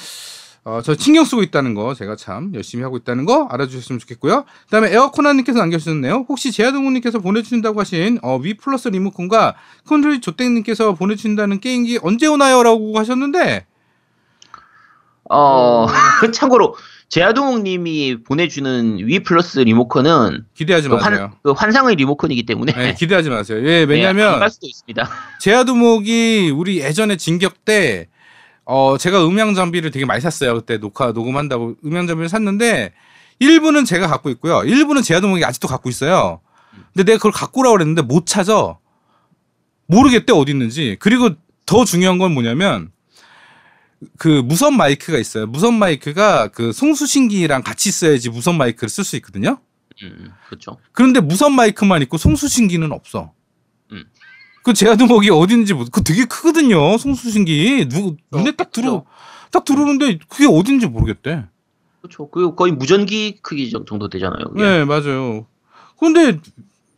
어, 0.64 0.80
저 0.82 0.94
신경 0.94 1.24
쓰고 1.24 1.42
있다는 1.42 1.74
거 1.74 1.94
제가 1.94 2.16
참 2.16 2.52
열심히 2.54 2.82
하고 2.82 2.98
있다는 2.98 3.24
거 3.24 3.46
알아주셨으면 3.50 3.98
좋겠고요. 4.00 4.44
그다음에 4.66 4.92
에어코나님께서 4.92 5.58
남겨주셨네요. 5.58 6.26
혹시 6.28 6.52
제아동우님께서 6.52 7.20
보내주신다고 7.20 7.80
하신 7.80 8.18
어, 8.22 8.36
위 8.36 8.54
플러스 8.54 8.88
리모컨과 8.88 9.54
컨트롤 9.86 10.20
조땡님께서 10.20 10.94
보내주신다는 10.94 11.60
게임기 11.60 12.00
언제 12.02 12.26
오나요?라고 12.26 12.98
하셨는데 12.98 13.66
어 15.30 15.86
참고로 16.34 16.76
제아두목님이 17.08 18.22
보내주는 18.22 18.98
위 18.98 19.22
플러스 19.22 19.58
리모컨은 19.60 20.44
기대하지 20.54 20.88
그, 20.88 20.94
마세요. 20.94 21.20
환, 21.20 21.30
그 21.42 21.52
환상의 21.52 21.96
리모컨이기 21.96 22.44
때문에 22.44 22.72
네, 22.72 22.94
기대하지 22.94 23.30
마세요. 23.30 23.58
예, 23.58 23.62
네, 23.62 23.82
왜냐면 23.84 24.48
수도 24.48 24.66
있습니다. 24.66 25.08
제아두목이 25.40 26.52
우리 26.54 26.78
예전에 26.80 27.16
진격 27.16 27.64
때 27.64 28.08
어, 28.70 28.96
제가 28.96 29.26
음향 29.26 29.54
장비를 29.54 29.90
되게 29.90 30.06
많이 30.06 30.20
샀어요. 30.20 30.54
그때 30.54 30.78
녹화 30.78 31.10
녹음한다고 31.10 31.74
음향 31.84 32.06
장비를 32.06 32.28
샀는데 32.28 32.92
일부는 33.40 33.84
제가 33.84 34.06
갖고 34.06 34.30
있고요. 34.30 34.62
일부는 34.62 35.02
제아두목이 35.02 35.44
아직도 35.44 35.66
갖고 35.66 35.88
있어요. 35.88 36.40
근데 36.94 37.02
내가 37.04 37.18
그걸 37.18 37.32
갖고 37.32 37.62
오라고 37.62 37.78
그랬는데 37.78 38.02
못 38.02 38.26
찾아. 38.26 38.78
모르겠대 39.86 40.32
어디 40.32 40.52
있는지. 40.52 40.96
그리고 41.00 41.30
더 41.66 41.84
중요한 41.84 42.18
건 42.18 42.32
뭐냐면 42.32 42.92
그 44.18 44.28
무선 44.28 44.76
마이크가 44.76 45.18
있어요. 45.18 45.48
무선 45.48 45.74
마이크가 45.74 46.48
그 46.48 46.72
송수신기랑 46.72 47.64
같이 47.64 47.90
써야지 47.90 48.30
무선 48.30 48.56
마이크를 48.56 48.88
쓸 48.88 49.02
수 49.02 49.16
있거든요. 49.16 49.58
음, 50.04 50.30
그렇죠. 50.46 50.78
그런데 50.92 51.18
무선 51.18 51.54
마이크만 51.54 52.02
있고 52.02 52.18
송수신기는 52.18 52.92
없어. 52.92 53.32
음. 54.60 54.62
그 54.62 54.74
제아두목이 54.74 55.30
어딘지 55.30 55.74
모- 55.74 55.84
그 55.90 56.02
되게 56.04 56.24
크거든요. 56.24 56.98
송수신기 56.98 57.88
누 57.88 58.16
눈에 58.30 58.52
딱 58.52 58.72
들어. 58.72 59.04
딱 59.50 59.64
들어오는데 59.64 60.18
그게 60.28 60.46
어딘지 60.46 60.86
모르겠대. 60.86 61.44
그렇죠. 62.02 62.28
그 62.30 62.54
거의 62.54 62.72
무전기 62.72 63.38
크기 63.42 63.70
정- 63.70 63.84
정도 63.86 64.08
되잖아요. 64.08 64.44
그게. 64.50 64.62
네 64.62 64.84
맞아요. 64.84 65.46
그런데 65.98 66.38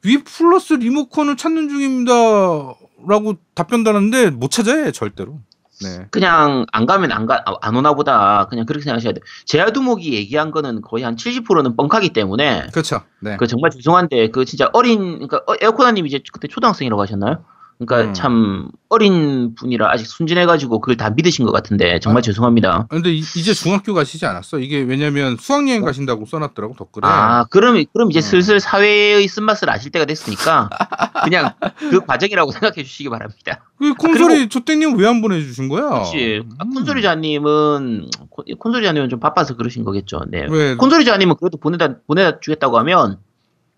위 0.05 0.19
플러스 0.23 0.75
리모컨을 0.75 1.37
찾는 1.37 1.69
중입니다라고 1.69 3.37
답변 3.55 3.85
달았는데 3.85 4.31
못 4.31 4.51
찾아요 4.51 4.91
절대로. 4.93 5.41
네. 5.83 6.07
그냥 6.11 6.67
안 6.73 6.87
가면 6.87 7.13
안 7.13 7.27
가, 7.27 7.45
안 7.61 7.77
오나 7.77 7.95
보다. 7.95 8.47
그냥 8.49 8.67
그렇게 8.67 8.85
생각하셔야 8.85 9.13
돼요. 9.13 9.23
제아두목이 9.47 10.15
얘기한 10.15 10.51
거는 10.51 10.83
거의 10.83 11.05
한 11.05 11.17
70%는 11.17 11.77
뻥카기 11.77 12.11
때문에 12.11 12.69
그렇죠. 12.73 13.03
네. 13.21 13.37
그 13.37 13.47
정말 13.47 13.71
죄송한데 13.71 14.29
그 14.29 14.45
진짜 14.45 14.71
어린 14.73 15.15
그러니까 15.15 15.39
어, 15.47 15.55
에어코나님 15.61 16.07
이제 16.07 16.21
그때 16.33 16.49
초등학생이라고 16.49 17.01
하셨나요? 17.03 17.45
그러니까 17.87 18.11
음. 18.11 18.15
참 18.15 18.69
어린 18.89 19.55
분이라 19.55 19.91
아직 19.91 20.07
순진해가지고 20.07 20.81
그걸 20.81 20.97
다 20.97 21.11
믿으신 21.11 21.45
것 21.47 21.53
같은데 21.53 21.99
정말 22.01 22.19
아. 22.19 22.23
죄송합니다. 22.23 22.87
근데 22.91 23.13
이, 23.13 23.23
제 23.23 23.55
중학교 23.55 23.95
가시지 23.95 24.27
않았어? 24.27 24.59
이게 24.59 24.81
왜냐면 24.81 25.37
수학여행 25.39 25.83
가신다고 25.85 26.27
써놨더라고 26.27 26.75
댓글에. 26.79 27.03
아 27.05 27.45
그럼 27.51 27.83
그럼 27.93 28.11
이제 28.11 28.19
음. 28.19 28.23
슬슬 28.23 28.61
사회의 28.61 29.27
쓴맛을 29.27 29.71
아실 29.71 29.91
때가 29.91 30.05
됐으니까 30.05 30.69
그냥 31.25 31.53
그 31.79 32.01
과정이라고 32.05 32.53
생각해 32.53 32.83
주시기 32.83 33.09
바랍니다. 33.09 33.65
그 33.79 33.95
콘솔이 33.95 34.49
조땡님 34.49 34.97
왜 34.99 35.09
안 35.09 35.21
보내주신 35.23 35.69
거야? 35.69 35.89
그렇지. 35.89 36.43
아, 36.59 36.65
음. 36.65 36.75
콘솔이자님은 36.75 38.11
콘- 38.31 38.45
콘솔이자님은 38.59 39.09
좀 39.09 39.21
바빠서 39.21 39.57
그러신 39.57 39.85
거겠죠. 39.85 40.23
네. 40.29 40.47
왜 40.51 40.75
콘솔이자님은 40.77 41.37
그래도 41.41 41.57
보내다 41.59 41.97
보내다 42.07 42.41
주겠다고 42.41 42.79
하면 42.79 43.19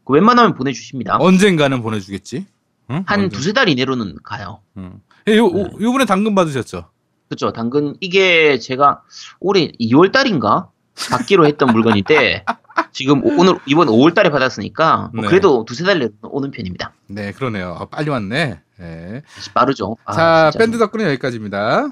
그 0.05 0.13
웬만하면 0.13 0.55
보내주십니다. 0.55 1.17
언젠가는 1.21 1.81
보내주겠지? 1.83 2.47
응? 2.91 3.05
한 3.07 3.29
두세 3.29 3.53
달 3.53 3.69
이내로는 3.69 4.17
가요. 4.23 4.61
응. 4.77 5.01
예, 5.29 5.37
요, 5.37 5.49
네. 5.51 5.61
요- 5.63 5.71
요번에 5.81 6.05
당근 6.05 6.35
받으셨죠? 6.35 6.91
그렇죠. 7.29 7.53
당근 7.53 7.97
이게 8.01 8.59
제가 8.59 9.03
올해 9.41 9.73
2월 9.81 10.13
달인가 10.13 10.69
받기로 11.11 11.47
했던 11.47 11.73
물건인데 11.73 12.45
지금 12.93 13.25
오- 13.25 13.41
오늘 13.41 13.59
이번 13.67 13.89
5월 13.89 14.15
달에 14.15 14.31
받았으니까 14.31 15.11
뭐 15.15 15.23
네. 15.23 15.29
그래도 15.29 15.65
두세 15.65 15.85
달 15.85 15.99
내로 15.99 16.11
오는 16.25 16.51
편입니다. 16.51 16.93
네, 17.09 17.33
그러네요. 17.33 17.77
아, 17.79 17.87
빨리 17.87 18.11
왔네. 18.11 18.61
네. 18.77 19.23
빠르죠. 19.55 19.97
아, 20.05 20.13
자, 20.13 20.51
진짜. 20.53 20.63
밴드 20.65 20.79
덕분에 20.79 21.05
여기까지입니다. 21.07 21.89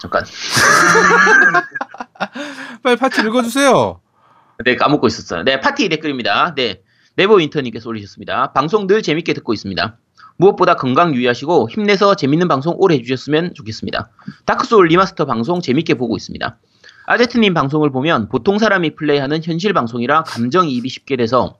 잠깐. 0.00 0.24
빨리 2.82 2.96
파티 2.96 3.20
읽어주세요. 3.22 4.00
네, 4.64 4.76
까먹고 4.76 5.06
있었어요. 5.06 5.42
네, 5.44 5.60
파티 5.60 5.88
댓글입니다. 5.88 6.54
네, 6.54 6.82
네버 7.18 7.40
인터님께서 7.40 7.88
올리셨습니다. 7.88 8.52
방송 8.52 8.86
늘 8.86 9.02
재밌게 9.02 9.34
듣고 9.34 9.52
있습니다. 9.52 9.98
무엇보다 10.36 10.76
건강 10.76 11.16
유의하시고 11.16 11.68
힘내서 11.68 12.14
재밌는 12.14 12.46
방송 12.46 12.76
오래 12.78 12.94
해주셨으면 12.94 13.54
좋겠습니다. 13.54 14.08
다크소울 14.44 14.86
리마스터 14.86 15.24
방송 15.26 15.60
재밌게 15.60 15.94
보고 15.94 16.16
있습니다. 16.16 16.58
아제트님 17.06 17.54
방송을 17.54 17.90
보면 17.90 18.28
보통 18.28 18.60
사람이 18.60 18.94
플레이하는 18.94 19.42
현실 19.42 19.72
방송이라 19.72 20.22
감정이입이 20.22 20.88
쉽게 20.88 21.16
돼서 21.16 21.58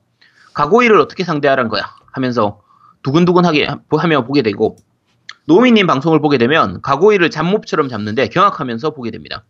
가고이를 0.53 0.97
어떻게 0.97 1.25
상대하란 1.25 1.67
거야 1.67 1.93
하면서 2.13 2.61
두근두근하게 3.03 3.65
하- 3.65 3.79
하며 3.97 4.23
보게 4.23 4.41
되고 4.43 4.77
노미님 5.43 5.87
방송을 5.87 6.21
보게 6.21 6.37
되면 6.37 6.81
가고이를 6.81 7.29
잡몹처럼 7.29 7.89
잡는데 7.89 8.29
경악하면서 8.29 8.91
보게 8.91 9.11
됩니다. 9.11 9.43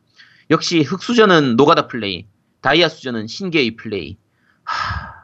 역시 0.50 0.82
흑수저는 0.82 1.56
노가다 1.56 1.86
플레이, 1.86 2.26
다이아 2.62 2.90
수저는 2.90 3.28
신계의 3.28 3.76
플레이. 3.76 4.18
하... 4.64 5.19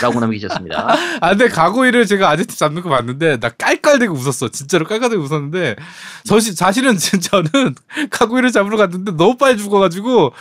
라고 0.00 0.20
남기셨습니다. 0.20 0.96
아, 1.20 1.30
근데 1.30 1.48
가고이를 1.48 2.06
제가 2.06 2.30
아제트 2.30 2.56
잡는 2.56 2.82
거 2.82 2.88
봤는데, 2.88 3.38
나 3.40 3.48
깔깔대고 3.48 4.14
웃었어. 4.14 4.48
진짜로 4.48 4.86
깔깔대고 4.86 5.22
웃었는데, 5.22 5.76
저시, 6.24 6.54
사실은 6.54 6.96
저는 6.96 7.74
가고이를 8.10 8.52
잡으러 8.52 8.76
갔는데 8.76 9.12
너무 9.12 9.36
빨리 9.36 9.58
죽어가지고, 9.58 10.32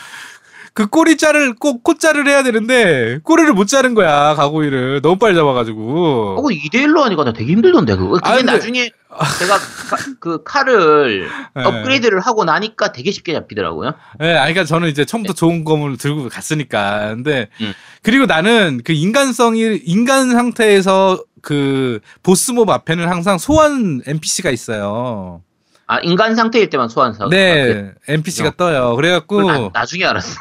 그 0.75 0.87
꼬리 0.87 1.17
자를, 1.17 1.53
꼭, 1.53 1.83
콧자를 1.83 2.27
해야 2.27 2.41
되는데, 2.41 3.19
꼬리를 3.23 3.53
못 3.53 3.67
자른 3.67 3.93
거야, 3.93 4.33
가고이를. 4.33 5.01
너무 5.03 5.17
빨리 5.19 5.35
잡아가지고. 5.35 6.37
어, 6.39 6.41
2대1로 6.49 7.01
하니까 7.01 7.23
나 7.23 7.31
되게 7.31 7.51
힘들던데, 7.51 7.95
그거. 7.95 8.13
그게 8.13 8.27
아, 8.27 8.37
근데- 8.37 8.51
나중에 8.53 8.89
제가 9.39 9.57
카- 9.57 9.97
그 10.19 10.41
칼을 10.43 11.29
네. 11.55 11.63
업그레이드를 11.63 12.19
하고 12.21 12.43
나니까 12.43 12.91
되게 12.91 13.11
쉽게 13.11 13.33
잡히더라고요. 13.33 13.93
예, 14.21 14.23
네, 14.23 14.33
아니, 14.33 14.53
그러니까 14.53 14.65
저는 14.65 14.89
이제 14.89 15.05
처음부터 15.05 15.33
좋은 15.35 15.63
검을 15.63 15.97
들고 15.97 16.29
갔으니까. 16.29 17.09
근데, 17.13 17.49
음. 17.61 17.71
그리고 18.01 18.25
나는 18.25 18.81
그 18.83 18.93
인간성이, 18.93 19.79
인간 19.85 20.31
상태에서 20.31 21.23
그 21.43 21.99
보스몹 22.23 22.67
앞에는 22.71 23.07
항상 23.07 23.37
소환 23.37 24.01
NPC가 24.07 24.49
있어요. 24.49 25.43
아, 25.85 25.99
인간 25.99 26.33
상태일 26.35 26.71
때만 26.71 26.89
소환사. 26.89 27.27
네, 27.29 27.91
NPC가 28.07 28.53
떠요. 28.57 28.95
그래갖고, 28.95 29.43
나, 29.43 29.69
나중에 29.71 30.05
알았어. 30.05 30.35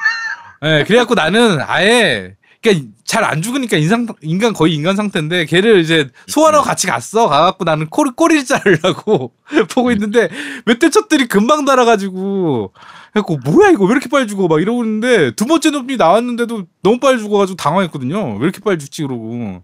예, 0.64 0.84
그래갖고 0.86 1.14
나는 1.14 1.58
아예, 1.60 2.36
그니까 2.62 2.86
잘 3.04 3.24
안 3.24 3.42
죽으니까 3.42 3.76
인상, 3.76 4.06
인간, 4.22 4.52
거의 4.52 4.74
인간 4.74 4.96
상태인데, 4.96 5.44
걔를 5.46 5.80
이제 5.80 6.08
소환하고 6.28 6.64
같이 6.64 6.86
갔어. 6.86 7.28
가갖고 7.28 7.64
나는 7.64 7.88
꼬리, 7.90 8.10
꼬리를 8.10 8.44
자르려고 8.44 9.32
보고 9.74 9.90
있는데, 9.92 10.28
몇대 10.64 10.88
쳤더니 10.88 11.26
금방 11.28 11.64
달아가지고, 11.64 12.72
그래갖고 13.12 13.38
뭐야 13.44 13.70
이거 13.70 13.84
왜 13.84 13.92
이렇게 13.92 14.08
빨리 14.08 14.26
죽어 14.26 14.46
막 14.48 14.62
이러고 14.62 14.84
있는데, 14.84 15.32
두 15.32 15.44
번째 15.46 15.70
놈이 15.70 15.96
나왔는데도 15.96 16.64
너무 16.82 16.98
빨리 17.00 17.18
죽어가지고 17.18 17.56
당황했거든요. 17.56 18.36
왜 18.36 18.44
이렇게 18.44 18.60
빨리 18.60 18.78
죽지 18.78 19.02
그러고. 19.02 19.62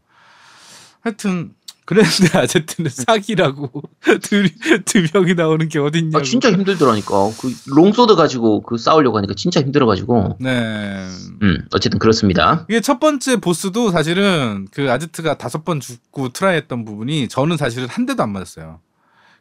하여튼, 1.01 1.55
그랬는데 1.89 2.37
아제트는 2.37 2.91
사기라고 2.91 3.71
두, 4.21 4.47
두 4.85 5.07
명이 5.15 5.33
나오는 5.33 5.71
게 5.71 5.79
어딨냐고. 5.79 6.19
아, 6.19 6.23
진짜 6.23 6.53
힘들더라니까. 6.53 7.31
그 7.41 7.51
long 7.67 7.88
sword 7.88 8.15
가지고 8.15 8.61
그 8.61 8.77
싸우려고 8.77 9.17
하니까 9.17 9.33
진짜 9.33 9.63
힘들어가지고. 9.63 10.37
네. 10.39 11.09
음, 11.41 11.67
어쨌든 11.73 11.99
그렇습니다. 11.99 12.67
이게 12.69 12.83
첫 12.83 13.01
번째 13.01 13.37
보스도 13.37 13.91
사실은 13.91 14.69
그 14.71 14.93
아제트가 14.93 15.39
다섯 15.39 15.65
번 15.65 15.81
죽고 15.81 16.29
try했던 16.29 16.85
부분이 16.85 17.29
저는 17.29 17.57
사실은 17.57 17.89
한 17.89 18.05
대도 18.05 18.23
안 18.23 18.35
맞았어요. 18.35 18.81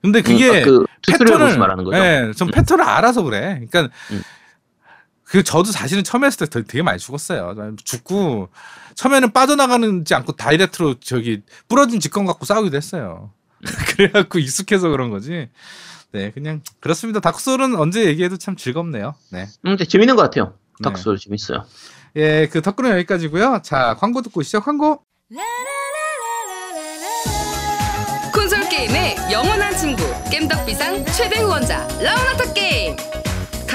근데 0.01 0.21
그게 0.21 0.49
음, 0.49 0.55
아, 0.55 0.63
그 0.63 0.85
보스 1.25 1.57
말하는 1.57 1.83
거죠. 1.83 1.97
예, 1.97 2.31
좀 2.33 2.47
음. 2.47 2.51
패턴을 2.51 2.81
알아서 2.81 3.23
그래. 3.23 3.61
그러니까 3.69 3.93
음. 4.11 4.23
그 5.25 5.43
저도 5.43 5.73
사실은 5.73 6.05
처음에 6.05 6.27
했을 6.27 6.47
때 6.47 6.63
되게 6.63 6.81
많이 6.81 6.97
죽었어요. 6.97 7.75
죽고 7.83 8.47
처음에는 8.97 9.31
빠져나가는지 9.31 10.13
않고 10.15 10.33
다이렉트로 10.33 10.95
저기 10.99 11.43
부러진 11.69 11.99
직권 11.99 12.25
갖고 12.25 12.45
싸우기도 12.45 12.75
했어요. 12.75 13.31
음. 13.59 13.67
그래갖고 13.95 14.39
익숙해서 14.39 14.89
그런 14.89 15.09
거지. 15.11 15.49
네, 16.11 16.31
그냥 16.31 16.61
그렇습니다. 16.79 17.19
다크소울은 17.19 17.75
언제 17.75 18.05
얘기해도 18.05 18.37
참 18.37 18.55
즐겁네요. 18.55 19.13
네. 19.31 19.43
음, 19.43 19.77
근데 19.77 19.85
재밌는 19.85 20.15
것 20.15 20.23
같아요. 20.23 20.55
네. 20.79 20.89
닥스ול 20.89 21.17
재밌어요. 21.19 21.65
예, 22.15 22.47
그 22.51 22.61
덕분에 22.61 22.89
여기까지고요. 22.91 23.61
자, 23.63 23.95
광고 23.99 24.21
듣고 24.23 24.41
시작 24.41 24.65
광고. 24.65 25.03
콘솔 28.33 28.67
게임의 28.69 29.15
영원한 29.31 29.75
친구 29.77 30.03
겜덕비상 30.31 31.05
최대 31.05 31.41
후원자 31.41 31.87
라운아트 32.01 32.53
게임 32.53 32.95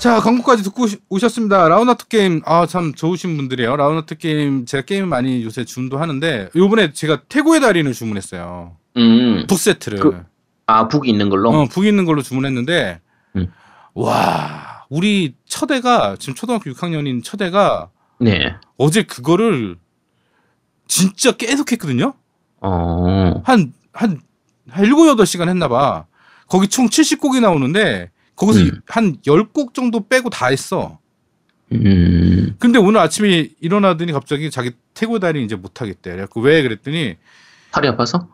자, 0.00 0.18
광고까지 0.20 0.62
듣고 0.62 0.86
오셨습니다. 1.10 1.68
라운아트 1.68 2.08
게임, 2.08 2.40
아, 2.46 2.64
참 2.66 2.94
좋으신 2.94 3.36
분들이에요. 3.36 3.76
라운아트 3.76 4.16
게임, 4.16 4.64
제가 4.64 4.82
게임 4.86 5.08
많이 5.08 5.44
요새 5.44 5.64
주문도 5.64 5.98
하는데, 5.98 6.48
요번에 6.56 6.92
제가 6.92 7.22
태고의 7.28 7.60
달인을 7.60 7.92
주문했어요. 7.92 8.76
음. 8.96 9.44
북 9.46 9.58
세트를. 9.58 10.00
그- 10.00 10.22
아, 10.66 10.88
북이 10.88 11.10
있는 11.10 11.28
걸로? 11.28 11.50
어, 11.50 11.66
북 11.66 11.84
있는 11.84 12.06
걸로 12.06 12.22
주문했는데, 12.22 13.00
음. 13.36 13.52
와, 13.92 14.86
우리 14.88 15.34
첫애가, 15.46 16.16
지금 16.18 16.34
초등학교 16.34 16.70
6학년인 16.70 17.22
첫애가 17.22 17.90
네. 18.20 18.54
어제 18.78 19.02
그거를 19.02 19.76
진짜 20.88 21.32
계속 21.32 21.72
했거든요? 21.72 22.14
어. 22.62 23.42
한, 23.44 23.74
한, 23.92 24.20
한 24.70 24.84
7, 24.86 24.94
8시간 24.94 25.48
했나 25.48 25.68
봐. 25.68 26.06
거기 26.48 26.68
총 26.68 26.86
70곡이 26.88 27.40
나오는데, 27.40 28.10
거기서 28.40 28.60
음. 28.60 28.80
한 28.86 29.16
10곡 29.20 29.74
정도 29.74 30.08
빼고 30.08 30.30
다 30.30 30.46
했어. 30.46 30.98
음. 31.72 32.56
근데 32.58 32.78
오늘 32.78 33.00
아침에 33.00 33.50
일어나더니 33.60 34.12
갑자기 34.12 34.50
자기 34.50 34.72
태고 34.94 35.18
달인 35.18 35.44
이제 35.44 35.56
못 35.56 35.82
하겠대. 35.82 36.10
그래갖고 36.10 36.40
왜 36.40 36.62
그랬더니, 36.62 37.16
팔이 37.70 37.88
아파서? 37.88 38.28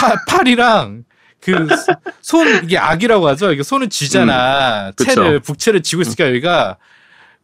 팔, 0.00 0.16
팔이랑 0.26 1.04
그 1.40 1.68
손, 2.22 2.64
이게 2.64 2.78
악이라고 2.78 3.28
하죠? 3.28 3.52
이게 3.52 3.62
손을 3.62 3.90
쥐잖아. 3.90 4.88
음. 4.88 4.92
채를, 5.04 5.40
북채를 5.40 5.82
쥐고 5.82 6.00
있으니까 6.02 6.28
여기가 6.28 6.78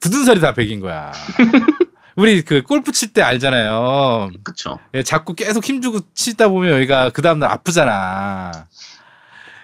굳은 0.01 0.25
살이 0.25 0.41
다 0.41 0.55
베긴 0.55 0.81
거야. 0.81 1.13
우리 2.17 2.43
그 2.43 2.63
골프 2.63 2.91
칠 2.91 3.13
때 3.13 3.21
알잖아요. 3.21 4.31
그쵸. 4.43 4.79
예, 4.95 5.03
자꾸 5.03 5.35
계속 5.35 5.63
힘주고 5.63 6.01
치다 6.15 6.49
보면 6.49 6.73
여기가 6.73 7.11
그 7.11 7.21
다음날 7.21 7.51
아프잖아. 7.51 8.67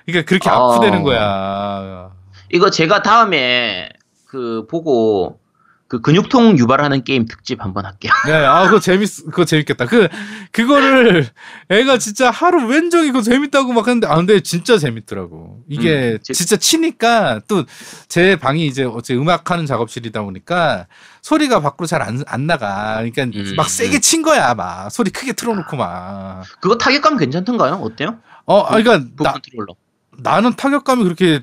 그러니까 0.05 0.29
그렇게 0.29 0.51
아. 0.51 0.55
아프대는 0.55 1.03
거야. 1.05 2.13
이거 2.53 2.71
제가 2.71 3.03
다음에 3.03 3.89
그 4.27 4.67
보고 4.69 5.41
그 5.87 6.01
근육통 6.01 6.59
유발하는 6.59 7.05
게임 7.05 7.27
특집 7.27 7.63
한번 7.63 7.85
할게요. 7.87 8.11
네, 8.27 8.33
아, 8.33 8.65
그거 8.65 8.81
재밌, 8.81 9.07
그거 9.27 9.45
재밌겠다. 9.45 9.87
그, 9.87 10.09
그거를 10.51 11.29
애가 11.69 11.99
진짜 11.99 12.31
하루 12.31 12.67
왼종일 12.67 13.13
그거 13.13 13.23
재밌다고 13.23 13.73
막 13.75 13.87
하는데, 13.87 14.07
아, 14.09 14.17
근데 14.17 14.41
진짜 14.41 14.79
재밌더라고. 14.79 15.63
이게 15.69 16.13
음, 16.15 16.19
제- 16.23 16.33
진짜 16.33 16.57
치니까 16.57 17.41
또 17.47 17.65
제 18.09 18.35
방이 18.37 18.67
이제 18.67 18.83
어째 18.85 19.15
음악하는 19.15 19.67
작업실이다 19.67 20.23
보니까 20.23 20.87
소리가 21.23 21.61
밖으로 21.61 21.87
잘 21.87 22.01
안 22.03 22.25
안 22.27 22.47
나가. 22.47 22.95
그러니까 22.97 23.25
음, 23.25 23.55
막 23.57 23.69
세게 23.69 23.99
음. 23.99 24.01
친 24.01 24.23
거야, 24.23 24.55
막. 24.55 24.89
소리 24.91 25.11
크게 25.11 25.35
틀어놓고 25.35 25.77
막. 25.77 26.45
그거 26.61 26.77
타격감 26.79 27.19
괜찮던가요? 27.19 27.75
어때요? 27.75 28.19
어, 28.47 28.61
아, 28.63 28.77
그러니까 28.79 28.99
북 29.17 29.23
나, 29.25 29.33
컨트롤러. 29.33 29.75
나는 30.19 30.55
타격감이 30.57 31.05
그렇게, 31.05 31.43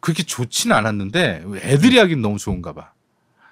그렇게 0.00 0.22
좋지는 0.22 0.74
않았는데, 0.76 1.44
애들이 1.62 1.98
하긴 1.98 2.22
너무 2.22 2.38
좋은가 2.38 2.72
봐. 2.72 2.92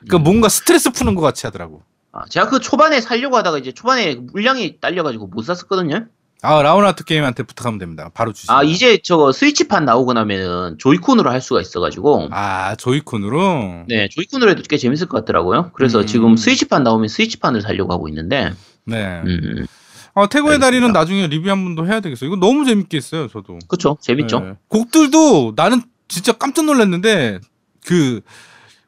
그러니까 0.01 0.17
음. 0.19 0.23
뭔가 0.25 0.49
스트레스 0.49 0.91
푸는 0.91 1.15
것 1.15 1.21
같이 1.23 1.47
하더라고. 1.47 1.83
아, 2.13 2.25
제가 2.29 2.49
그 2.49 2.61
초반에 2.61 3.01
살려고 3.01 3.37
하다가 3.37 3.59
이제 3.59 3.73
초반에 3.73 4.15
물량이 4.15 4.81
딸려가지고 4.81 5.27
못 5.29 5.43
샀었거든요. 5.43 6.07
아, 6.41 6.63
라운아트 6.63 7.05
게임한테 7.05 7.43
부탁하면 7.43 7.79
됩니다. 7.81 8.11
바로 8.15 8.33
주시죠. 8.33 8.53
아, 8.53 8.63
이제 8.63 8.99
저거 9.03 9.33
스위치판 9.33 9.85
나오고 9.85 10.13
나면은 10.13 10.77
조이콘으로 10.79 11.31
할 11.31 11.41
수가 11.41 11.61
있어가지고. 11.61 12.29
아, 12.31 12.77
조이콘으로? 12.77 13.85
네, 13.89 14.09
조이콘으로 14.09 14.51
해도 14.53 14.63
꽤 14.69 14.77
재밌을 14.79 15.09
것 15.09 15.19
같더라고요. 15.19 15.73
그래서 15.75 16.01
음. 16.01 16.07
지금 16.07 16.37
스위치판 16.37 16.85
나오면 16.85 17.09
스위치판을 17.09 17.61
살려고 17.61 17.93
하고 17.93 18.09
있는데. 18.09 18.53
네. 18.85 19.21
음, 19.27 19.67
어, 20.15 20.29
태고의 20.29 20.55
알겠습니다. 20.55 20.67
달인은 20.67 20.93
나중에 20.93 21.27
리뷰 21.27 21.51
한 21.51 21.65
번 21.65 21.75
더 21.75 21.85
해야 21.85 22.01
되겠어요. 22.01 22.29
이거 22.29 22.37
너무 22.37 22.65
재밌게 22.65 22.97
했어요, 22.97 23.27
저도. 23.29 23.59
그쵸. 23.67 23.99
재밌죠. 24.01 24.41
네. 24.41 24.53
곡들도 24.69 25.55
나는 25.57 25.83
진짜 26.09 26.33
깜짝 26.33 26.65
놀랐는데, 26.65 27.39
그, 27.87 28.21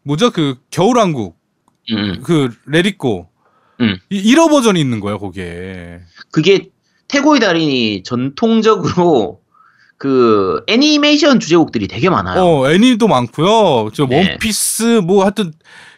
뭐죠? 0.03 0.31
그, 0.31 0.57
겨울왕국, 0.71 1.37
음, 1.93 2.21
그, 2.23 2.51
레리꼬. 2.67 3.29
음. 3.81 3.99
이 4.11 4.35
1호 4.35 4.51
버전이 4.51 4.81
있는 4.81 5.01
거야, 5.01 5.17
거기에. 5.19 6.01
그게 6.31 6.71
태고의 7.09 7.41
달인이 7.41 8.03
전통적으로 8.03 9.41
그 9.99 10.63
애니메이션 10.67 11.41
주제곡들이 11.41 11.89
되게 11.89 12.09
많아요. 12.09 12.43
어, 12.43 12.71
애니도 12.71 13.07
많고요. 13.09 13.91
저 13.93 14.07
네. 14.07 14.17
원피스, 14.17 15.01
뭐 15.05 15.25
하여튼, 15.25 15.53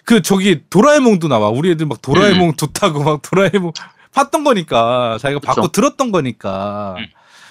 그, 0.04 0.22
저기, 0.22 0.62
도라에몽도 0.70 1.28
나와. 1.28 1.48
우리 1.50 1.70
애들 1.70 1.86
막 1.86 2.02
도라에몽 2.02 2.54
좋다고 2.56 3.04
막 3.04 3.22
도라에몽 3.22 3.72
팠던 4.12 4.44
거니까. 4.44 5.18
자기가 5.20 5.38
음. 5.38 5.40
그쵸. 5.40 5.46
받고 5.46 5.68
들었던 5.68 6.12
거니까. 6.12 6.96
음. 6.98 7.06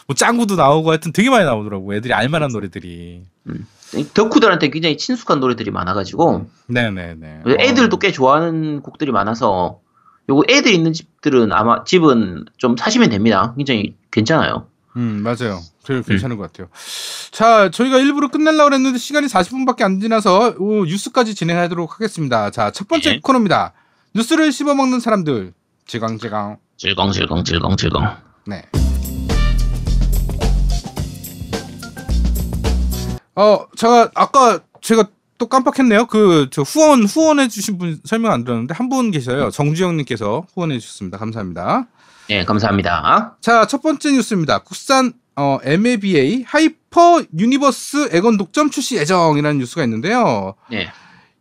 뭐 0.07 0.15
짱구도 0.15 0.55
나오고 0.55 0.89
하여튼 0.89 1.11
되게 1.11 1.29
많이 1.29 1.45
나오더라고. 1.45 1.93
애들이 1.93 2.13
알만한 2.13 2.51
노래들이. 2.51 3.23
이 3.95 4.05
덕후들한테 4.13 4.69
굉장히 4.69 4.97
친숙한 4.97 5.39
노래들이 5.39 5.71
많아가지고 5.71 6.47
네네네. 6.67 7.41
애들도 7.59 7.95
어. 7.95 7.99
꽤 7.99 8.11
좋아하는 8.11 8.81
곡들이 8.81 9.11
많아서 9.11 9.79
요거 10.29 10.43
애들 10.49 10.71
있는 10.71 10.93
집들은 10.93 11.51
아마 11.51 11.83
집은 11.83 12.45
좀 12.57 12.77
사시면 12.77 13.09
됩니다. 13.09 13.53
굉장히 13.57 13.95
괜찮아요. 14.11 14.67
음, 14.97 15.23
맞아요. 15.23 15.61
그 15.85 16.01
괜찮은 16.03 16.37
것 16.37 16.43
같아요. 16.51 16.69
자, 17.31 17.69
저희가 17.71 17.97
일부러 17.97 18.27
끝내려고 18.29 18.73
했는데 18.73 18.97
시간이 18.97 19.27
40분밖에 19.27 19.83
안 19.83 19.99
지나서 19.99 20.55
오, 20.59 20.85
뉴스까지 20.85 21.33
진행하도록 21.33 21.93
하겠습니다. 21.93 22.49
자, 22.51 22.71
첫 22.71 22.87
번째 22.87 23.11
네. 23.11 23.19
코너입니다. 23.21 23.73
뉴스를 24.13 24.51
씹어먹는 24.51 24.99
사람들. 24.99 25.53
지광지광. 25.85 26.57
질겅질겅 26.77 27.43
질겅질겅. 27.43 28.17
네. 28.47 28.63
어, 33.41 33.65
제가 33.75 34.11
아까 34.13 34.59
제가 34.81 35.05
또 35.37 35.47
깜빡했네요. 35.47 36.05
그 36.05 36.47
저 36.51 36.61
후원 36.61 37.03
후원해 37.05 37.47
주신 37.47 37.77
분 37.79 37.99
설명 38.05 38.31
안 38.31 38.43
들었는데 38.43 38.73
한 38.75 38.89
분 38.89 39.09
계셔요. 39.11 39.49
정주영 39.49 39.97
님께서 39.97 40.45
후원해 40.53 40.77
주셨습니다. 40.79 41.17
감사합니다. 41.17 41.87
네 42.29 42.45
감사합니다. 42.45 43.37
자, 43.41 43.65
첫 43.65 43.81
번째 43.81 44.11
뉴스입니다. 44.11 44.59
국산 44.59 45.13
어, 45.35 45.57
MOBA 45.63 46.43
하이퍼 46.47 47.23
유니버스 47.37 48.09
엑원 48.13 48.37
독점 48.37 48.69
출시 48.69 48.97
예정이라는 48.97 49.59
뉴스가 49.59 49.83
있는데요. 49.85 50.53
네. 50.69 50.89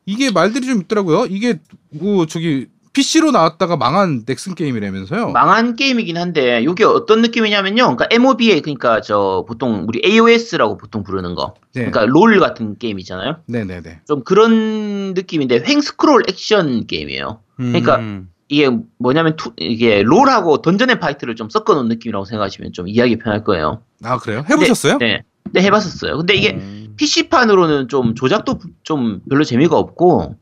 이게 0.06 0.30
말들이 0.30 0.66
좀 0.66 0.80
있더라고요. 0.80 1.26
이게 1.26 1.58
뭐 1.90 2.24
저기 2.26 2.68
PC로 3.00 3.30
나왔다가 3.30 3.78
망한 3.78 4.24
넥슨 4.26 4.54
게임이라면서요. 4.54 5.30
망한 5.30 5.74
게임이긴 5.76 6.18
한데 6.18 6.60
이게 6.62 6.84
어떤 6.84 7.22
느낌이냐면요. 7.22 7.96
그러니까 7.96 8.06
MOBA 8.10 8.60
그러니까 8.60 9.00
저 9.00 9.46
보통 9.48 9.86
우리 9.88 10.02
AOS라고 10.04 10.76
보통 10.76 11.02
부르는 11.02 11.34
거. 11.34 11.54
네. 11.74 11.86
그러니까 11.86 12.04
롤 12.04 12.38
같은 12.38 12.76
게임이잖아요. 12.76 13.38
네네 13.46 13.80
네. 13.80 14.00
좀 14.06 14.22
그런 14.22 15.14
느낌인데 15.14 15.62
횡 15.66 15.80
스크롤 15.80 16.24
액션 16.28 16.86
게임이에요. 16.86 17.40
그러니까 17.56 17.96
음. 17.96 18.28
이게 18.48 18.68
뭐냐면 18.98 19.36
투- 19.36 19.54
이게 19.56 20.02
롤하고 20.02 20.60
던전 20.60 20.90
앤 20.90 21.00
파이터를 21.00 21.36
좀 21.36 21.48
섞어 21.48 21.72
놓은 21.74 21.88
느낌이라고 21.88 22.26
생각하시면 22.26 22.74
좀 22.74 22.86
이해하기 22.86 23.16
편할 23.20 23.44
거예요. 23.44 23.80
아 24.04 24.18
그래요? 24.18 24.44
해보셨어요? 24.50 24.98
네. 24.98 25.22
네 25.52 25.62
해봤었어요. 25.62 26.18
근데 26.18 26.34
이게 26.34 26.50
음. 26.52 26.92
PC판으로는 26.98 27.88
좀 27.88 28.14
조작도 28.14 28.58
좀 28.82 29.20
별로 29.30 29.42
재미가 29.42 29.74
없고 29.78 30.36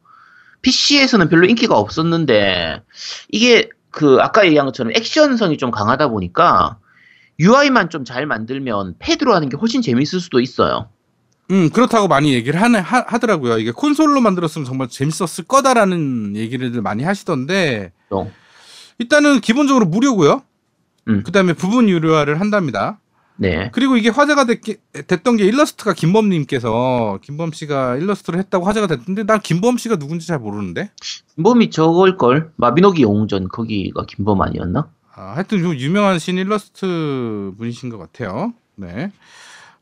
PC에서는 0.62 1.28
별로 1.28 1.46
인기가 1.46 1.76
없었는데 1.76 2.82
이게 3.30 3.68
그 3.90 4.18
아까 4.20 4.44
얘기한 4.46 4.66
것처럼 4.66 4.92
액션성이 4.94 5.56
좀 5.58 5.70
강하다 5.70 6.08
보니까 6.08 6.78
UI만 7.40 7.90
좀 7.90 8.04
잘 8.04 8.26
만들면 8.26 8.96
패드로 8.98 9.34
하는 9.34 9.48
게 9.48 9.56
훨씬 9.56 9.80
재밌을 9.82 10.20
수도 10.20 10.40
있어요. 10.40 10.88
음 11.50 11.70
그렇다고 11.70 12.08
많이 12.08 12.34
얘기를 12.34 12.60
하네, 12.60 12.78
하, 12.78 13.04
하더라고요. 13.06 13.58
이게 13.58 13.70
콘솔로 13.70 14.20
만들었으면 14.20 14.66
정말 14.66 14.88
재밌었을 14.88 15.44
거다라는 15.44 16.36
얘기를 16.36 16.70
많이 16.82 17.04
하시던데 17.04 17.92
또. 18.10 18.30
일단은 18.98 19.40
기본적으로 19.40 19.86
무료고요. 19.86 20.42
음. 21.08 21.22
그다음에 21.22 21.52
부분 21.54 21.88
유료화를 21.88 22.40
한답니다. 22.40 22.98
네. 23.40 23.70
그리고 23.72 23.96
이게 23.96 24.08
화제가 24.08 24.44
됐, 24.44 24.60
됐던 25.06 25.36
게 25.36 25.44
일러스트가 25.44 25.94
김범님께서 25.94 27.20
김범 27.22 27.52
씨가 27.52 27.96
일러스트를 27.96 28.38
했다고 28.40 28.66
화제가 28.66 28.88
됐는데 28.88 29.24
난 29.24 29.40
김범 29.40 29.78
씨가 29.78 29.96
누군지 29.96 30.26
잘 30.26 30.38
모르는데 30.40 30.90
김범이 31.36 31.70
저걸 31.70 32.16
걸 32.16 32.52
마비노기 32.56 33.02
영웅전 33.02 33.48
거기가 33.48 34.06
김범 34.06 34.42
아니었나? 34.42 34.90
아, 35.14 35.32
하여튼 35.34 35.62
좀 35.62 35.74
유명하신 35.74 36.38
일러스트 36.38 37.52
분이신 37.56 37.90
것 37.90 37.98
같아요. 37.98 38.52
네. 38.74 39.12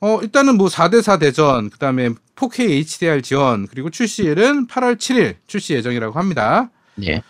어, 0.01 0.21
일단은 0.23 0.57
뭐 0.59 0.69
4대4 0.69 1.21
대전, 1.21 1.71
그 1.71 1.79
다음에 1.79 2.11
4K 2.37 2.71
HDR 2.71 3.23
지원, 3.23 3.67
그리고 3.67 3.89
출시일은 3.91 4.67
8월 4.67 4.97
7일 4.97 5.37
출시 5.47 5.73
예정이라고 5.75 6.19
합니다. 6.19 6.71
네. 6.97 7.23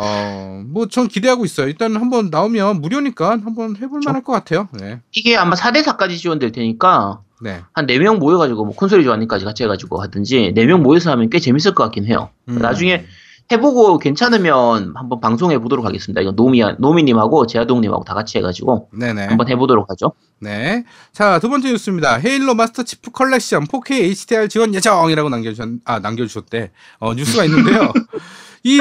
어, 0.00 0.62
뭐 0.66 0.86
전 0.86 1.08
기대하고 1.08 1.44
있어요. 1.44 1.66
일단 1.68 1.94
한번 1.96 2.30
나오면 2.30 2.80
무료니까 2.80 3.30
한번 3.30 3.76
해볼 3.76 4.00
만할 4.04 4.22
것 4.22 4.32
같아요. 4.32 4.68
네. 4.72 5.00
이게 5.12 5.36
아마 5.36 5.54
4대4까지 5.54 6.16
지원될 6.18 6.52
테니까 6.52 7.20
네. 7.42 7.60
한 7.72 7.86
4명 7.86 8.18
모여가지고 8.18 8.64
뭐 8.64 8.74
콘솔이 8.74 9.04
좋아하니까지 9.04 9.44
같이 9.44 9.62
해가지고 9.64 10.00
하든지 10.02 10.52
4명 10.56 10.80
모여서 10.80 11.10
하면 11.12 11.28
꽤 11.30 11.38
재밌을 11.38 11.74
것 11.74 11.84
같긴 11.84 12.06
해요. 12.06 12.30
음. 12.48 12.58
나중에 12.58 13.04
해보고 13.52 13.98
괜찮으면 13.98 14.92
한번 14.94 15.20
방송해 15.20 15.58
보도록 15.58 15.84
하겠습니다. 15.84 16.20
이거 16.20 16.30
노미 16.30 16.62
노미님하고 16.78 17.46
제아동님하고 17.48 18.04
다 18.04 18.14
같이 18.14 18.38
해가지고 18.38 18.90
네네. 18.92 19.24
한번 19.26 19.48
해보도록 19.48 19.90
하죠. 19.90 20.12
네. 20.38 20.84
자, 21.12 21.40
두 21.40 21.48
번째 21.50 21.72
뉴스입니다. 21.72 22.16
헤일로 22.18 22.54
마스터 22.54 22.84
치프 22.84 23.10
컬렉션 23.10 23.66
4K 23.66 23.92
HDR 24.04 24.48
지원 24.48 24.72
예정이라고 24.72 25.28
남겨주셨, 25.30 25.68
아, 25.84 25.98
남겨주셨대. 25.98 26.70
어, 27.00 27.14
뉴스가 27.14 27.44
있는데요. 27.46 27.92
이, 28.62 28.80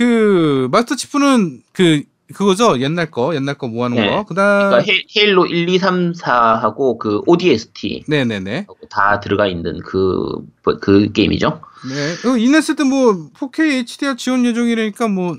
그, 0.00 0.66
마스터 0.72 0.96
치프는 0.96 1.62
그, 1.72 2.02
그거죠? 2.32 2.80
옛날 2.80 3.10
거, 3.10 3.34
옛날 3.34 3.58
거 3.58 3.68
모아놓은 3.68 4.02
네. 4.02 4.08
거. 4.08 4.24
그 4.24 4.34
다음, 4.34 4.70
그러니까 4.70 4.90
헤, 4.90 5.02
헤일로 5.14 5.44
1, 5.44 5.68
2, 5.68 5.78
3, 5.78 6.12
4하고 6.12 6.96
그 6.96 7.20
ODST 7.26 8.04
네네네. 8.08 8.66
다 8.88 9.20
들어가 9.20 9.46
있는 9.46 9.80
그, 9.80 10.38
그 10.80 11.12
게임이죠. 11.12 11.60
네. 11.90 12.28
어, 12.30 12.36
이냈을 12.38 12.76
뭐, 12.84 13.30
4K 13.34 13.80
HDR 13.80 14.16
지원 14.16 14.46
예정이라니까 14.46 15.08
뭐, 15.08 15.36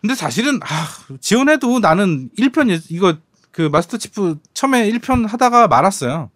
근데 0.00 0.16
사실은, 0.16 0.58
아, 0.64 0.88
지원해도 1.20 1.78
나는 1.78 2.28
1편, 2.36 2.70
예, 2.70 2.80
이거, 2.90 3.14
그 3.52 3.68
마스터 3.70 3.98
치프 3.98 4.38
처음에 4.52 4.90
1편 4.90 5.28
하다가 5.28 5.68
말았어요. 5.68 6.30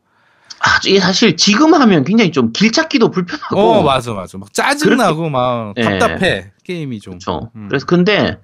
아, 0.60 0.80
이게 0.86 0.98
사실 1.00 1.36
지금 1.36 1.74
하면 1.74 2.04
굉장히 2.04 2.32
좀 2.32 2.52
길찾기도 2.52 3.10
불편하고. 3.10 3.58
어, 3.58 3.82
맞아, 3.82 4.12
맞아. 4.14 4.38
막 4.38 4.52
짜증나고 4.52 5.28
막 5.28 5.74
예. 5.76 5.82
답답해. 5.82 6.52
게임이 6.64 7.00
좀. 7.00 7.18
그렇죠. 7.18 7.50
음. 7.56 7.68
그래서 7.68 7.86
근데 7.86 8.38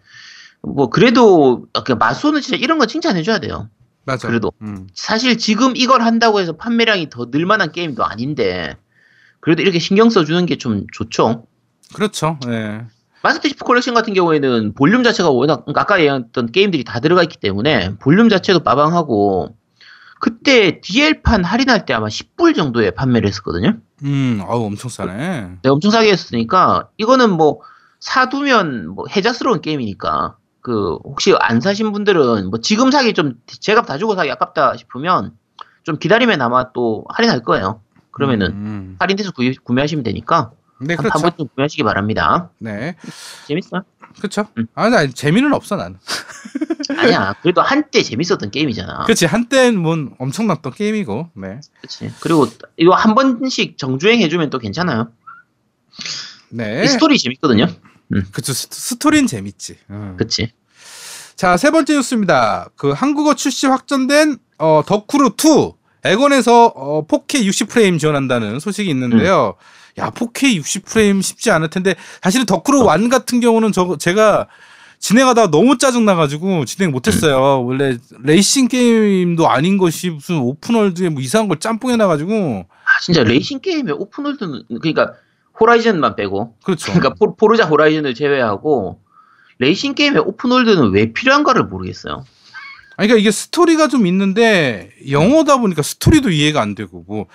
뭐 0.63 0.89
그래도 0.91 1.67
그 1.85 1.93
마소는 1.93 2.41
진짜 2.41 2.57
이런 2.57 2.79
거 2.79 2.87
칭찬해줘야 2.87 3.39
돼요. 3.41 3.69
맞아. 4.05 4.29
그래도. 4.29 4.53
음. 4.63 4.87
사실 4.95 5.39
지금 5.39 5.75
이걸 5.77 6.03
한다고 6.03 6.41
해서 6.41 6.53
판매량이 6.57 7.09
더 7.11 7.27
늘만한 7.31 7.73
게임도 7.73 8.05
아닌데 8.05 8.77
그래도 9.41 9.63
이렇게 9.63 9.79
신경 9.79 10.11
써주는 10.11 10.47
게 10.47 10.57
좀 10.57 10.87
좋죠. 10.93 11.47
그렇죠. 11.95 12.39
예. 12.49 12.83
마스터 13.23 13.49
치프 13.49 13.65
컬렉션 13.65 13.95
같은 13.95 14.15
경우에는 14.15 14.75
볼륨 14.75 15.03
자체가 15.05 15.31
워낙 15.31 15.65
그러니까 15.65 15.83
아까 15.83 16.01
얘기했던 16.01 16.51
게임들이 16.53 16.83
다 16.85 16.99
들어가 17.01 17.23
있기 17.23 17.37
때문에 17.39 17.97
볼륨 18.01 18.29
자체도 18.29 18.61
빠방하고 18.65 19.55
그때 20.23 20.81
DL판 20.81 21.43
할인할 21.43 21.85
때 21.85 21.95
아마 21.95 22.07
10불 22.07 22.55
정도에 22.55 22.93
판매를 22.93 23.27
했었거든요. 23.27 23.79
음, 24.05 24.41
어우, 24.47 24.66
엄청 24.66 24.89
싸네. 24.89 25.59
네, 25.61 25.68
엄청 25.68 25.91
싸게 25.91 26.12
했으니까 26.12 26.91
이거는 26.97 27.33
뭐 27.33 27.59
사두면 27.99 28.91
뭐 28.91 29.07
해자스러운 29.11 29.61
게임이니까 29.61 30.37
그 30.61 30.95
혹시 31.03 31.35
안 31.41 31.61
사신 31.61 31.91
분들은 31.91 32.51
뭐 32.51 32.61
지금 32.61 32.93
사기 32.93 33.14
좀 33.14 33.35
제값 33.47 33.85
다 33.85 33.99
주고 33.99 34.14
사기 34.14 34.31
아깝다 34.31 34.77
싶으면 34.77 35.33
좀 35.83 35.99
기다리면 35.99 36.41
아마 36.41 36.70
또 36.73 37.05
할인할 37.09 37.43
거예요. 37.43 37.81
그러면은 38.12 38.47
음. 38.53 38.97
할인돼서 39.01 39.33
구, 39.33 39.43
구매하시면 39.64 40.05
되니까 40.05 40.53
네, 40.81 40.95
한, 40.95 40.99
그렇죠. 40.99 41.14
한 41.14 41.23
번쯤 41.23 41.49
구매하시기 41.57 41.83
바랍니다. 41.83 42.51
네. 42.61 42.95
재밌어요? 43.49 43.83
그렇죠. 44.19 44.47
음. 44.59 44.67
아, 44.75 44.89
나 44.89 45.07
재미는 45.07 45.53
없어, 45.53 45.77
나는. 45.77 45.99
아니야. 46.97 47.35
그래도 47.43 47.61
한때 47.63 48.03
재밌었던 48.03 48.51
게임이잖아. 48.51 49.05
그치, 49.07 49.27
한때는 49.27 49.81
뭐 49.81 49.97
엄청났던 50.19 50.73
게임이고, 50.75 51.31
네. 51.37 51.61
그치. 51.81 52.11
그리고 52.21 52.47
이거 52.77 52.93
한 52.95 53.15
번씩 53.15 53.79
정주행 53.79 54.21
해주면 54.21 54.51
또 54.51 54.59
괜찮아요. 54.59 55.11
네. 56.51 56.85
이 56.85 56.89
스토리 56.89 57.19
재밌거든요. 57.19 57.67
그쵸, 58.33 58.53
스- 58.53 58.69
스토리는 58.71 59.27
재밌지. 59.27 59.79
음. 59.91 60.17
그치. 60.19 60.53
자, 61.35 61.57
세 61.57 61.71
번째 61.71 61.95
뉴스입니다. 61.95 62.69
그 62.77 62.91
한국어 62.91 63.35
출시 63.35 63.67
확정된, 63.67 64.39
어, 64.59 64.83
더 64.87 65.03
크루 65.03 65.30
2. 65.37 65.73
엑원에서 66.05 66.66
어, 66.75 67.07
4K 67.07 67.45
60프레임 67.49 67.99
지원한다는 67.99 68.59
소식이 68.61 68.91
있는데요. 68.91 69.55
야, 69.99 70.11
4K 70.11 70.61
60프레임 70.61 71.22
쉽지 71.22 71.51
않을 71.51 71.70
텐데, 71.70 71.95
사실은 72.22 72.47
더 72.47 72.62
크루 72.62 72.89
1 72.90 73.09
같은 73.09 73.40
경우는 73.40 73.72
저, 73.72 73.97
제가 73.99 74.49
진행하다가 74.99 75.51
너무 75.51 75.78
짜증나가지고 75.78 76.64
진행 76.64 76.93
못했어요. 76.93 77.64
원래 77.64 77.99
레이싱 78.20 78.68
게임도 78.68 79.49
아닌 79.49 79.76
것이 79.76 80.11
무슨 80.11 80.38
open 80.39 80.66
world에 80.66 81.09
뭐 81.09 81.20
이상한 81.20 81.49
걸 81.49 81.59
짬뽕 81.59 81.90
해놔가지고, 81.90 82.66
아, 82.68 83.01
진짜 83.01 83.24
레이싱 83.24 83.61
게임의 83.61 83.95
open 83.95 84.15
world는 84.15 84.62
그러니까 84.80 85.14
호라이즌만 85.59 86.16
빼고 86.16 86.55
그렇죠. 86.64 86.93
그러니까 86.93 87.14
포, 87.14 87.34
포르자 87.36 87.64
호라이즌을 87.64 88.14
제외하고 88.14 89.01
레이싱 89.59 89.95
게임의 89.95 90.22
open 90.22 90.44
world는 90.44 90.93
왜 90.93 91.12
필요한가를 91.12 91.64
모르겠어요. 91.64 92.24
아니, 92.97 93.09
그러니까 93.09 93.20
이게 93.20 93.30
스토리가 93.30 93.88
좀 93.88 94.07
있는데 94.07 94.90
영어다 95.11 95.59
보니까 95.59 95.82
스토리도 95.82 96.30
이해가 96.30 96.61
안 96.61 96.74
되고 96.74 97.05
뭐 97.07 97.26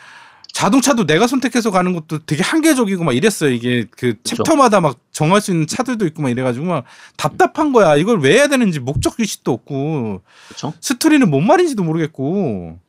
자동차도 0.58 1.06
내가 1.06 1.28
선택해서 1.28 1.70
가는 1.70 1.94
것도 1.94 2.26
되게 2.26 2.42
한계적이고 2.42 3.04
막 3.04 3.16
이랬어요. 3.16 3.52
이게 3.52 3.86
그 3.92 4.16
그쵸. 4.16 4.38
챕터마다 4.38 4.82
막 4.82 4.98
정할 5.12 5.40
수 5.40 5.52
있는 5.52 5.68
차들도 5.68 6.08
있고 6.08 6.24
막 6.24 6.32
이래가지고 6.32 6.66
막 6.66 6.84
답답한 7.16 7.72
거야. 7.74 7.96
이걸 7.96 8.20
왜 8.22 8.34
해야 8.34 8.48
되는지 8.48 8.80
목적 8.80 9.20
의식도 9.20 9.52
없고 9.52 10.24
그렇죠? 10.48 10.74
스토리는 10.82 11.30
뭔 11.30 11.46
말인지도 11.46 11.84
모르겠고 11.84 12.80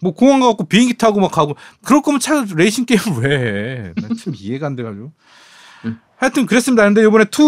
뭐 0.00 0.14
공항 0.14 0.40
가고 0.40 0.64
비행기 0.64 0.94
타고 0.96 1.20
막 1.20 1.30
가고 1.30 1.56
그럴 1.84 2.00
거면 2.00 2.20
차 2.20 2.42
레이싱 2.56 2.86
게임을 2.86 3.04
왜 3.20 3.36
해? 3.36 3.92
난 4.00 4.16
참 4.16 4.32
이해가 4.34 4.68
안 4.68 4.76
돼가지고. 4.76 5.12
음. 5.84 6.00
하여튼 6.16 6.46
그랬습니다. 6.46 6.84
근데 6.84 7.02
이번에 7.02 7.24
2 7.24 7.42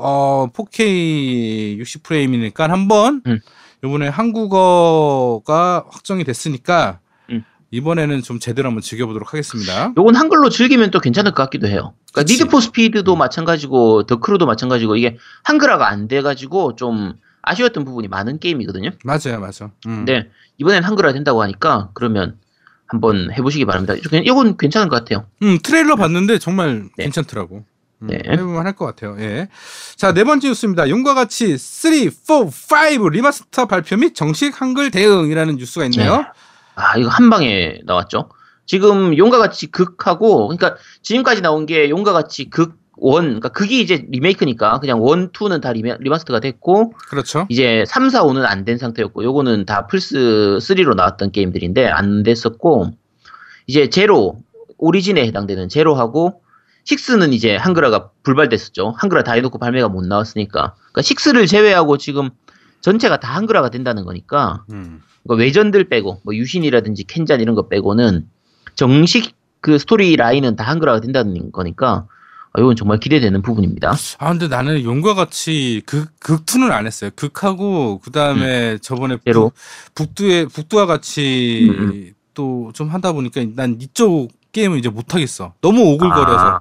어, 0.00 0.48
4K 0.54 1.76
60 1.76 2.02
프레임이니까 2.02 2.66
한번 2.70 3.20
음. 3.26 3.40
이번에 3.84 4.08
한국어가 4.08 5.84
확정이 5.90 6.24
됐으니까 6.24 7.00
음. 7.02 7.07
이번에는 7.70 8.22
좀 8.22 8.38
제대로 8.38 8.68
한번 8.68 8.82
즐겨보도록 8.82 9.32
하겠습니다. 9.34 9.92
요건 9.96 10.16
한글로 10.16 10.48
즐기면 10.48 10.90
또 10.90 11.00
괜찮을 11.00 11.32
것 11.32 11.42
같기도 11.44 11.66
해요. 11.66 11.92
그러니까 12.12 12.22
그치. 12.22 12.34
니드 12.34 12.46
포 12.48 12.60
스피드도 12.60 13.14
마찬가지고 13.16 14.04
더 14.04 14.17
크루도 14.17 14.46
마찬가지고 14.46 14.96
이게 14.96 15.18
한글화가 15.44 15.86
안 15.88 16.08
돼가지고 16.08 16.76
좀 16.76 17.14
아쉬웠던 17.42 17.84
부분이 17.84 18.08
많은 18.08 18.38
게임이거든요. 18.38 18.90
맞아요, 19.04 19.40
맞아. 19.40 19.66
음. 19.86 20.04
근데 20.06 20.30
이번엔 20.58 20.82
한글화 20.82 21.12
된다고 21.12 21.42
하니까 21.42 21.90
그러면 21.94 22.38
한번 22.86 23.30
해보시기 23.32 23.66
바랍니다. 23.66 23.94
이건- 24.24 24.56
괜찮은 24.56 24.88
것 24.88 24.96
같아요. 24.96 25.26
음, 25.42 25.58
트레일러 25.62 25.96
봤는데 25.96 26.38
정말 26.38 26.84
네. 26.96 27.04
괜찮더라고. 27.04 27.64
음, 28.00 28.06
네. 28.06 28.18
해보면 28.26 28.64
할 28.64 28.74
것 28.76 28.86
같아요. 28.86 29.16
예. 29.20 29.48
자, 29.96 30.14
네 30.14 30.24
번째 30.24 30.48
뉴스입니다. 30.48 30.88
용과 30.88 31.14
같이 31.14 31.58
3, 31.58 31.90
4, 32.50 33.00
5 33.00 33.08
remaster 33.10 33.66
발표 33.66 33.96
및 33.96 34.14
정식 34.14 34.60
한글 34.62 34.90
대응이라는 34.90 35.56
뉴스가 35.56 35.84
있네요. 35.86 36.24
아, 36.78 36.96
이거 36.96 37.08
한 37.08 37.28
방에 37.30 37.80
나왔죠. 37.84 38.28
지금 38.66 39.16
용과 39.16 39.38
같이 39.38 39.66
극하고, 39.66 40.48
그러니까 40.48 40.76
지금까지 41.02 41.40
나온 41.42 41.66
게 41.66 41.90
용과 41.90 42.12
같이 42.12 42.50
극, 42.50 42.78
one, 43.00 43.24
그러니까 43.26 43.48
극이 43.50 43.80
이제 43.80 44.04
리메이크니까 44.10 44.80
그냥 44.80 45.02
one, 45.02 45.30
two는 45.32 45.60
다 45.60 45.72
리메, 45.72 45.98
remaster가 46.00 46.40
됐고, 46.40 46.92
그렇죠. 47.08 47.46
이제 47.48 47.84
3, 47.86 48.10
4, 48.10 48.24
5는 48.24 48.44
안 48.44 48.64
된 48.64 48.76
상태였고, 48.76 49.22
요거는 49.24 49.66
다 49.66 49.86
플스 49.86 50.58
3로 50.60 50.94
나왔던 50.94 51.30
게임들인데 51.32 51.86
안 51.86 52.22
됐었고, 52.22 52.90
이제 53.66 53.88
제로, 53.88 54.38
오리진에 54.78 55.24
해당되는 55.26 55.68
제로하고, 55.68 56.42
6는 56.86 57.32
이제 57.32 57.54
한글화가 57.56 58.10
불발됐었죠. 58.22 58.94
한글화 58.96 59.22
다 59.22 59.32
해놓고 59.32 59.58
발매가 59.58 59.88
못 59.88 60.04
나왔으니까. 60.06 60.74
그러니까 60.92 61.00
6를 61.02 61.46
제외하고 61.46 61.98
지금 61.98 62.30
전체가 62.80 63.20
다 63.20 63.34
한글화가 63.34 63.70
된다는 63.70 64.04
거니까, 64.04 64.64
음. 64.70 65.02
그러니까 65.24 65.44
외전들 65.44 65.88
빼고 65.88 66.20
뭐 66.24 66.34
유신이라든지 66.34 67.04
켄잔 67.04 67.40
이런 67.40 67.54
거 67.54 67.68
빼고는 67.68 68.28
정식 68.74 69.34
그 69.60 69.78
스토리 69.78 70.16
라인은 70.16 70.56
다 70.56 70.64
한글화가 70.64 71.00
된다는 71.00 71.52
거니까 71.52 72.06
아, 72.52 72.60
이건 72.60 72.76
정말 72.76 72.98
기대되는 72.98 73.42
부분입니다. 73.42 73.94
아, 74.18 74.30
근데 74.30 74.48
나는 74.48 74.82
용과 74.82 75.14
같이 75.14 75.82
극, 75.86 76.08
극투는 76.20 76.72
안 76.72 76.86
했어요. 76.86 77.10
극하고, 77.14 78.00
그 78.00 78.10
다음에 78.10 78.78
저번에 78.78 79.18
제로. 79.24 79.52
북, 79.94 80.14
북두에, 80.14 80.46
북두와 80.46 80.86
같이 80.86 81.68
음, 81.70 82.12
또좀 82.34 82.88
하다 82.88 83.12
보니까 83.12 83.44
난 83.54 83.78
이쪽 83.80 84.28
게임을 84.52 84.78
이제 84.78 84.88
못 84.88 85.14
하겠어. 85.14 85.54
너무 85.60 85.82
오글거려서. 85.92 86.46
아. 86.46 86.60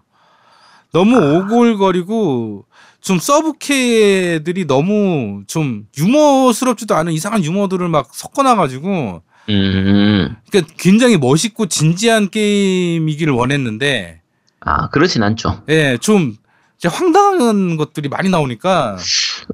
너무 0.91 1.17
오글거리고, 1.17 2.65
좀 3.07 3.19
서브캐들이 3.19 4.67
너무 4.67 5.43
좀 5.47 5.85
유머스럽지도 5.97 6.93
않은 6.93 7.13
이상한 7.13 7.41
유머들을 7.41 7.87
막 7.87 8.09
섞어놔가지고, 8.13 9.21
음, 9.49 10.35
그러니까 10.51 10.73
굉장히 10.77 11.15
멋있고 11.15 11.67
진지한 11.67 12.29
게임이기를 12.29 13.31
원했는데, 13.31 14.19
아 14.59 14.89
그렇진 14.89 15.23
않죠. 15.23 15.63
예, 15.69 15.97
좀 16.01 16.35
황당한 16.83 17.77
것들이 17.77 18.09
많이 18.09 18.27
나오니까, 18.27 18.97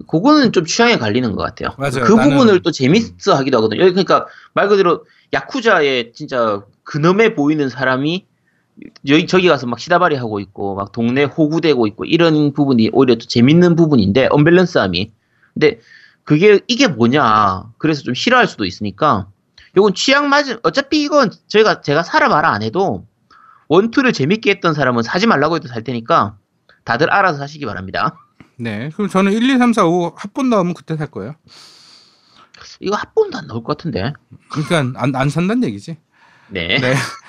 그거는 0.07 0.51
좀 0.51 0.65
취향에 0.65 0.97
갈리는 0.97 1.31
것 1.33 1.43
같아요. 1.43 1.75
맞아요. 1.77 2.05
그 2.05 2.13
나는- 2.15 2.31
부분을 2.31 2.63
또 2.63 2.71
재밌어 2.71 3.35
하기도 3.35 3.57
하거든요. 3.57 3.81
그러니까 3.85 4.25
말 4.55 4.67
그대로 4.67 5.05
야쿠자의 5.31 6.13
진짜 6.15 6.63
근엄해 6.83 7.35
보이는 7.35 7.69
사람이 7.69 8.25
여기 9.07 9.27
저기 9.27 9.47
가서 9.47 9.67
막 9.67 9.79
시다바리 9.79 10.15
하고 10.15 10.39
있고 10.39 10.75
막 10.75 10.91
동네 10.91 11.23
호구되고 11.23 11.87
있고 11.87 12.05
이런 12.05 12.53
부분이 12.53 12.89
오히려 12.93 13.15
또 13.15 13.25
재밌는 13.25 13.75
부분인데 13.75 14.27
언밸런스함이. 14.31 15.11
근데 15.53 15.79
그게 16.23 16.61
이게 16.67 16.87
뭐냐. 16.87 17.71
그래서 17.77 18.03
좀 18.03 18.13
싫어할 18.13 18.47
수도 18.47 18.65
있으니까 18.65 19.27
이건 19.77 19.93
취향 19.93 20.29
맞은 20.29 20.59
어차피 20.63 21.03
이건 21.03 21.31
저희가 21.47 21.81
제가 21.81 22.03
사라 22.03 22.29
말아 22.29 22.51
안 22.51 22.63
해도 22.63 23.05
원투를 23.67 24.13
재밌게 24.13 24.51
했던 24.51 24.73
사람은 24.73 25.03
사지 25.03 25.27
말라고 25.27 25.55
해도 25.55 25.67
살 25.67 25.83
테니까 25.83 26.37
다들 26.83 27.09
알아서 27.11 27.41
하시기 27.41 27.65
바랍니다. 27.65 28.17
네. 28.57 28.89
그럼 28.93 29.09
저는 29.09 29.31
1, 29.33 29.49
2, 29.49 29.57
3, 29.57 29.73
4, 29.73 29.85
5 29.85 30.13
합본 30.15 30.49
나오면 30.49 30.73
그때 30.73 30.95
살 30.95 31.07
거예요. 31.07 31.35
이거 32.79 32.95
합본도 32.95 33.37
안 33.37 33.47
나올 33.47 33.63
것 33.63 33.77
같은데. 33.77 34.13
그러니까 34.49 34.99
안, 35.01 35.15
안 35.15 35.29
산다는 35.29 35.63
얘기지. 35.63 35.97
네. 36.49 36.79
네. 36.79 36.93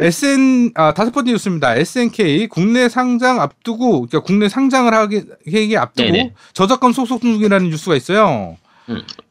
SN 0.00 0.72
아 0.74 0.94
다섯 0.94 1.10
번째 1.12 1.32
뉴스입니다. 1.32 1.76
SNK 1.76 2.48
국내 2.48 2.88
상장 2.88 3.40
앞두고 3.40 3.92
그러니까 4.06 4.20
국내 4.20 4.48
상장을 4.48 4.92
하기 4.92 5.24
하기 5.46 5.76
앞두고 5.76 6.10
네네. 6.10 6.34
저작권 6.54 6.92
소속 6.92 7.20
중이라는 7.20 7.68
뉴스가 7.70 7.96
있어요. 7.96 8.56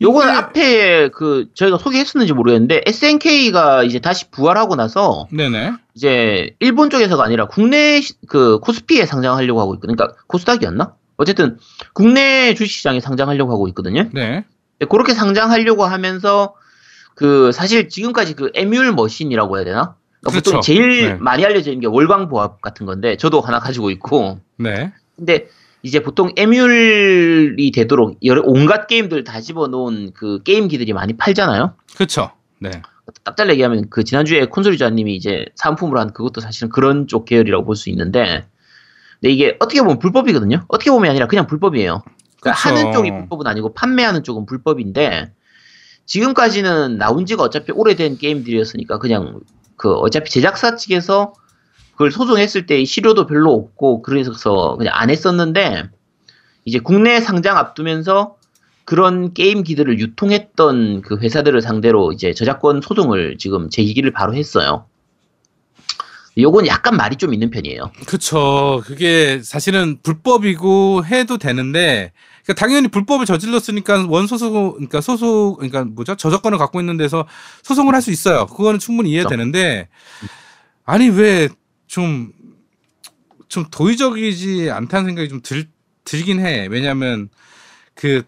요건 0.02 0.30
이게- 0.30 0.38
앞에 0.38 1.10
그 1.10 1.48
저희가 1.54 1.78
소개했었는지 1.78 2.32
모르겠는데 2.34 2.82
SNK가 2.86 3.84
이제 3.84 4.00
다시 4.00 4.30
부활하고 4.32 4.76
나서 4.76 5.28
네네. 5.32 5.74
이제 5.96 6.56
일본 6.60 6.90
쪽에서가 6.90 7.24
아니라 7.26 7.48
국내 7.48 8.00
시- 8.00 8.14
그 8.28 8.60
코스피에 8.60 9.06
상장하려고 9.06 9.60
하고 9.60 9.74
있거든요. 9.76 9.96
그러니까 9.98 10.18
코스닥이었나? 10.28 10.94
어쨌든 11.18 11.58
국내 11.94 12.54
주식시장에 12.54 13.02
상장하려고 13.02 13.52
하고 13.52 13.68
있거든요. 13.70 14.08
네. 14.14 14.46
네, 14.80 14.86
그렇게 14.86 15.14
상장하려고 15.14 15.84
하면서 15.84 16.54
그 17.16 17.52
사실 17.52 17.90
지금까지 17.90 18.36
그 18.36 18.52
에뮬 18.54 18.94
머신이라고 18.94 19.58
해야 19.58 19.66
되나? 19.66 19.96
그러니까 20.22 20.38
보통 20.40 20.52
그렇죠. 20.52 20.60
제일 20.62 21.02
네. 21.08 21.14
많이 21.16 21.46
알려져 21.46 21.72
있는 21.72 21.82
게 21.82 21.88
월광 21.88 22.30
보합 22.30 22.62
같은 22.62 22.86
건데 22.86 23.18
저도 23.18 23.42
하나 23.42 23.60
가지고 23.60 23.90
있고 23.92 24.40
네. 24.58 24.92
근데 25.16 25.48
이제 25.82 26.02
보통 26.02 26.32
에뮬이 26.36 27.72
되도록 27.72 28.18
여러 28.26 28.42
온갖 28.46 28.88
게임들 28.88 29.24
다 29.24 29.40
집어놓은 29.40 30.12
그 30.14 30.44
게임기들이 30.44 30.92
많이 30.94 31.16
팔잖아요. 31.16 31.74
그렇죠. 31.96 32.32
네. 32.60 32.70
딱 33.24 33.38
잘라 33.38 33.54
얘기하면 33.54 33.90
그 33.90 34.04
지난주에 34.04 34.46
콘솔이자님이 34.46 35.16
이제 35.16 35.46
상품으로 35.56 36.00
한 36.00 36.14
그것도 36.14 36.42
사실은 36.42 36.70
그런 36.70 37.08
쪽 37.08 37.26
계열이라고 37.26 37.66
볼 37.66 37.76
수 37.76 37.90
있는데 37.90 38.46
근데 39.20 39.34
이게 39.34 39.56
어떻게 39.60 39.82
보면 39.82 40.00
불법이거든요. 40.00 40.66
어떻게 40.68 40.92
보면 40.92 41.10
아니라 41.12 41.28
그냥 41.28 41.48
불법이에요. 41.48 42.04
그러니까 42.42 42.62
그쵸. 42.62 42.70
하는 42.70 42.92
쪽이 42.92 43.12
불법은 43.12 43.48
아니고 43.48 43.74
판매하는 43.74 44.24
쪽은 44.24 44.46
불법인데 44.46 45.32
지금까지는 46.06 46.98
나온 46.98 47.26
지가 47.26 47.44
어차피 47.44 47.72
오래된 47.72 48.18
게임들이었으니까 48.18 48.98
그냥 49.00 49.40
그 49.80 49.94
어차피 49.94 50.30
제작사 50.30 50.76
측에서 50.76 51.34
그걸 51.94 52.12
소송했을 52.12 52.68
때 52.68 52.86
실효도 52.86 53.26
별로 53.26 53.54
없고 53.54 54.04
그래서 54.04 54.76
그냥 54.78 54.94
안 54.96 55.10
했었는데 55.10 55.90
이제 56.66 56.80
국내 56.80 57.20
상장 57.22 57.58
앞두면서 57.58 58.36
그런 58.86 59.34
게임기들을 59.34 60.00
유통했던 60.00 61.02
그 61.02 61.18
회사들을 61.18 61.62
상대로 61.62 62.12
이제 62.12 62.34
저작권 62.34 62.82
소송을 62.82 63.38
지금 63.38 63.70
제기를 63.70 64.12
바로 64.12 64.36
했어요. 64.36 64.86
요건 66.38 66.68
약간 66.68 66.96
말이 66.96 67.16
좀 67.16 67.34
있는 67.34 67.50
편이에요. 67.50 67.92
그쵸. 68.06 68.82
그게 68.86 69.42
사실은 69.44 69.98
불법이고 70.02 71.06
해도 71.06 71.38
되는데, 71.38 72.12
그러니까 72.50 72.66
당연히 72.66 72.88
불법을 72.88 73.28
저질렀으니까 73.28 74.08
원소속, 74.08 74.74
그러니까 74.74 75.02
소속, 75.02 75.58
그러니까 75.58 75.84
뭐죠? 75.84 76.16
저작권을 76.16 76.58
갖고 76.58 76.80
있는 76.80 76.98
데서 76.98 77.28
소송을 77.62 77.94
할 77.94 78.02
수 78.02 78.10
있어요. 78.12 78.48
그거는 78.48 78.80
충분히 78.80 79.12
이해되는데, 79.12 79.88
아니, 80.86 81.10
왜 81.10 81.50
좀, 81.86 82.32
좀 83.50 83.66
도의적이지 83.70 84.72
않다는 84.72 85.06
생각이 85.08 85.30
좀 85.30 85.42
들, 85.42 85.68
들긴 86.06 86.40
해. 86.40 86.66
왜냐면, 86.72 87.30
그, 87.94 88.24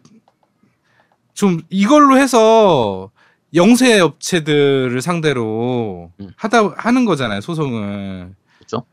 좀 1.33 1.61
이걸로 1.69 2.17
해서 2.17 3.09
영세 3.55 3.99
업체들을 3.99 5.01
상대로 5.01 6.11
음. 6.19 6.29
하다, 6.35 6.75
하는 6.77 7.05
거잖아요, 7.05 7.41
소송을. 7.41 8.35
그렇죠? 8.57 8.85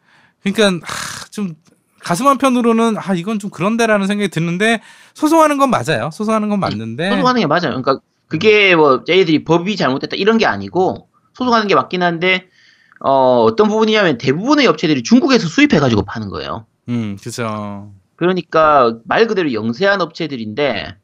그러니까 0.43 0.87
하, 0.87 1.27
좀 1.31 1.55
가슴 2.01 2.27
한편으로는 2.27 2.97
아 2.99 3.15
이건 3.15 3.39
좀 3.39 3.51
그런데라는 3.51 4.07
생각이 4.07 4.29
드는데 4.29 4.81
소송하는 5.15 5.59
건 5.59 5.71
맞아요. 5.71 6.11
소송하는 6.13 6.49
건 6.49 6.61
맞는데 6.61 7.11
소송하는 7.11 7.41
게 7.41 7.47
맞아요. 7.47 7.81
그러니까 7.83 7.99
그게 8.29 8.77
뭐 8.77 9.05
저희들이 9.05 9.45
법이 9.45 9.77
잘못됐다 9.77 10.17
이런 10.17 10.39
게 10.39 10.47
아니고 10.47 11.09
소송하는 11.35 11.67
게 11.67 11.75
맞긴 11.75 12.03
한데 12.03 12.47
어, 13.01 13.43
어떤 13.45 13.69
부분이냐면 13.69 14.19
대부분의 14.19 14.67
업체들이 14.67 15.03
중국에서 15.03 15.49
수입해 15.49 15.79
가지고 15.81 16.03
파는 16.03 16.29
거예요. 16.29 16.67
음 16.89 17.17
그죠. 17.23 17.93
그러니까 18.17 18.97
말 19.05 19.27
그대로 19.27 19.53
영세한 19.53 20.01
업체들인데 20.01 20.97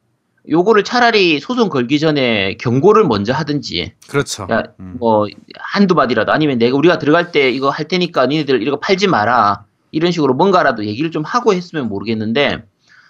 요거를 0.49 0.83
차라리 0.83 1.39
소송 1.39 1.69
걸기 1.69 1.99
전에 1.99 2.55
경고를 2.57 3.05
먼저 3.05 3.33
하든지 3.33 3.93
그렇죠. 4.07 4.47
야, 4.51 4.63
음. 4.79 4.95
뭐 4.99 5.25
한두 5.57 5.95
마디라도 5.95 6.31
아니면 6.31 6.57
내가 6.57 6.77
우리가 6.77 6.99
들어갈 6.99 7.31
때 7.31 7.49
이거 7.49 7.69
할 7.69 7.87
테니까 7.87 8.27
니네들 8.27 8.61
이거 8.61 8.79
팔지 8.79 9.07
마라 9.07 9.64
이런 9.95 10.11
식으로 10.11 10.33
뭔가라도 10.33 10.85
얘기를 10.85 11.09
좀 11.09 11.23
하고 11.23 11.53
했으면 11.53 11.87
모르겠는데 11.87 12.65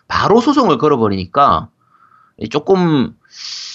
바로 0.07 0.39
소송을 0.39 0.77
걸어버리니까 0.77 1.69
조금 2.51 3.15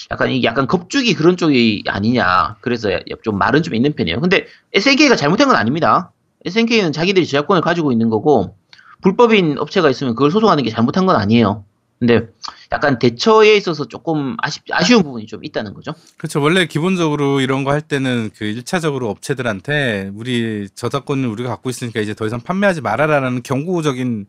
약간 0.09 0.43
약간 0.45 0.65
겁주기 0.65 1.13
그런 1.13 1.35
쪽이 1.35 1.83
아니냐 1.87 2.55
그래서 2.61 2.89
좀 3.21 3.37
말은 3.37 3.63
좀 3.63 3.75
있는 3.75 3.93
편이에요. 3.93 4.21
근데 4.21 4.47
SNK가 4.71 5.17
잘못한 5.17 5.49
건 5.49 5.57
아닙니다. 5.57 6.13
SNK는 6.45 6.93
자기들이 6.93 7.27
저작권을 7.27 7.61
가지고 7.61 7.91
있는 7.91 8.09
거고 8.09 8.55
불법인 9.01 9.57
업체가 9.57 9.89
있으면 9.89 10.15
그걸 10.15 10.31
소송하는 10.31 10.63
게 10.63 10.69
잘못한 10.69 11.05
건 11.05 11.17
아니에요. 11.17 11.65
근데 12.01 12.27
약간 12.71 12.97
대처에 12.97 13.55
있어서 13.57 13.87
조금 13.87 14.35
아쉽, 14.41 14.63
아쉬운 14.71 15.03
부분이 15.03 15.27
좀 15.27 15.45
있다는 15.45 15.75
거죠. 15.75 15.93
그렇죠. 16.17 16.41
원래 16.41 16.65
기본적으로 16.65 17.41
이런 17.41 17.63
거 17.63 17.69
할 17.71 17.79
때는 17.81 18.31
그 18.35 18.43
1차적으로 18.45 19.03
업체들한테 19.09 20.09
우리 20.15 20.67
저작권을 20.73 21.29
우리가 21.29 21.49
갖고 21.51 21.69
있으니까 21.69 21.99
이제 21.99 22.15
더 22.15 22.25
이상 22.25 22.41
판매하지 22.41 22.81
말아라라는 22.81 23.43
경고적인 23.43 24.25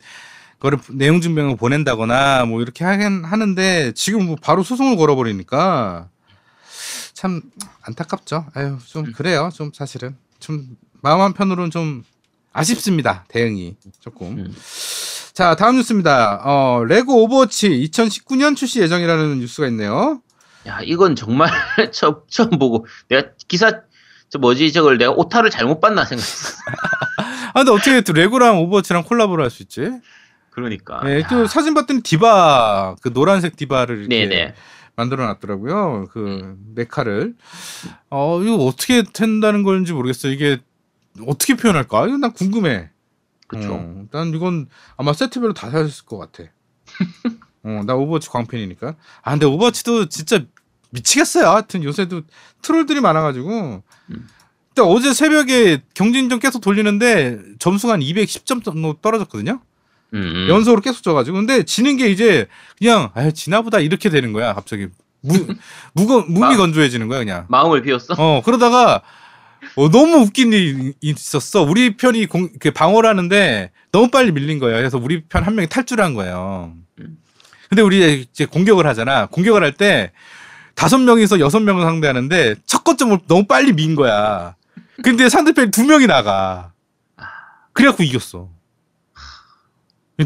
거를 0.60 0.78
내용 0.90 1.22
증명을 1.22 1.56
보낸다거나 1.56 2.44
뭐 2.44 2.60
이렇게 2.60 2.84
하긴 2.84 3.24
하는데 3.24 3.92
지금 3.94 4.26
뭐 4.26 4.36
바로 4.40 4.62
소송을 4.62 4.96
걸어버리니까 4.98 6.10
참 7.14 7.40
안타깝죠. 7.80 8.48
아유 8.52 8.76
좀 8.84 9.12
그래요. 9.12 9.48
좀 9.54 9.70
사실은 9.72 10.14
좀 10.40 10.76
마음 11.00 11.20
한편으로는 11.22 11.70
좀 11.70 12.04
아쉽습니다. 12.52 13.24
대응이 13.28 13.76
조금. 13.98 14.38
음. 14.40 14.54
자 15.32 15.54
다음 15.54 15.76
뉴스입니다. 15.76 16.40
어 16.44 16.84
레고 16.84 17.22
오버워치 17.24 17.68
2019년 17.90 18.54
출시 18.56 18.80
예정이라는 18.80 19.38
뉴스가 19.38 19.66
있네요. 19.68 20.20
야, 20.66 20.78
이건 20.84 21.16
정말 21.16 21.50
처음, 21.92 22.16
처음 22.28 22.50
보고 22.50 22.86
내가 23.08 23.28
기사 23.48 23.80
저 24.28 24.38
뭐지 24.38 24.72
저걸 24.72 24.98
내가 24.98 25.12
오타를 25.12 25.50
잘못 25.50 25.80
봤나 25.80 26.04
생각했어. 26.04 26.54
아 27.54 27.64
근데 27.64 27.70
어떻게 27.72 28.00
또 28.02 28.12
레고랑 28.12 28.58
오버워치랑 28.60 29.04
콜라보를 29.04 29.42
할 29.44 29.50
수 29.50 29.62
있지? 29.62 29.90
그러니까. 30.50 31.00
네, 31.02 31.20
야, 31.22 31.26
또 31.28 31.46
사진 31.46 31.72
봤더니 31.72 32.02
디바 32.02 32.96
그 33.02 33.12
노란색 33.12 33.56
디바를 33.56 34.00
이렇게 34.00 34.26
네네. 34.28 34.54
만들어 34.96 35.24
놨더라고요. 35.26 36.08
그 36.12 36.56
메카를. 36.74 37.34
어 38.10 38.42
이거 38.42 38.56
어떻게 38.66 39.02
된다는 39.02 39.62
건지 39.62 39.94
모르겠어요. 39.94 40.30
이게 40.32 40.58
어떻게 41.26 41.54
표현할까? 41.54 42.06
이거 42.06 42.18
난 42.18 42.32
궁금해. 42.32 42.90
그쵸. 43.52 43.74
어, 43.74 44.04
난 44.10 44.28
이건 44.34 44.66
아마 44.96 45.12
세트별로 45.12 45.52
다 45.52 45.70
사였을 45.70 46.06
것 46.06 46.18
같아. 46.18 46.44
어, 47.64 47.82
나 47.86 47.94
오버워치 47.94 48.28
광팬이니까. 48.30 48.94
아, 49.22 49.30
근데 49.30 49.46
오버워치도 49.46 50.08
진짜 50.08 50.40
미치겠어요. 50.90 51.48
하여튼 51.48 51.84
요새도 51.84 52.22
트롤들이 52.62 53.00
많아가지고. 53.00 53.82
음. 54.10 54.28
근데 54.74 54.88
어제 54.90 55.12
새벽에 55.12 55.82
경쟁전 55.94 56.38
계속 56.40 56.60
돌리는데 56.60 57.38
점수가 57.58 57.92
한 57.92 58.00
210점 58.00 58.64
정도 58.64 58.94
떨어졌거든요. 59.02 59.60
음, 60.14 60.18
음. 60.22 60.46
연속으로 60.48 60.80
계속 60.80 61.02
져가지고. 61.02 61.36
근데 61.38 61.62
지는 61.64 61.96
게 61.98 62.08
이제 62.10 62.46
그냥, 62.78 63.10
아 63.14 63.30
지나보다 63.30 63.80
이렇게 63.80 64.08
되는 64.08 64.32
거야, 64.32 64.54
갑자기. 64.54 64.88
무, 65.20 65.34
무거, 65.94 66.22
몸이 66.22 66.40
마- 66.40 66.56
건조해지는 66.56 67.08
거야, 67.08 67.18
그냥. 67.20 67.46
마음을 67.48 67.82
비웠어. 67.82 68.14
어, 68.18 68.42
그러다가, 68.42 69.02
어, 69.76 69.88
너무 69.90 70.18
웃긴 70.18 70.52
일이 70.52 70.92
있었어. 71.00 71.62
우리 71.62 71.96
편이 71.96 72.26
공, 72.26 72.48
그 72.60 72.70
방어를 72.70 73.08
하는데 73.08 73.70
너무 73.90 74.10
빨리 74.10 74.30
밀린 74.32 74.58
거예요. 74.58 74.76
그래서 74.76 74.98
우리 74.98 75.22
편 75.24 75.44
한 75.44 75.54
명이 75.54 75.68
탈출을 75.68 76.04
한 76.04 76.14
거예요. 76.14 76.74
음. 77.00 77.18
근데 77.68 77.80
우리 77.82 78.20
이제 78.22 78.44
공격을 78.44 78.86
하잖아. 78.86 79.26
공격을 79.26 79.62
할 79.62 79.72
때 79.74 80.12
다섯 80.74 80.98
명이서 80.98 81.40
여섯 81.40 81.60
명을 81.60 81.82
상대하는데 81.84 82.56
첫 82.66 82.84
거점을 82.84 83.18
너무 83.28 83.46
빨리 83.46 83.72
민 83.72 83.94
거야. 83.94 84.56
근데 85.02 85.28
상대편이 85.28 85.70
두 85.70 85.84
명이 85.84 86.06
나가. 86.06 86.72
그래갖고 87.72 88.02
이겼어. 88.02 88.50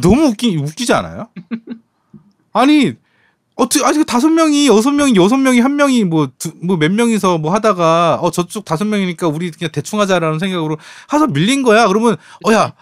너무 0.00 0.24
웃기, 0.26 0.56
웃기지 0.56 0.92
않아요? 0.92 1.28
아니, 2.52 2.94
어떻게 3.56 3.84
아직 3.84 4.04
다섯 4.04 4.28
명이 4.28 4.68
여섯 4.68 4.90
명이 4.92 5.14
여섯 5.16 5.36
명이 5.38 5.60
한 5.60 5.76
명이 5.76 6.04
뭐뭐 6.04 6.76
몇 6.78 6.92
명이서 6.92 7.38
뭐 7.38 7.52
하다가 7.54 8.18
어 8.20 8.30
저쪽 8.30 8.64
다섯 8.66 8.84
명이니까 8.84 9.28
우리 9.28 9.50
그냥 9.50 9.70
대충 9.72 9.98
하자라는 10.00 10.38
생각으로 10.38 10.76
하서 11.08 11.26
밀린 11.26 11.62
거야. 11.62 11.88
그러면 11.88 12.16
어야 12.44 12.74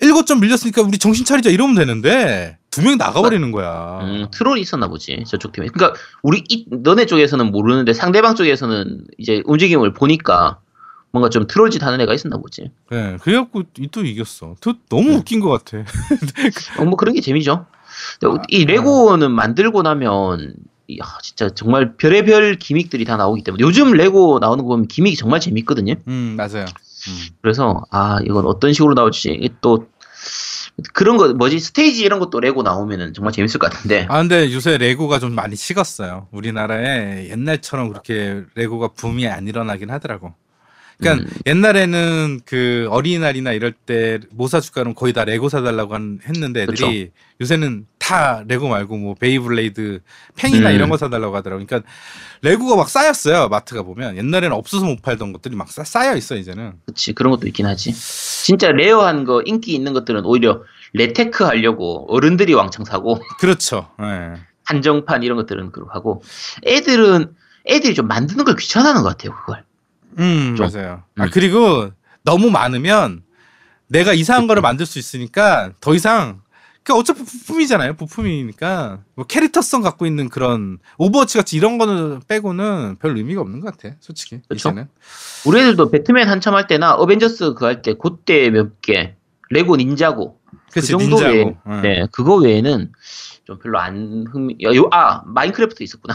일곱 0.00 0.26
점 0.26 0.40
밀렸으니까 0.40 0.82
우리 0.82 0.98
정신 0.98 1.24
차리자 1.24 1.48
이러면 1.50 1.74
되는데 1.74 2.58
두 2.70 2.82
명이 2.82 2.96
나가버리는 2.96 3.50
거야. 3.50 3.98
음, 4.02 4.26
트롤이 4.30 4.60
있었나 4.60 4.88
보지 4.88 5.24
저쪽 5.26 5.52
팀에. 5.52 5.68
그러니까 5.72 5.98
우리 6.22 6.44
이, 6.48 6.66
너네 6.70 7.06
쪽에서는 7.06 7.50
모르는데 7.50 7.92
상대방 7.94 8.34
쪽에서는 8.34 9.04
이제 9.18 9.42
움직임을 9.46 9.94
보니까 9.94 10.58
뭔가 11.12 11.28
좀 11.30 11.46
트롤짓 11.46 11.82
하는 11.82 12.00
애가 12.02 12.12
있었나 12.14 12.36
보지. 12.36 12.70
네, 12.90 13.16
그래갖고 13.22 13.62
이- 13.78 13.88
또 13.90 14.04
이겼어. 14.04 14.54
또 14.60 14.74
너무 14.90 15.14
웃긴 15.14 15.40
것 15.40 15.48
같아. 15.50 15.84
어, 16.78 16.84
뭐 16.84 16.96
그런 16.96 17.14
게 17.14 17.20
재미죠. 17.20 17.66
아, 18.24 18.42
이 18.48 18.64
레고는 18.64 19.30
만들고 19.30 19.82
나면 19.82 20.54
이야, 20.88 21.04
진짜 21.22 21.48
정말 21.50 21.96
별의별 21.96 22.56
기믹들이 22.56 23.04
다 23.04 23.16
나오기 23.16 23.42
때문에 23.44 23.62
요즘 23.62 23.92
레고 23.92 24.38
나오는 24.40 24.64
거 24.64 24.70
보면 24.70 24.88
기믹이 24.88 25.16
정말 25.16 25.40
재밌거든요. 25.40 25.94
음, 26.08 26.34
맞아요. 26.36 26.64
음. 26.64 27.28
그래서 27.40 27.84
아 27.90 28.18
이건 28.24 28.46
어떤 28.46 28.72
식으로 28.72 28.94
나올지 28.94 29.50
또 29.60 29.88
그런 30.92 31.16
거 31.16 31.32
뭐지 31.32 31.58
스테이지 31.58 32.04
이런 32.04 32.18
것도 32.18 32.40
레고 32.40 32.62
나오면은 32.62 33.14
정말 33.14 33.32
재밌을 33.32 33.58
것 33.58 33.70
같은데 33.70 34.06
아 34.08 34.18
근데 34.18 34.52
요새 34.52 34.78
레고가 34.78 35.18
좀 35.18 35.34
많이 35.34 35.56
식었어요. 35.56 36.28
우리나라에 36.32 37.28
옛날처럼 37.30 37.88
그렇게 37.88 38.42
레고가 38.54 38.88
붐이 38.88 39.26
안 39.28 39.46
일어나긴 39.46 39.90
하더라고. 39.90 40.34
그러니까 41.00 41.24
음. 41.24 41.40
옛날에는 41.46 42.40
그 42.44 42.86
어린이날이나 42.90 43.52
이럴 43.52 43.72
때 43.72 44.10
뭐 44.10 44.48
사줄까 44.48 44.84
면 44.84 44.94
거의 44.94 45.12
다 45.12 45.24
레고 45.24 45.48
사달라고 45.48 45.94
한, 45.94 46.20
했는데 46.26 46.62
애들이 46.62 47.10
요새는 47.40 47.86
다 47.98 48.44
레고 48.46 48.68
말고 48.68 48.96
뭐 48.96 49.14
베이블레이드 49.14 50.00
팽이나 50.36 50.70
음. 50.70 50.74
이런 50.74 50.90
거 50.90 50.96
사달라고 50.96 51.34
하더라고. 51.36 51.64
그러니까 51.64 51.88
레고가 52.42 52.76
막 52.76 52.88
쌓였어요. 52.88 53.48
마트가 53.48 53.82
보면 53.82 54.16
옛날에는 54.16 54.54
없어서 54.56 54.84
못 54.84 55.00
팔던 55.02 55.32
것들이 55.32 55.56
막 55.56 55.70
쌓- 55.70 55.84
쌓여 55.84 56.16
있어 56.16 56.36
이제는. 56.36 56.72
그치 56.86 57.12
그런 57.12 57.30
것도 57.30 57.46
있긴 57.46 57.66
하지 57.66 57.92
진짜 57.92 58.72
rare한 58.72 59.24
거 59.24 59.42
인기 59.44 59.74
있는 59.74 59.92
것들은 59.92 60.24
오히려 60.24 60.62
레테크 60.92 61.44
하려고 61.44 62.06
어른들이 62.14 62.52
왕창 62.54 62.84
사고 62.84 63.20
그렇죠. 63.40 63.90
예. 64.02 64.40
한정판 64.64 65.22
이런 65.22 65.36
것들은 65.36 65.72
그렇고 65.72 65.90
하고 65.92 66.22
애들은 66.66 67.32
애들이 67.66 67.94
좀 67.94 68.06
만드는 68.08 68.44
걸 68.44 68.56
귀찮아하는 68.56 69.02
것 69.02 69.08
같아요 69.08 69.34
그걸 69.40 69.64
음, 70.18 70.54
좀. 70.56 70.68
맞아요. 70.72 71.02
아, 71.18 71.24
음. 71.24 71.30
그리고 71.32 71.90
너무 72.22 72.50
많으면 72.50 73.22
내가 73.88 74.12
이상한 74.12 74.46
거를 74.46 74.62
만들 74.62 74.86
수 74.86 74.98
있으니까 74.98 75.72
더 75.80 75.94
이상 75.94 76.42
그 76.82 76.94
어차피 76.94 77.22
부품이잖아요. 77.24 77.94
부품이니까 77.96 79.00
뭐 79.14 79.24
캐릭터성 79.26 79.82
갖고 79.82 80.06
있는 80.06 80.28
그런 80.28 80.78
오버워치 80.98 81.36
같이 81.38 81.56
이런 81.56 81.76
거는 81.76 82.20
빼고는 82.26 82.96
별 83.00 83.16
의미가 83.16 83.40
없는 83.42 83.60
것 83.60 83.76
같아. 83.76 83.96
솔직히? 84.00 84.40
이제는. 84.52 84.88
우리 85.46 85.60
애들도 85.60 85.90
배트맨 85.90 86.28
한참 86.28 86.54
할 86.54 86.66
때나 86.66 86.94
어벤져스 86.94 87.54
그 87.54 87.66
할 87.66 87.82
때 87.82 87.94
그때 87.94 88.50
몇 88.50 88.80
개 88.80 89.14
레고 89.50 89.76
닌자고 89.76 90.40
그 90.68 90.74
그치, 90.74 90.88
정도 90.92 91.16
닌자고. 91.16 91.32
외에 91.34 91.54
응. 91.66 91.82
네 91.82 92.06
그거 92.12 92.36
외에는 92.36 92.92
좀 93.44 93.58
별로 93.58 93.78
안 93.80 94.24
흥미 94.30 94.56
아 94.92 95.22
마인크래프트 95.26 95.82
있었구나 95.82 96.14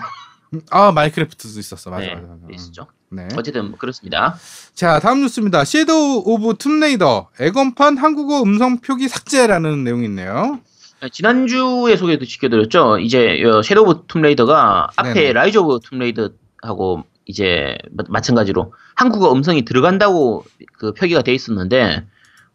아 0.71 0.91
마이크래프트도 0.93 1.59
있었어. 1.59 1.89
맞아, 1.89 2.05
네 2.05 2.15
맞아, 2.15 2.27
맞아. 2.27 2.53
있었죠 2.53 2.87
네. 3.09 3.27
어쨌든 3.37 3.69
뭐 3.69 3.77
그렇습니다 3.77 4.35
자 4.73 4.99
다음 4.99 5.21
뉴스입니다. 5.21 5.63
섀도우 5.63 6.23
오브 6.25 6.55
툼레이더 6.57 7.29
엑원판 7.39 7.97
한국어 7.97 8.41
음성 8.41 8.79
표기 8.79 9.07
삭제라는 9.07 9.83
내용이 9.83 10.05
있네요. 10.05 10.59
네, 11.01 11.09
지난주에 11.09 11.95
소개도 11.97 12.25
시켜드렸죠 12.25 12.99
이제 12.99 13.41
요 13.41 13.61
섀도우 13.61 13.83
오브 13.89 14.03
툼레이더가 14.07 14.89
앞에 14.95 15.13
네네. 15.13 15.33
라이즈 15.33 15.57
오브 15.59 15.79
툼레이더하고 15.83 17.03
이제 17.25 17.77
마, 17.91 18.03
마찬가지로 18.09 18.73
한국어 18.95 19.31
음성이 19.33 19.65
들어간다고 19.65 20.43
그 20.77 20.93
표기가 20.93 21.21
돼 21.21 21.33
있었는데 21.33 22.05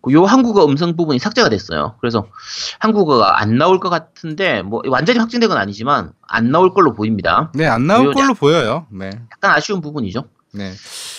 그요 0.03 0.24
한국어 0.24 0.64
음성 0.64 0.96
부분이 0.96 1.18
삭제가 1.18 1.48
됐어요. 1.51 1.96
그래서 2.01 2.26
한국어가 2.78 3.40
안 3.40 3.59
나올 3.59 3.80
것 3.80 3.90
같은데 3.90 4.62
뭐 4.62 4.80
완전히 4.88 5.18
확정된 5.18 5.48
건 5.48 5.59
아니지만 5.59 6.12
안 6.26 6.51
나올 6.51 6.72
걸로 6.72 6.94
보입니다. 6.94 7.51
네 7.55 7.66
안 7.66 7.86
나올 7.86 8.07
요- 8.07 8.12
걸로 8.12 8.32
보여요. 8.34 8.86
네. 8.90 9.11
약간 9.32 9.51
아쉬운 9.57 9.80
부분이죠. 9.82 10.24
네. 10.53 10.72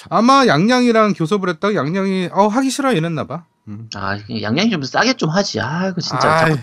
아마 0.09 0.45
양양이랑 0.47 1.13
교섭을 1.13 1.49
했다가 1.49 1.75
양양이 1.75 2.29
어 2.33 2.47
하기 2.47 2.69
싫어 2.69 2.91
이랬나 2.93 3.25
봐. 3.27 3.45
음. 3.67 3.89
아 3.95 4.17
양양이 4.41 4.69
좀 4.69 4.83
싸게 4.83 5.13
좀 5.13 5.29
하지. 5.29 5.59
아 5.61 5.87
이거 5.89 6.01
진짜 6.01 6.29
아이, 6.29 6.49
자꾸 6.51 6.61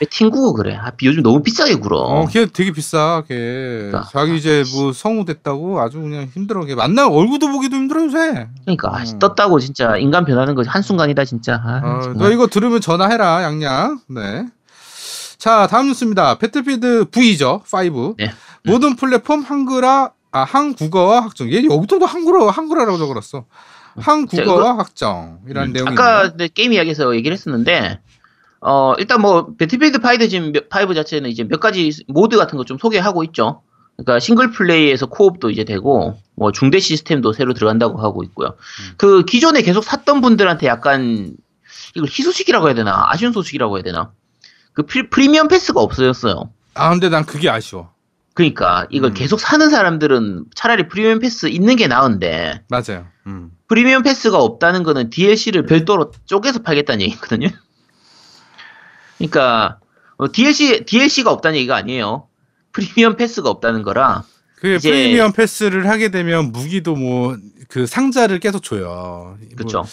왜 0.00 0.06
팅구고 0.10 0.54
그래. 0.54 0.74
아 0.76 0.90
비- 0.90 1.06
요즘 1.06 1.22
너무 1.22 1.42
비싸게 1.42 1.74
굴어. 1.76 1.98
어, 1.98 2.26
걔 2.26 2.46
되게 2.46 2.72
비싸, 2.72 3.22
걔. 3.28 3.88
그러니까. 3.90 4.08
자기 4.10 4.36
이제 4.36 4.64
뭐 4.72 4.92
성우 4.92 5.24
됐다고 5.26 5.80
아주 5.80 6.00
그냥 6.00 6.28
힘들어. 6.34 6.64
걔 6.64 6.74
만나 6.74 7.06
얼굴도 7.08 7.50
보기도 7.52 7.76
힘들어, 7.76 8.04
요새. 8.04 8.48
그러니까 8.64 8.96
아, 8.96 9.02
음. 9.02 9.18
떴다고 9.18 9.60
진짜 9.60 9.96
인간 9.98 10.24
변하는 10.24 10.54
거 10.54 10.62
한 10.66 10.80
순간이다 10.82 11.24
진짜. 11.26 11.60
아, 11.62 11.80
어. 11.84 12.12
너 12.16 12.30
이거 12.30 12.46
들으면 12.46 12.80
전화해라, 12.80 13.42
양양. 13.42 14.00
네. 14.08 14.46
자, 15.38 15.66
다음 15.66 15.86
뉴스입니다. 15.88 16.36
배틀필드 16.38 17.06
V죠, 17.10 17.62
5. 17.70 18.14
네. 18.18 18.30
모든 18.64 18.96
플랫폼 18.96 19.42
한글화, 19.42 20.10
아, 20.32 20.44
한국어화 20.44 21.20
확정. 21.20 21.52
얘 21.52 21.64
여기서도 21.64 22.06
한글어, 22.06 22.48
한글화라고 22.50 22.98
적어놨어. 22.98 23.46
한국어화 23.98 24.78
확정이라는 24.78 25.70
음, 25.70 25.72
내용이 25.72 25.90
아까. 25.90 26.28
근데 26.30 26.48
게임 26.48 26.72
이야기에서 26.72 27.14
얘기를 27.16 27.34
했었는데 27.34 27.98
어 28.60 28.94
일단 28.98 29.20
뭐 29.20 29.48
배틀필드 29.56 29.98
5 29.98 30.28
지금 30.28 30.52
몇- 30.52 30.66
5 30.70 30.94
자체는 30.94 31.28
이제 31.30 31.44
몇 31.44 31.58
가지 31.60 31.90
모드 32.06 32.36
같은 32.36 32.56
거 32.56 32.64
좀 32.64 32.78
소개하고 32.78 33.24
있죠. 33.24 33.62
그러니까 33.96 34.20
싱글 34.20 34.50
플레이에서 34.52 35.06
co-op도 35.06 35.50
이제 35.50 35.64
되고 35.64 36.16
뭐 36.36 36.52
중대 36.52 36.78
시스템도 36.78 37.32
새로 37.32 37.52
들어간다고 37.52 37.98
하고 38.00 38.22
있고요. 38.22 38.48
음. 38.48 38.94
그 38.96 39.24
기존에 39.24 39.62
계속 39.62 39.82
샀던 39.84 40.20
분들한테 40.20 40.66
약간 40.68 41.34
이걸 41.96 42.08
희소식이라고 42.08 42.68
해야 42.68 42.74
되나 42.74 43.06
아쉬운 43.08 43.32
소식이라고 43.32 43.76
해야 43.76 43.82
되나 43.82 44.12
그 44.72 44.86
프리, 44.86 45.10
프리미엄 45.10 45.48
패스가 45.48 45.80
없어졌어요. 45.80 46.50
아, 46.74 46.90
근데 46.90 47.08
난 47.08 47.26
그게 47.26 47.50
아쉬워. 47.50 47.90
그러니까 48.40 48.86
이걸 48.88 49.10
음. 49.10 49.14
계속 49.14 49.38
사는 49.38 49.68
사람들은 49.68 50.46
차라리 50.54 50.88
프리미엄 50.88 51.18
패스 51.18 51.46
있는 51.46 51.76
게 51.76 51.86
나은데 51.86 52.62
맞아요. 52.70 53.06
음. 53.26 53.50
프리미엄 53.68 54.02
패스가 54.02 54.38
없다는 54.38 54.82
거는 54.82 55.10
DLC를 55.10 55.66
별도로 55.66 56.10
쪼개서 56.24 56.62
팔겠다는 56.62 57.02
얘기거든요. 57.02 57.48
그러니까 59.18 59.78
어, 60.16 60.32
DLC 60.32 60.86
DLC가 60.86 61.30
없다는 61.30 61.58
얘기가 61.58 61.76
아니에요. 61.76 62.28
프리미엄 62.72 63.16
패스가 63.16 63.50
없다는 63.50 63.82
거라. 63.82 64.24
그 64.56 64.78
프리미엄 64.80 65.32
패스를 65.32 65.88
하게 65.88 66.10
되면 66.10 66.50
무기도 66.50 66.94
뭐 66.96 67.36
그 67.70 67.86
상자를 67.86 68.40
계속 68.40 68.62
줘요. 68.62 69.38
그렇죠. 69.56 69.78
뭐 69.78 69.86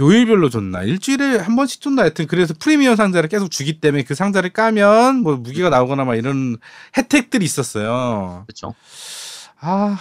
요일별로 0.00 0.50
줬나 0.50 0.82
일주일에 0.82 1.38
한 1.38 1.56
번씩 1.56 1.80
줬나 1.80 2.02
하여튼 2.02 2.26
그래서 2.26 2.54
프리미엄 2.58 2.94
상자를 2.96 3.28
계속 3.28 3.50
주기 3.50 3.80
때문에 3.80 4.02
그 4.04 4.14
상자를 4.14 4.50
까면 4.50 5.16
뭐 5.22 5.36
무기가 5.36 5.70
나오거나 5.70 6.04
막 6.04 6.14
이런 6.16 6.56
혜택들이 6.96 7.44
있었어요. 7.44 8.44
그렇죠. 8.46 8.74
아, 9.60 9.98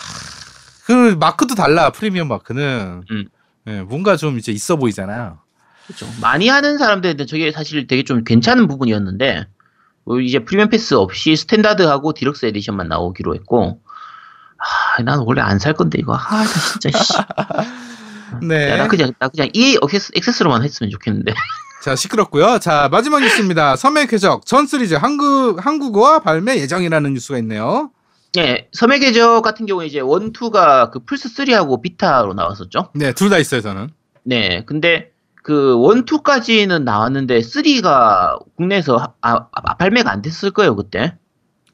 그 0.85 1.15
마크도 1.19 1.55
달라 1.55 1.89
프리미엄 1.91 2.27
마크는. 2.27 3.03
음. 3.11 3.25
예, 3.67 3.81
뭔가 3.81 4.15
좀 4.17 4.37
이제 4.37 4.51
있어 4.51 4.75
보이잖아요. 4.77 5.39
그렇죠. 5.85 6.07
많이 6.21 6.47
하는 6.49 6.77
사람들한테 6.77 7.25
저게 7.25 7.51
사실 7.51 7.87
되게 7.87 8.03
좀 8.03 8.23
괜찮은 8.23 8.67
부분이었는데 8.67 9.45
어, 10.05 10.19
이제 10.19 10.39
프리미엄 10.39 10.69
패스 10.69 10.93
없이 10.95 11.35
standard하고 11.35 12.13
deluxe 12.13 12.45
edition만 12.45 12.87
나오기로 12.89 13.35
했고 13.35 13.81
아, 14.57 15.01
난 15.03 15.19
원래 15.19 15.41
안 15.41 15.59
살 15.59 15.73
건데 15.73 15.97
이거. 15.99 16.13
아, 16.15 16.43
나 16.43 16.45
진짜 16.45 16.97
씨. 16.97 17.13
네. 18.41 18.69
야, 18.71 18.77
나 18.77 18.87
그냥 18.87 19.11
나 19.19 19.27
그냥 19.27 19.49
EA 19.53 19.77
액세스, 19.83 20.11
액세스로만 20.15 20.63
했으면 20.63 20.89
좋겠는데. 20.91 21.33
자 21.83 21.95
시끄럽고요. 21.95 22.59
자 22.59 22.89
마지막 22.91 23.21
뉴스입니다. 23.21 23.75
섬의 23.75 24.07
궤적 24.07 24.45
전 24.45 24.65
시리즈 24.67 24.95
한국 24.95 25.63
한국어화 25.65 26.19
발매 26.19 26.57
예정이라는 26.57 27.13
뉴스가 27.13 27.37
있네요. 27.39 27.91
예, 28.37 28.67
섬의 28.73 28.99
궤적 28.99 29.41
같은 29.41 29.65
경우에 29.65 29.85
이제 29.87 29.99
one, 29.99 30.31
two가 30.33 30.89
그 30.91 30.99
플스 31.05 31.29
3하고 31.33 31.81
비타로 31.81 32.33
나왔었죠. 32.33 32.89
네, 32.93 33.13
둘 33.13 33.29
다 33.29 33.37
있어요 33.37 33.61
저는. 33.61 33.89
네, 34.23 34.63
근데 34.65 35.11
그 35.43 35.75
one, 35.79 36.03
two까지는 36.05 36.83
나왔는데 36.83 37.39
3가 37.39 38.37
국내에서 38.57 38.97
하- 38.97 39.13
아, 39.21 39.45
아, 39.51 39.75
발매가 39.77 40.11
안 40.11 40.21
됐을 40.21 40.51
거예요 40.51 40.75
그때. 40.75 41.15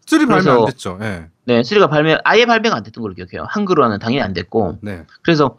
three 0.06 0.26
발매 0.26 0.44
그래서- 0.44 0.60
안 0.60 0.66
됐죠. 0.68 1.00
예. 1.02 1.26
네, 1.46 1.62
3가 1.64 1.90
발매 1.90 2.18
아예 2.24 2.46
발매가 2.46 2.76
안 2.76 2.84
됐던 2.84 3.02
걸로 3.02 3.14
기억해요. 3.16 3.46
한글로는 3.50 4.00
당연히 4.00 4.22
안 4.22 4.34
됐고. 4.34 4.78
네. 4.82 5.06
그래서 5.24 5.58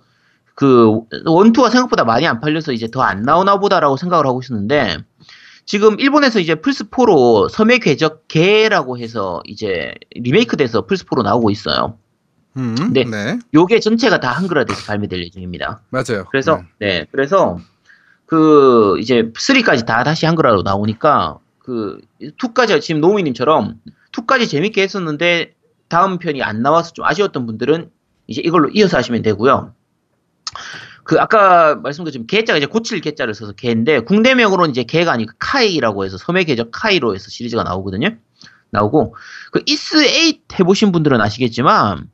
그 0.55 1.00
one 1.24 1.42
two가 1.42 1.70
생각보다 1.70 2.05
많이 2.05 2.26
안 2.26 2.40
팔려서 2.40 2.72
이제 2.72 2.88
더 2.88 3.02
안 3.02 3.22
나오나 3.22 3.59
보다라고 3.59 3.96
생각을 3.96 4.26
하고 4.26 4.40
있었는데 4.40 4.98
지금 5.66 5.98
일본에서 5.98 6.40
이제 6.40 6.55
플스4로 6.57 7.48
섬의 7.48 7.80
궤적 7.80 8.28
개라고 8.28 8.98
해서 8.98 9.42
이제 9.46 9.94
리메이크돼서 10.14 10.86
플스4로 10.86 11.22
나오고 11.22 11.50
있어요. 11.50 11.98
음, 12.57 12.74
네. 12.92 13.05
네. 13.05 13.38
요게 13.52 13.80
전체가 13.80 14.20
다 14.20 14.30
한글화돼서 14.30 14.84
발매될 14.86 15.24
예정입니다. 15.24 15.82
맞아요. 15.90 16.24
그래서 16.30 16.62
네. 16.78 17.00
네, 17.00 17.07
그래서 17.11 17.59
그 18.26 18.96
이제 19.00 19.32
3까지 19.32 19.86
다 19.86 20.05
다시 20.05 20.26
한글화로 20.26 20.62
나오니까 20.62 21.38
그 21.59 21.98
2까지 22.20 22.80
지금 22.80 23.00
노무님처럼 23.00 23.80
2까지 24.12 24.48
재밌게 24.48 24.82
했었는데 24.82 25.55
다음 25.88 26.18
편이 26.18 26.42
안 26.42 26.62
나와서 26.62 26.92
좀 26.92 27.05
아쉬웠던 27.05 27.46
분들은 27.46 27.90
이제 28.28 28.40
이걸로 28.44 28.68
이어서 28.70 28.96
하시면 28.98 29.22
되고요. 29.22 29.74
그 31.05 31.20
아까 31.20 31.76
말씀드린 31.76 32.26
개자가 32.26 32.57
이제 32.57 32.66
고칠 32.66 33.01
개자를 33.01 33.34
써서 33.34 33.53
개인데 33.53 34.01
국내명으로는 34.01 34.70
이제 34.70 34.84
개가 34.84 35.12
아니고 35.12 35.32
카이라고 35.38 36.05
해서 36.05 36.16
섬의 36.16 36.47
궤적 36.47 36.70
카이로 36.72 37.14
해서 37.14 37.28
시리즈가 37.28 37.62
나오거든요. 37.62 38.16
나오고 38.70 39.14
그 39.53 39.62
이스 39.66 39.97
8 40.51 40.59
해보신 40.61 40.92
분들은 40.92 41.20
아시겠지만 41.20 42.09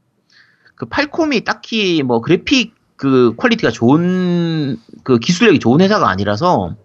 그 0.75 0.87
팔콤이 0.87 1.45
딱히 1.45 2.03
뭐 2.03 2.21
그래픽 2.21 2.75
그 2.97 3.35
퀄리티가 3.37 3.71
좋은 3.71 4.77
그 5.05 5.19
기술력이 5.19 5.59
좋은 5.59 5.81
회사가 5.81 6.11
아니라서 6.11 6.77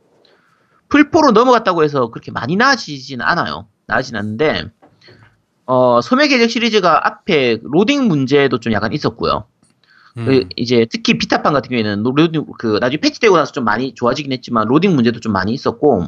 플포로 0.89 1.31
넘어갔다고 1.31 1.83
해서 1.83 2.09
그렇게 2.09 2.31
많이 2.31 2.55
나아지진 2.55 3.21
않아요. 3.21 3.67
나아지진 3.87 4.15
않는데 4.15 4.65
어 5.65 5.99
섬의 6.01 6.27
궤적 6.27 6.49
시리즈가 6.49 7.07
앞에 7.07 7.59
로딩 7.63 8.07
문제도 8.07 8.59
좀 8.59 8.71
약간 8.71 8.93
있었고요. 8.93 9.45
음. 10.17 10.25
그 10.25 10.47
이제 10.55 10.85
특히 10.89 11.17
비타판 11.17 11.53
같은 11.53 11.69
경우에는 11.69 12.03
로딩 12.03 12.45
그 12.57 12.77
나중에 12.79 12.99
패치되고 12.99 13.35
나서 13.35 13.51
좀 13.51 13.63
많이 13.63 13.93
좋아지긴 13.93 14.31
했지만 14.31 14.67
로딩 14.67 14.95
문제도 14.95 15.19
좀 15.19 15.33
많이 15.33 15.53
있었고 15.53 16.07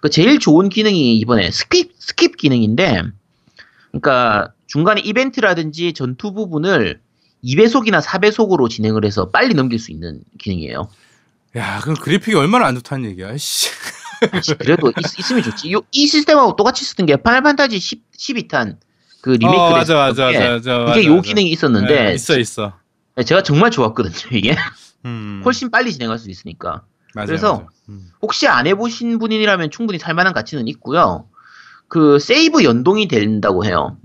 그 0.00 0.10
제일 0.10 0.38
좋은 0.38 0.68
기능이 0.68 1.16
이번에 1.18 1.48
skip 1.50 1.90
skip 1.98 2.36
기능인데 2.36 3.02
그러니까 3.90 4.52
중간에 4.66 5.00
이벤트라든지 5.00 5.92
전투 5.92 6.32
부분을 6.32 7.00
2배속이나 7.44 8.00
4배속으로 8.00 8.70
진행을 8.70 9.04
해서 9.04 9.30
빨리 9.30 9.54
넘길 9.54 9.78
수 9.78 9.90
있는 9.90 10.20
기능이에요. 10.38 10.88
야, 11.56 11.80
그럼 11.82 11.96
그래픽이 11.96 12.34
얼마나 12.36 12.66
안 12.66 12.76
좋다는 12.76 13.10
얘기야. 13.10 13.36
씨. 13.36 13.68
그래도 14.58 14.92
있, 15.18 15.30
으면 15.30 15.42
좋지. 15.42 15.72
요, 15.72 15.82
이 15.90 16.06
시스템하고 16.06 16.54
똑같이 16.56 16.84
쓰던 16.84 17.06
게 17.06 17.16
파이널 17.16 17.42
판타지 17.42 17.78
10, 17.78 18.12
12탄 18.16 18.76
그 19.20 19.30
리메이크를 19.30 19.56
어, 19.56 19.70
맞아, 19.72 19.94
맞아, 19.94 20.30
게 20.30 20.38
맞아, 20.38 20.50
맞아. 20.50 20.78
그게 20.78 20.84
맞아, 20.84 21.04
요 21.04 21.16
맞아. 21.16 21.22
기능이 21.22 21.50
있었는데 21.50 22.04
네, 22.04 22.14
있어, 22.14 22.38
있어. 22.38 22.72
제가 23.24 23.42
정말 23.42 23.70
좋았거든요. 23.70 24.36
이게 24.36 24.56
음. 25.04 25.42
훨씬 25.44 25.70
빨리 25.70 25.92
진행할 25.92 26.18
수 26.18 26.30
있으니까. 26.30 26.82
맞아요, 27.14 27.26
그래서 27.26 27.52
맞아요. 27.54 27.68
음. 27.90 28.10
혹시 28.22 28.48
안 28.48 28.66
해보신 28.66 29.18
분이라면 29.18 29.70
충분히 29.70 29.98
살만한 29.98 30.32
가치는 30.32 30.68
있고요. 30.68 31.26
그 31.88 32.18
세이브 32.18 32.64
연동이 32.64 33.06
된다고 33.06 33.64
해요. 33.64 33.98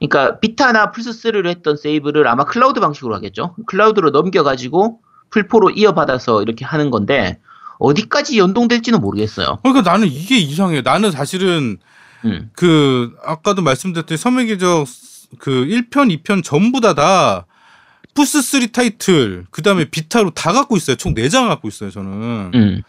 그러니까 0.00 0.40
비타나 0.40 0.90
플스3를 0.90 1.46
했던 1.46 1.76
세이브를 1.76 2.26
아마 2.26 2.44
클라우드 2.44 2.80
방식으로 2.80 3.14
하겠죠. 3.14 3.54
클라우드로 3.66 4.10
넘겨가지고 4.10 5.00
풀포로 5.30 5.70
이어받아서 5.70 6.42
이렇게 6.42 6.64
하는 6.64 6.90
건데 6.90 7.38
어디까지 7.78 8.38
연동될지는 8.38 9.00
모르겠어요. 9.00 9.58
그러니까 9.62 9.90
나는 9.90 10.08
이게 10.08 10.36
이상해요. 10.38 10.82
나는 10.82 11.10
사실은 11.10 11.78
음. 12.24 12.50
그 12.54 13.14
아까도 13.24 13.62
말씀드렸듯이 13.62 14.22
섬유계적 14.22 14.86
그 15.38 15.50
1편, 15.66 16.22
2편 16.22 16.42
전부 16.42 16.80
다다 16.80 17.46
플스 18.14 18.42
3 18.42 18.68
타이틀 18.68 19.46
그다음에 19.50 19.86
비타로 19.86 20.30
다 20.30 20.52
갖고 20.52 20.76
있어요. 20.76 20.96
총 20.96 21.14
4장 21.14 21.48
갖고 21.48 21.68
있어요, 21.68 21.90
저는. 21.90 22.50
음. 22.54 22.82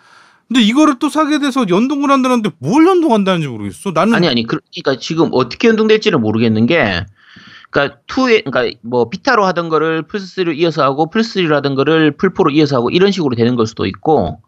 근데 0.48 0.62
이거를 0.64 1.00
또 1.00 1.10
사게 1.10 1.40
돼서 1.40 1.66
연동을 1.70 2.12
한다는데 2.12 2.50
뭘 2.60 2.86
연동한다는지 2.86 3.48
모르겠어. 3.48 3.92
나는 3.92 4.14
아니 4.14 4.28
아니 4.28 4.46
그러니까 4.46 4.98
지금 5.00 5.30
어떻게 5.32 5.70
연동될지는 5.70 6.20
모르겠는 6.20 6.66
게 6.66 7.06
그러니까 7.70 8.00
two에 8.08 8.42
그러니까 8.42 8.78
뭐 8.82 9.10
비타로 9.10 9.46
하던 9.46 9.70
거를 9.70 10.02
플스 10.04 10.36
3로 10.36 10.58
이어서 10.58 10.84
하고 10.84 11.10
플스 11.10 11.40
3로 11.40 11.54
하던 11.54 11.76
거를 11.76 12.12
플포로 12.18 12.52
이어서 12.52 12.76
하고 12.76 12.90
이런 12.90 13.14
식으로 13.14 13.36
되는 13.36 13.56
걸 13.56 13.66
수도 13.66 13.86
있고 13.86 14.42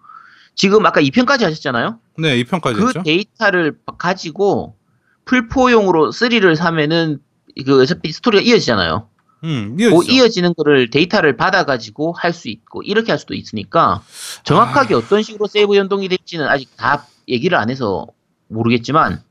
지금 0.55 0.85
아까 0.85 1.01
2편까지 1.01 1.43
하셨잖아요. 1.43 1.99
네, 2.17 2.43
2편까지 2.43 2.75
그 2.75 2.87
했죠. 2.87 3.03
데이터를 3.03 3.77
가지고 3.97 4.75
플포용으로 5.23 6.11
3를 6.11 6.57
사면은 6.57 7.19
그 7.65 7.81
어차피 7.81 8.11
스토리가 8.11 8.43
이어지잖아요. 8.43 9.07
음, 9.43 9.75
그 9.77 9.83
이어지죠. 9.83 10.11
이어지는 10.13 10.53
거를 10.55 10.89
데이터를 10.89 11.35
받아가지고 11.37 12.13
할 12.13 12.33
수 12.33 12.49
있고 12.49 12.81
이렇게 12.83 13.11
할 13.11 13.19
수도 13.19 13.33
있으니까 13.33 14.01
정확하게 14.43 14.95
어떤 14.95 15.21
식으로 15.21 15.47
세이브 15.47 15.75
연동이 15.75 16.07
될지는 16.07 16.47
아직 16.47 16.69
다 16.77 17.05
얘기를 17.27 17.57
안 17.57 17.69
해서 17.69 18.07
모르겠지만 18.47 19.21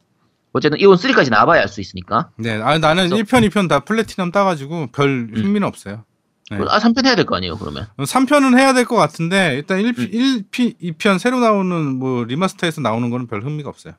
어쨌든 0.53 0.79
이온 0.81 0.97
3까지 0.97 1.31
나와봐야 1.31 1.63
알 1.63 1.69
수 1.69 1.81
있으니까 1.81 2.31
네, 2.37 2.61
아 2.63 2.79
나는 2.79 3.09
그래서- 3.09 3.25
1편, 3.25 3.49
2편 3.49 3.69
다 3.69 3.81
플래티넘 3.81 4.31
따가지고 4.33 4.89
별 4.93 5.09
음. 5.09 5.33
흥미는 5.35 5.67
없어요. 5.67 6.05
네. 6.51 6.59
아 6.69 6.79
3편 6.79 7.07
해야 7.07 7.15
될 7.17 7.25
거 7.25 7.37
아니에요 7.37 7.57
그러면 7.57 7.87
3편은 7.97 8.59
해야 8.59 8.75
될 8.75 8.85
것 8.85 8.97
같은데 8.97 9.55
일단 9.57 9.81
1, 9.81 9.95
음. 9.99 10.09
1, 10.13 10.45
2편 10.93 11.19
새로 11.19 11.41
나오는 11.41 11.99
뭐 11.99 12.25
remaster에서 12.25 12.83
나오는 12.83 13.09
거는 13.09 13.27
별 13.29 13.43
흥미가 13.43 13.71
없어요. 13.71 13.95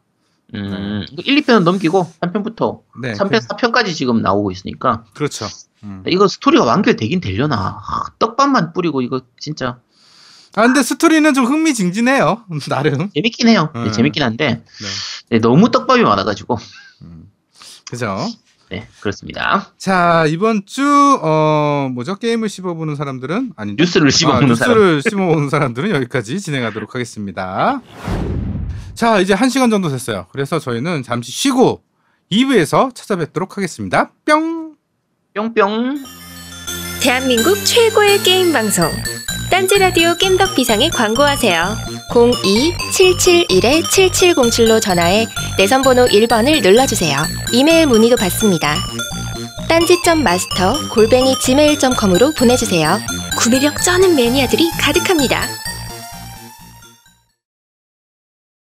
음, 0.56 1.06
1, 1.18 1.42
2편은 1.42 1.64
넘기고 1.64 2.12
3편부터 2.22 2.82
네, 3.02 3.14
3편, 3.14 3.48
4편까지 3.48 3.94
지금 3.96 4.22
나오고 4.22 4.52
있으니까 4.52 5.04
그, 5.14 5.24
렇죠 5.24 5.48
음. 5.84 6.04
이거 6.08 6.28
스토리가 6.28 6.64
완결되긴 6.64 7.22
되려나 7.22 7.56
아, 7.86 8.04
떡밥만 8.20 8.74
뿌리고 8.74 9.02
이거 9.02 9.22
진짜 9.40 9.80
아 10.56 10.62
근데 10.62 10.84
스토리는 10.84 11.34
좀 11.34 11.46
흥미진진해요. 11.46 12.44
나름. 12.70 13.10
재밌긴 13.16 13.48
해요 13.48 13.72
네, 13.74 13.82
음. 13.86 13.92
재밌긴 13.92 14.22
한데 14.22 14.64
네. 14.64 14.88
네, 15.32 15.40
너무 15.40 15.72
떡밥이 15.72 16.04
많아가지고 16.04 16.58
음. 17.02 17.32
그죠. 17.90 18.16
네 18.70 18.88
그렇습니다 19.02 19.72
자 19.78 20.26
이번 20.28 20.66
주 20.66 20.82
어 21.22 21.90
뭐죠 21.94 22.16
게임을 22.16 22.50
씹어보는 22.50 22.96
사람들은 22.96 23.54
아니 23.56 23.76
뉴스를 23.78 24.12
씹어먹는 24.12 24.56
사람 24.56 24.78
뉴스를 24.78 25.02
씹어보는 25.02 25.50
사람들은 25.50 25.90
여기까지 25.92 26.40
진행하도록 26.40 26.94
하겠습니다. 26.96 27.82
자 28.96 29.20
이제 29.20 29.34
한 29.34 29.50
시간 29.50 29.70
정도 29.70 29.90
됐어요. 29.90 30.28
그래서 30.32 30.60
저희는 30.60 31.04
잠시 31.04 31.30
쉬고 31.32 31.82
2부에서 32.32 32.96
찾아뵙도록 32.96 33.58
하겠습니다. 33.58 34.12
뿅. 34.26 34.76
뿅뿅 35.34 36.04
대한민국 37.02 37.56
최고의 37.66 38.20
게임 38.20 38.54
방송 38.54 38.90
딴지 39.50 39.78
라디오 39.78 40.16
겜덕 40.16 40.56
비상에 40.56 40.90
광고하세요. 40.90 41.76
02-771-7707로 42.12 44.82
전화해 44.82 45.26
내선 45.58 45.82
번호 45.82 46.06
1번을 46.06 46.62
눌러주세요. 46.62 47.18
이메일 47.52 47.88
문의도 47.88 48.16
받습니다. 48.16 48.78
딴지점 49.68 50.24
마스터 50.24 50.88
골뱅이 50.90 51.36
gmail.com으로 51.40 52.32
보내주세요. 52.38 53.00
구매력 53.38 53.82
쩌는 53.84 54.16
매니아들이 54.16 54.70
가득합니다. 54.80 55.46